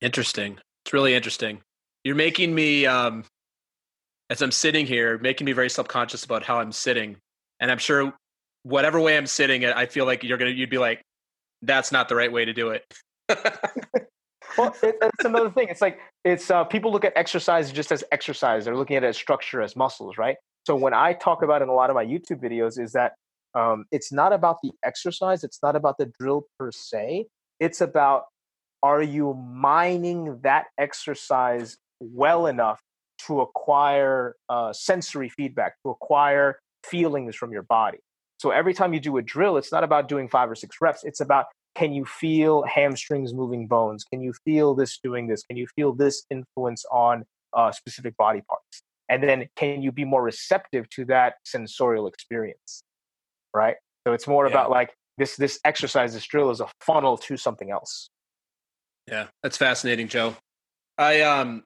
Interesting. 0.00 0.58
It's 0.84 0.92
really 0.92 1.14
interesting. 1.14 1.60
You're 2.04 2.14
making 2.14 2.54
me, 2.54 2.86
um, 2.86 3.24
as 4.30 4.42
I'm 4.42 4.50
sitting 4.50 4.86
here, 4.86 5.18
making 5.18 5.44
me 5.44 5.52
very 5.52 5.70
self 5.70 5.88
conscious 5.88 6.24
about 6.24 6.42
how 6.42 6.58
I'm 6.58 6.72
sitting. 6.72 7.16
And 7.60 7.70
I'm 7.70 7.78
sure 7.78 8.14
whatever 8.64 9.00
way 9.00 9.16
I'm 9.16 9.26
sitting, 9.26 9.64
I 9.64 9.86
feel 9.86 10.04
like 10.04 10.24
you're 10.24 10.38
gonna, 10.38 10.50
you'd 10.50 10.70
be 10.70 10.78
like, 10.78 11.02
that's 11.62 11.92
not 11.92 12.08
the 12.08 12.16
right 12.16 12.32
way 12.32 12.44
to 12.44 12.52
do 12.52 12.70
it. 12.70 12.84
well, 14.58 14.74
it, 14.82 14.96
it's 15.00 15.24
another 15.24 15.50
thing. 15.50 15.68
It's 15.68 15.80
like 15.80 15.98
it's 16.24 16.50
uh, 16.50 16.64
people 16.64 16.92
look 16.92 17.04
at 17.04 17.12
exercise 17.16 17.72
just 17.72 17.92
as 17.92 18.02
exercise. 18.12 18.64
They're 18.64 18.76
looking 18.76 18.96
at 18.96 19.04
it 19.04 19.08
as 19.08 19.16
structure, 19.16 19.62
as 19.62 19.76
muscles, 19.76 20.18
right? 20.18 20.36
So 20.66 20.74
when 20.74 20.94
I 20.94 21.12
talk 21.12 21.42
about 21.42 21.62
in 21.62 21.68
a 21.68 21.74
lot 21.74 21.90
of 21.90 21.96
my 21.96 22.04
YouTube 22.04 22.42
videos, 22.42 22.78
is 22.78 22.92
that 22.92 23.12
um, 23.54 23.84
it's 23.92 24.12
not 24.12 24.32
about 24.32 24.56
the 24.62 24.72
exercise. 24.84 25.44
It's 25.44 25.60
not 25.62 25.76
about 25.76 25.98
the 25.98 26.10
drill 26.18 26.46
per 26.58 26.72
se. 26.72 27.26
It's 27.60 27.80
about 27.80 28.24
are 28.82 29.02
you 29.02 29.34
mining 29.34 30.40
that 30.42 30.66
exercise 30.78 31.76
well 32.00 32.46
enough 32.46 32.80
to 33.26 33.40
acquire 33.40 34.34
uh, 34.48 34.72
sensory 34.72 35.28
feedback, 35.28 35.74
to 35.84 35.90
acquire 35.90 36.58
feelings 36.84 37.34
from 37.34 37.52
your 37.52 37.62
body. 37.62 37.98
So 38.44 38.50
every 38.50 38.74
time 38.74 38.92
you 38.92 39.00
do 39.00 39.16
a 39.16 39.22
drill, 39.22 39.56
it's 39.56 39.72
not 39.72 39.84
about 39.84 40.06
doing 40.06 40.28
five 40.28 40.50
or 40.50 40.54
six 40.54 40.76
reps. 40.78 41.02
It's 41.02 41.20
about 41.22 41.46
can 41.74 41.94
you 41.94 42.04
feel 42.04 42.62
hamstrings 42.64 43.32
moving 43.32 43.66
bones? 43.66 44.04
Can 44.04 44.20
you 44.20 44.34
feel 44.44 44.74
this 44.74 44.98
doing 45.02 45.28
this? 45.28 45.42
Can 45.44 45.56
you 45.56 45.66
feel 45.74 45.94
this 45.94 46.26
influence 46.28 46.84
on 46.92 47.24
uh, 47.54 47.72
specific 47.72 48.14
body 48.18 48.42
parts? 48.46 48.82
And 49.08 49.22
then 49.22 49.46
can 49.56 49.80
you 49.80 49.92
be 49.92 50.04
more 50.04 50.22
receptive 50.22 50.90
to 50.90 51.06
that 51.06 51.36
sensorial 51.46 52.06
experience? 52.06 52.82
Right. 53.54 53.76
So 54.06 54.12
it's 54.12 54.26
more 54.26 54.44
yeah. 54.44 54.52
about 54.52 54.68
like 54.68 54.92
this 55.16 55.36
this 55.36 55.58
exercise, 55.64 56.12
this 56.12 56.26
drill 56.26 56.50
is 56.50 56.60
a 56.60 56.68
funnel 56.82 57.16
to 57.16 57.38
something 57.38 57.70
else. 57.70 58.10
Yeah, 59.08 59.28
that's 59.42 59.56
fascinating, 59.56 60.08
Joe. 60.08 60.36
I 60.98 61.22
um 61.22 61.62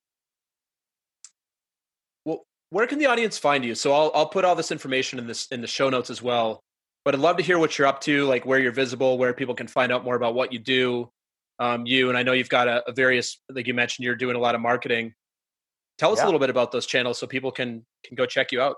well 2.25 2.45
where 2.71 2.87
can 2.87 3.01
the 3.01 3.07
audience 3.07 3.37
find 3.37 3.65
you? 3.65 3.75
So 3.75 3.93
I'll 3.93 4.13
I'll 4.15 4.29
put 4.29 4.45
all 4.45 4.55
this 4.55 4.71
information 4.71 5.19
in 5.19 5.27
this 5.27 5.49
in 5.49 5.61
the 5.61 5.67
show 5.67 5.91
notes 5.91 6.09
as 6.09 6.23
well. 6.23 6.63
But 7.09 7.15
I'd 7.15 7.23
love 7.23 7.39
to 7.39 7.43
hear 7.43 7.59
what 7.59 7.79
you're 7.79 7.87
up 7.87 8.03
to, 8.03 8.27
like 8.27 8.45
where 8.45 8.59
you're 8.59 8.71
visible, 8.71 9.17
where 9.17 9.33
people 9.33 9.55
can 9.55 9.67
find 9.67 9.91
out 9.91 10.05
more 10.05 10.15
about 10.15 10.35
what 10.35 10.53
you 10.53 10.59
do. 10.59 11.11
Um, 11.59 11.87
you 11.87 12.11
and 12.11 12.19
I 12.19 12.23
know 12.23 12.33
you've 12.33 12.51
got 12.51 12.69
a, 12.69 12.87
a, 12.87 12.93
various, 12.93 13.41
like 13.51 13.67
you 13.67 13.73
mentioned, 13.73 14.05
you're 14.05 14.15
doing 14.15 14.37
a 14.37 14.39
lot 14.39 14.55
of 14.55 14.61
marketing. 14.61 15.15
Tell 15.97 16.13
us 16.13 16.19
yeah. 16.19 16.25
a 16.25 16.27
little 16.27 16.39
bit 16.39 16.51
about 16.51 16.71
those 16.71 16.85
channels 16.85 17.19
so 17.19 17.27
people 17.27 17.51
can 17.51 17.87
can 18.05 18.15
go 18.15 18.27
check 18.27 18.53
you 18.53 18.61
out. 18.61 18.77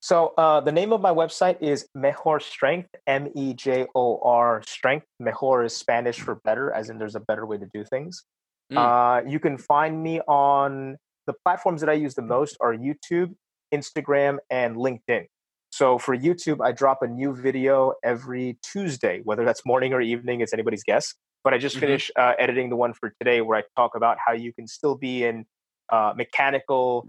So 0.00 0.34
uh, 0.36 0.60
the 0.60 0.72
name 0.72 0.92
of 0.92 1.00
my 1.00 1.12
website 1.12 1.62
is 1.62 1.86
Mejor 1.94 2.40
Strength, 2.40 2.88
M 3.06 3.28
E 3.36 3.54
J 3.54 3.86
O 3.94 4.18
R 4.24 4.60
Strength. 4.66 5.06
Mejor 5.20 5.62
is 5.62 5.76
Spanish 5.76 6.18
for 6.18 6.40
better, 6.44 6.72
as 6.72 6.90
in 6.90 6.98
there's 6.98 7.14
a 7.14 7.20
better 7.20 7.46
way 7.46 7.58
to 7.58 7.68
do 7.72 7.84
things. 7.84 8.24
Mm. 8.72 8.76
Uh, 8.76 9.28
you 9.30 9.38
can 9.38 9.56
find 9.56 10.02
me 10.02 10.20
on 10.22 10.96
the 11.28 11.34
platforms 11.44 11.80
that 11.82 11.88
I 11.88 11.92
use 11.92 12.16
the 12.16 12.22
most 12.22 12.56
are 12.60 12.74
YouTube, 12.74 13.36
Instagram, 13.72 14.38
and 14.50 14.74
LinkedIn. 14.74 15.26
So 15.70 15.98
for 15.98 16.16
YouTube, 16.16 16.64
I 16.64 16.72
drop 16.72 17.02
a 17.02 17.06
new 17.06 17.34
video 17.34 17.94
every 18.02 18.58
Tuesday, 18.62 19.20
whether 19.24 19.44
that's 19.44 19.64
morning 19.66 19.92
or 19.92 20.00
evening, 20.00 20.40
it's 20.40 20.52
anybody's 20.52 20.82
guess. 20.82 21.14
But 21.44 21.54
I 21.54 21.58
just 21.58 21.76
mm-hmm. 21.76 21.86
finished 21.86 22.10
uh, 22.16 22.32
editing 22.38 22.68
the 22.68 22.76
one 22.76 22.94
for 22.94 23.12
today 23.20 23.40
where 23.40 23.58
I 23.58 23.62
talk 23.76 23.94
about 23.94 24.16
how 24.24 24.32
you 24.32 24.52
can 24.52 24.66
still 24.66 24.96
be 24.96 25.24
in 25.24 25.44
uh, 25.90 26.12
mechanical 26.16 27.08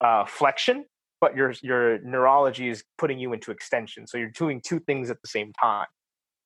uh, 0.00 0.24
flexion, 0.24 0.86
but 1.20 1.36
your 1.36 1.54
your 1.62 1.98
neurology 2.00 2.68
is 2.68 2.82
putting 2.98 3.18
you 3.18 3.32
into 3.32 3.50
extension. 3.50 4.06
So 4.06 4.18
you're 4.18 4.28
doing 4.30 4.60
two 4.60 4.80
things 4.80 5.10
at 5.10 5.20
the 5.22 5.28
same 5.28 5.52
time. 5.52 5.86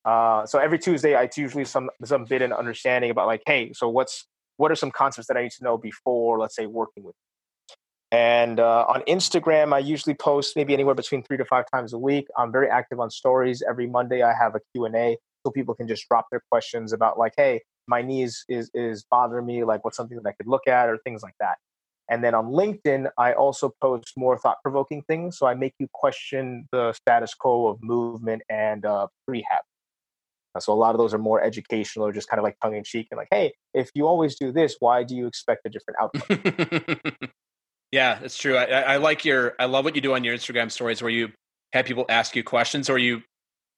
Uh, 0.05 0.45
so 0.45 0.59
every 0.59 0.79
Tuesday, 0.79 1.15
I 1.17 1.29
usually 1.37 1.65
some 1.65 1.89
some 2.05 2.25
bit 2.25 2.43
in 2.43 2.53
understanding 2.53 3.11
about 3.11 3.27
like, 3.27 3.43
hey, 3.47 3.73
so 3.73 3.89
what's 3.89 4.27
what 4.57 4.71
are 4.71 4.77
some 4.77 4.91
concepts 4.91 5.29
that 5.29 5.37
I 5.37 5.43
need 5.43 5.53
to 5.53 5.65
know 5.65 5.79
before, 5.79 6.39
let's 6.39 6.55
say, 6.55 6.67
working 6.67 7.05
with. 7.05 7.15
And 8.15 8.61
uh, 8.61 8.85
on 8.87 9.03
Instagram, 9.09 9.75
I 9.75 9.81
usually 9.81 10.15
post 10.15 10.55
maybe 10.55 10.73
anywhere 10.73 10.95
between 10.95 11.25
three 11.25 11.37
to 11.37 11.45
five 11.45 11.65
times 11.75 11.93
a 11.93 11.99
week. 11.99 12.29
I'm 12.39 12.53
very 12.53 12.69
active 12.69 13.01
on 13.01 13.11
stories. 13.11 13.61
Every 13.69 13.89
Monday, 13.89 14.23
I 14.23 14.33
have 14.33 14.55
a 14.55 14.61
Q&A 14.73 15.19
so 15.45 15.51
people 15.51 15.75
can 15.75 15.89
just 15.89 16.07
drop 16.09 16.27
their 16.31 16.41
questions 16.49 16.93
about 16.93 17.19
like, 17.19 17.33
hey, 17.37 17.63
my 17.89 18.03
knees 18.03 18.45
is, 18.49 18.71
is 18.73 19.05
bothering 19.11 19.45
me. 19.45 19.65
Like 19.65 19.85
what's 19.85 19.97
something 19.97 20.17
that 20.17 20.29
I 20.29 20.33
could 20.33 20.47
look 20.47 20.69
at 20.69 20.89
or 20.89 20.99
things 20.99 21.25
like 21.25 21.35
that. 21.41 21.57
And 22.09 22.23
then 22.23 22.37
on 22.37 22.53
LinkedIn, 22.53 23.09
I 23.19 23.33
also 23.33 23.73
post 23.81 24.13
more 24.17 24.39
thought 24.39 24.59
provoking 24.63 25.03
things. 25.09 25.37
So 25.37 25.49
I 25.49 25.55
make 25.55 25.75
you 25.81 25.89
question 25.93 26.69
the 26.71 26.93
status 26.93 27.35
quo 27.35 27.67
of 27.67 27.83
movement 27.83 28.43
and 28.49 28.87
uh, 28.87 29.09
rehab. 29.27 29.63
So 30.61 30.73
a 30.73 30.75
lot 30.75 30.95
of 30.95 30.99
those 30.99 31.13
are 31.13 31.19
more 31.19 31.43
educational 31.43 32.07
or 32.07 32.13
just 32.13 32.29
kind 32.29 32.39
of 32.39 32.45
like 32.45 32.59
tongue 32.63 32.77
in 32.77 32.85
cheek 32.85 33.09
and 33.11 33.19
like, 33.19 33.27
hey, 33.33 33.55
if 33.73 33.91
you 33.97 34.07
always 34.07 34.37
do 34.37 34.53
this, 34.53 34.77
why 34.79 35.03
do 35.03 35.17
you 35.17 35.27
expect 35.27 35.67
a 35.67 35.69
different 35.69 35.99
outcome? 36.01 37.31
Yeah, 37.95 38.19
it's 38.25 38.37
true. 38.37 38.57
I, 38.57 38.65
I 38.65 38.97
like 38.97 39.25
your. 39.25 39.55
I 39.61 39.67
love 39.67 39.85
what 39.85 39.95
you 39.95 40.01
do 40.01 40.15
on 40.15 40.25
your 40.25 40.37
Instagram 40.37 40.69
stories, 40.69 41.01
where 41.01 41.13
you 41.13 41.29
have 41.73 41.87
people 41.87 42.05
ask 42.09 42.35
you 42.35 42.43
questions, 42.43 42.91
or 42.91 42.99
you 42.99 43.23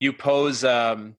you 0.01 0.15
pose 0.15 0.65
um, 0.65 1.17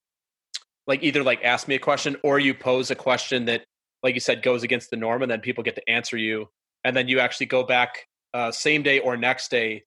like 0.87 1.03
either 1.03 1.21
like 1.21 1.43
ask 1.43 1.67
me 1.67 1.75
a 1.75 1.79
question, 1.79 2.17
or 2.23 2.39
you 2.39 2.55
pose 2.55 2.89
a 2.89 2.95
question 2.95 3.45
that, 3.45 3.63
like 4.01 4.15
you 4.15 4.19
said, 4.19 4.41
goes 4.41 4.63
against 4.63 4.89
the 4.89 4.95
norm, 4.97 5.21
and 5.21 5.29
then 5.29 5.41
people 5.41 5.63
get 5.63 5.75
to 5.75 5.87
answer 5.87 6.17
you, 6.17 6.49
and 6.85 6.97
then 6.97 7.07
you 7.07 7.19
actually 7.19 7.45
go 7.45 7.63
back 7.63 8.07
uh, 8.33 8.51
same 8.51 8.81
day 8.81 8.97
or 8.97 9.15
next 9.15 9.51
day 9.51 9.83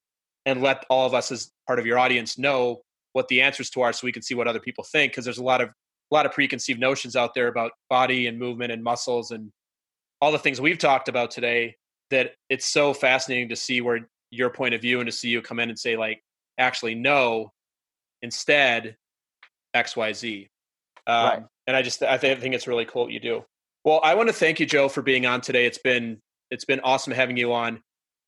and 0.47 0.63
let 0.63 0.87
all 0.89 1.05
of 1.05 1.13
us 1.13 1.33
as 1.33 1.51
part 1.67 1.81
of 1.81 1.87
your 1.87 1.99
audience 1.99 2.39
know 2.39 2.81
what 3.13 3.27
the 3.27 3.43
answers 3.43 3.71
to 3.71 3.81
are, 3.81 3.93
so 3.93 4.05
we 4.05 4.13
can 4.13 4.23
see 4.23 4.37
what 4.37 4.47
other 4.47 4.61
people 4.61 4.85
think. 4.85 5.11
Because 5.11 5.25
there's 5.25 5.39
a 5.39 5.43
lot 5.43 5.61
of 5.61 5.69
a 5.71 6.15
lot 6.15 6.27
of 6.27 6.33
preconceived 6.33 6.79
notions 6.79 7.17
out 7.17 7.35
there 7.35 7.49
about 7.49 7.73
body 7.89 8.29
and 8.29 8.39
movement 8.39 8.71
and 8.71 8.85
muscles 8.85 9.33
and 9.33 9.51
all 10.21 10.31
the 10.31 10.39
things 10.39 10.61
we've 10.61 10.79
talked 10.79 11.09
about 11.09 11.33
today 11.33 11.75
that 12.11 12.35
it's 12.49 12.67
so 12.67 12.93
fascinating 12.93 13.49
to 13.49 13.57
see 13.57 13.81
where 13.81 14.09
your 14.31 14.51
point 14.51 14.75
of 14.75 14.81
view 14.81 15.01
and 15.01 15.07
to 15.07 15.13
see 15.13 15.29
you 15.29 15.43
come 15.43 15.59
in 15.61 15.69
and 15.69 15.79
say 15.79 15.97
like 15.97 16.23
actually 16.59 16.95
no 16.95 17.53
instead 18.23 18.97
xyz 19.75 20.49
um, 21.07 21.25
right. 21.25 21.43
and 21.67 21.77
i 21.77 21.83
just 21.83 22.03
I 22.03 22.19
think, 22.19 22.39
I 22.39 22.41
think 22.41 22.55
it's 22.55 22.67
really 22.67 22.85
cool 22.85 23.05
what 23.05 23.13
you 23.13 23.21
do. 23.21 23.45
Well 23.85 24.01
i 24.05 24.15
want 24.15 24.29
to 24.29 24.33
thank 24.33 24.61
you 24.61 24.67
joe 24.67 24.89
for 24.89 25.03
being 25.03 25.27
on 25.27 25.41
today. 25.41 25.67
It's 25.67 25.79
been 25.79 26.21
it's 26.51 26.65
been 26.65 26.81
awesome 26.81 27.13
having 27.13 27.37
you 27.37 27.53
on. 27.53 27.81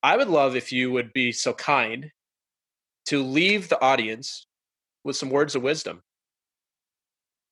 I 0.03 0.17
would 0.17 0.29
love 0.29 0.57
if 0.57 0.73
you 0.73 0.91
would 0.93 1.13
be 1.13 1.33
so 1.33 1.53
kind 1.53 2.11
to 3.07 3.23
leave 3.23 3.69
the 3.69 3.81
audience 3.81 4.47
with 5.05 5.17
some 5.17 5.31
words 5.31 5.55
of 5.55 5.63
wisdom. 5.63 6.03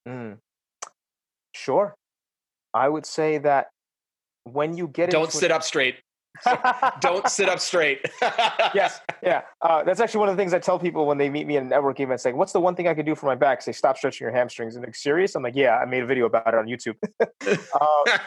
Mm. 0.08 0.38
sure. 1.54 1.94
I 2.72 2.88
would 2.88 3.04
say 3.04 3.38
that 3.38 3.66
when 4.44 4.76
you 4.76 4.88
get 4.88 5.10
don't 5.10 5.32
sit 5.32 5.50
up 5.50 5.62
straight 5.62 5.96
don't 7.00 7.28
sit 7.28 7.48
up 7.48 7.60
straight. 7.60 8.00
yes, 8.74 9.00
yeah. 9.22 9.42
Uh, 9.62 9.82
that's 9.82 10.00
actually 10.00 10.20
one 10.20 10.28
of 10.28 10.36
the 10.36 10.40
things 10.40 10.54
I 10.54 10.58
tell 10.58 10.78
people 10.78 11.06
when 11.06 11.18
they 11.18 11.28
meet 11.28 11.46
me 11.46 11.56
in 11.56 11.66
a 11.66 11.68
network 11.68 12.00
event. 12.00 12.20
Saying, 12.20 12.36
"What's 12.36 12.52
the 12.52 12.60
one 12.60 12.74
thing 12.74 12.88
I 12.88 12.94
can 12.94 13.04
do 13.04 13.14
for 13.14 13.26
my 13.26 13.34
back?" 13.34 13.62
Say, 13.62 13.72
"Stop 13.72 13.96
stretching 13.96 14.24
your 14.24 14.32
hamstrings." 14.32 14.76
And 14.76 14.84
they're 14.84 14.92
serious. 14.92 15.34
I'm 15.34 15.42
like, 15.42 15.56
"Yeah, 15.56 15.76
I 15.76 15.84
made 15.84 16.02
a 16.02 16.06
video 16.06 16.26
about 16.26 16.48
it 16.48 16.54
on 16.54 16.66
YouTube." 16.66 16.96
uh, 17.20 18.18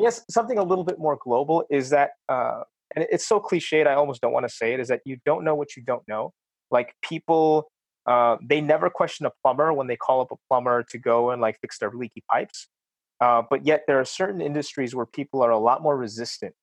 guess 0.00 0.24
something 0.30 0.58
a 0.58 0.62
little 0.62 0.84
bit 0.84 0.98
more 0.98 1.18
global 1.22 1.64
is 1.70 1.90
that, 1.90 2.10
uh, 2.28 2.62
and 2.94 3.06
it's 3.10 3.26
so 3.26 3.40
cliched. 3.40 3.86
I 3.86 3.94
almost 3.94 4.20
don't 4.20 4.32
want 4.32 4.48
to 4.48 4.54
say 4.54 4.74
it. 4.74 4.80
Is 4.80 4.88
that 4.88 5.00
you 5.04 5.18
don't 5.24 5.44
know 5.44 5.54
what 5.54 5.76
you 5.76 5.82
don't 5.82 6.06
know. 6.08 6.32
Like 6.70 6.94
people, 7.02 7.70
uh, 8.06 8.36
they 8.42 8.60
never 8.60 8.90
question 8.90 9.26
a 9.26 9.32
plumber 9.42 9.72
when 9.72 9.86
they 9.86 9.96
call 9.96 10.20
up 10.20 10.30
a 10.30 10.36
plumber 10.48 10.84
to 10.90 10.98
go 10.98 11.30
and 11.30 11.40
like 11.40 11.58
fix 11.60 11.78
their 11.78 11.90
leaky 11.90 12.22
pipes. 12.30 12.68
Uh, 13.20 13.42
but 13.50 13.66
yet, 13.66 13.82
there 13.86 13.98
are 13.98 14.04
certain 14.04 14.40
industries 14.40 14.94
where 14.94 15.06
people 15.06 15.42
are 15.42 15.50
a 15.50 15.58
lot 15.58 15.82
more 15.82 15.96
resistant 15.96 16.54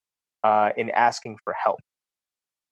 uh, 0.46 0.70
in 0.78 0.92
asking 0.92 1.38
for 1.44 1.54
help. 1.54 1.80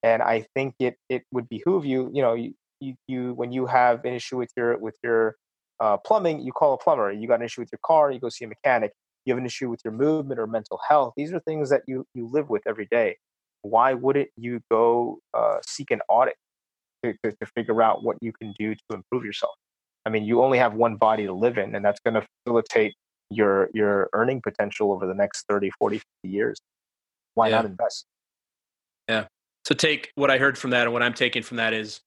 And 0.04 0.22
I 0.22 0.46
think 0.54 0.76
it 0.80 0.96
it 1.10 1.24
would 1.32 1.48
behoove 1.50 1.86
you, 1.86 2.12
you 2.14 2.22
know, 2.22 2.34
you, 2.36 2.54
you, 2.80 2.94
you 3.08 3.34
when 3.34 3.52
you 3.52 3.66
have 3.66 4.06
an 4.06 4.14
issue 4.14 4.38
with 4.38 4.52
your 4.56 4.78
with 4.78 4.98
your 5.04 5.36
uh, 5.80 5.98
plumbing, 5.98 6.42
you 6.42 6.52
call 6.52 6.74
a 6.74 6.78
plumber. 6.78 7.12
You 7.12 7.28
got 7.28 7.40
an 7.40 7.46
issue 7.46 7.62
with 7.62 7.72
your 7.72 7.80
car, 7.84 8.12
you 8.12 8.20
go 8.20 8.30
see 8.30 8.46
a 8.46 8.48
mechanic. 8.48 8.92
You 9.26 9.34
have 9.34 9.40
an 9.40 9.46
issue 9.46 9.70
with 9.70 9.80
your 9.86 9.94
movement 9.94 10.40
or 10.40 10.46
mental 10.46 10.80
health. 10.88 11.14
These 11.18 11.34
are 11.34 11.40
things 11.40 11.70
that 11.72 11.82
you 11.88 12.06
you 12.14 12.30
live 12.32 12.50
with 12.50 12.64
every 12.68 12.88
day. 12.92 13.18
Why 13.64 13.94
wouldn't 13.94 14.30
you 14.38 14.60
go 14.70 15.20
uh, 15.34 15.58
seek 15.66 15.90
an 15.90 16.02
audit 16.10 16.36
to, 17.04 17.14
to, 17.24 17.32
to 17.32 17.46
figure 17.56 17.82
out 17.82 18.04
what 18.04 18.18
you 18.22 18.34
can 18.34 18.54
do 18.60 18.76
to 18.76 18.90
improve 18.92 19.24
yourself? 19.26 19.56
I 20.06 20.10
mean, 20.10 20.26
you 20.26 20.44
only 20.44 20.58
have 20.58 20.74
one 20.74 20.98
body 20.98 21.26
to 21.26 21.34
live 21.34 21.58
in, 21.58 21.74
and 21.74 21.84
that's 21.84 22.02
going 22.06 22.16
to 22.16 22.28
facilitate 22.46 22.94
your 23.32 23.70
your 23.74 24.10
earning 24.14 24.42
potential 24.42 24.92
over 24.92 25.08
the 25.08 25.16
next 25.16 25.46
30, 25.48 25.72
40, 25.80 25.98
50 25.98 26.08
years 26.26 26.60
why 27.36 27.50
yeah. 27.50 27.58
not 27.58 27.66
invest? 27.66 28.06
Yeah. 29.10 29.26
So 29.66 29.76
take 29.76 30.12
what 30.16 30.30
I 30.30 30.38
heard 30.38 30.58
from 30.58 30.72
that, 30.72 30.84
and 30.84 30.94
what 30.94 31.04
I'm 31.04 31.14
taking 31.14 31.44
from 31.44 31.58
that 31.58 31.74
is 31.74 32.02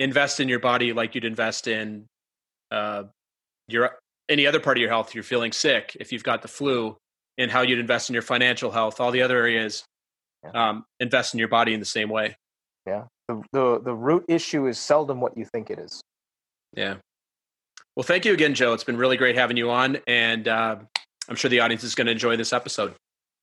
invest 0.00 0.40
in 0.40 0.48
your 0.48 0.58
body 0.58 0.92
like 0.92 1.14
you'd 1.14 1.24
invest 1.24 1.68
in 1.68 2.06
uh, 2.70 3.04
your 3.68 3.90
any 4.28 4.46
other 4.46 4.60
part 4.60 4.76
of 4.76 4.80
your 4.80 4.90
health. 4.90 5.08
If 5.08 5.14
You're 5.14 5.24
feeling 5.24 5.52
sick, 5.52 5.96
if 6.00 6.12
you've 6.12 6.24
got 6.24 6.42
the 6.42 6.48
flu, 6.48 6.96
and 7.38 7.50
how 7.50 7.62
you'd 7.62 7.78
invest 7.78 8.10
in 8.10 8.14
your 8.14 8.22
financial 8.22 8.70
health. 8.70 9.00
All 9.00 9.10
the 9.10 9.22
other 9.22 9.38
areas, 9.38 9.84
yeah. 10.44 10.70
um, 10.70 10.84
invest 11.00 11.34
in 11.34 11.38
your 11.38 11.48
body 11.48 11.74
in 11.74 11.80
the 11.80 11.86
same 11.86 12.08
way. 12.08 12.36
Yeah. 12.86 13.04
The, 13.28 13.42
the 13.52 13.80
the 13.84 13.94
root 13.94 14.24
issue 14.28 14.66
is 14.66 14.78
seldom 14.78 15.20
what 15.20 15.36
you 15.36 15.44
think 15.44 15.70
it 15.70 15.78
is. 15.78 16.00
Yeah. 16.74 16.96
Well, 17.94 18.04
thank 18.04 18.24
you 18.24 18.32
again, 18.32 18.54
Joe. 18.54 18.72
It's 18.72 18.84
been 18.84 18.96
really 18.96 19.16
great 19.16 19.36
having 19.36 19.56
you 19.56 19.70
on, 19.70 19.98
and 20.06 20.48
uh, 20.48 20.76
I'm 21.28 21.36
sure 21.36 21.48
the 21.50 21.60
audience 21.60 21.84
is 21.84 21.94
going 21.94 22.06
to 22.06 22.12
enjoy 22.12 22.36
this 22.36 22.52
episode. 22.52 22.94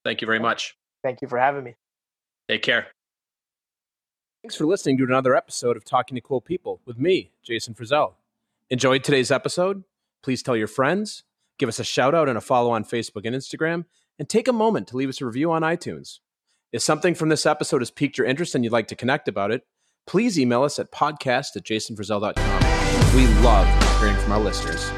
Thank 0.03 0.22
you 0.22 0.26
very 0.26 0.39
much. 0.39 0.76
Thank 1.04 1.22
you 1.22 1.28
for 1.28 1.38
having 1.38 1.64
me. 1.64 1.76
Take 2.47 2.62
care. 2.62 2.88
Thanks 4.43 4.56
for 4.56 4.66
listening 4.66 4.97
to 4.97 5.04
another 5.04 5.36
episode 5.36 5.76
of 5.76 5.84
Talking 5.84 6.16
to 6.16 6.22
Cool 6.22 6.41
People 6.41 6.82
with 6.86 6.97
me, 6.97 7.32
Jason 7.43 7.74
Frazell. 7.74 8.14
Enjoyed 8.70 9.04
today's 9.04 9.32
episode? 9.32 9.84
Please 10.24 10.43
tell 10.43 10.56
your 10.56 10.68
friends, 10.68 11.24
Give 11.60 11.70
us 11.70 11.78
a 11.78 11.84
shout 11.84 12.16
out 12.16 12.30
and 12.30 12.38
a 12.38 12.41
follow 12.41 12.72
on 12.72 12.86
Facebook 12.86 13.26
and 13.26 13.36
Instagram, 13.36 13.86
and 14.18 14.28
take 14.28 14.47
a 14.47 14.54
moment 14.54 14.88
to 14.88 14.97
leave 14.97 15.10
us 15.10 15.22
a 15.22 15.26
review 15.26 15.52
on 15.52 15.62
iTunes. 15.62 16.20
If 16.72 16.82
something 16.82 17.14
from 17.14 17.30
this 17.30 17.45
episode 17.45 17.82
has 17.82 17.91
piqued 17.91 18.18
your 18.18 18.26
interest 18.26 18.56
and 18.56 18.64
you'd 18.64 18.74
like 18.74 18.88
to 18.88 18.95
connect 18.95 19.28
about 19.28 19.52
it, 19.52 19.64
please 20.08 20.39
email 20.39 20.64
us 20.64 20.80
at 20.80 20.91
podcast 20.91 21.58
at 21.58 21.64
jasonfrazell.com. 21.64 23.16
We 23.16 23.28
love 23.43 24.00
hearing 24.00 24.16
from 24.18 24.32
our 24.32 24.39
listeners. 24.39 24.89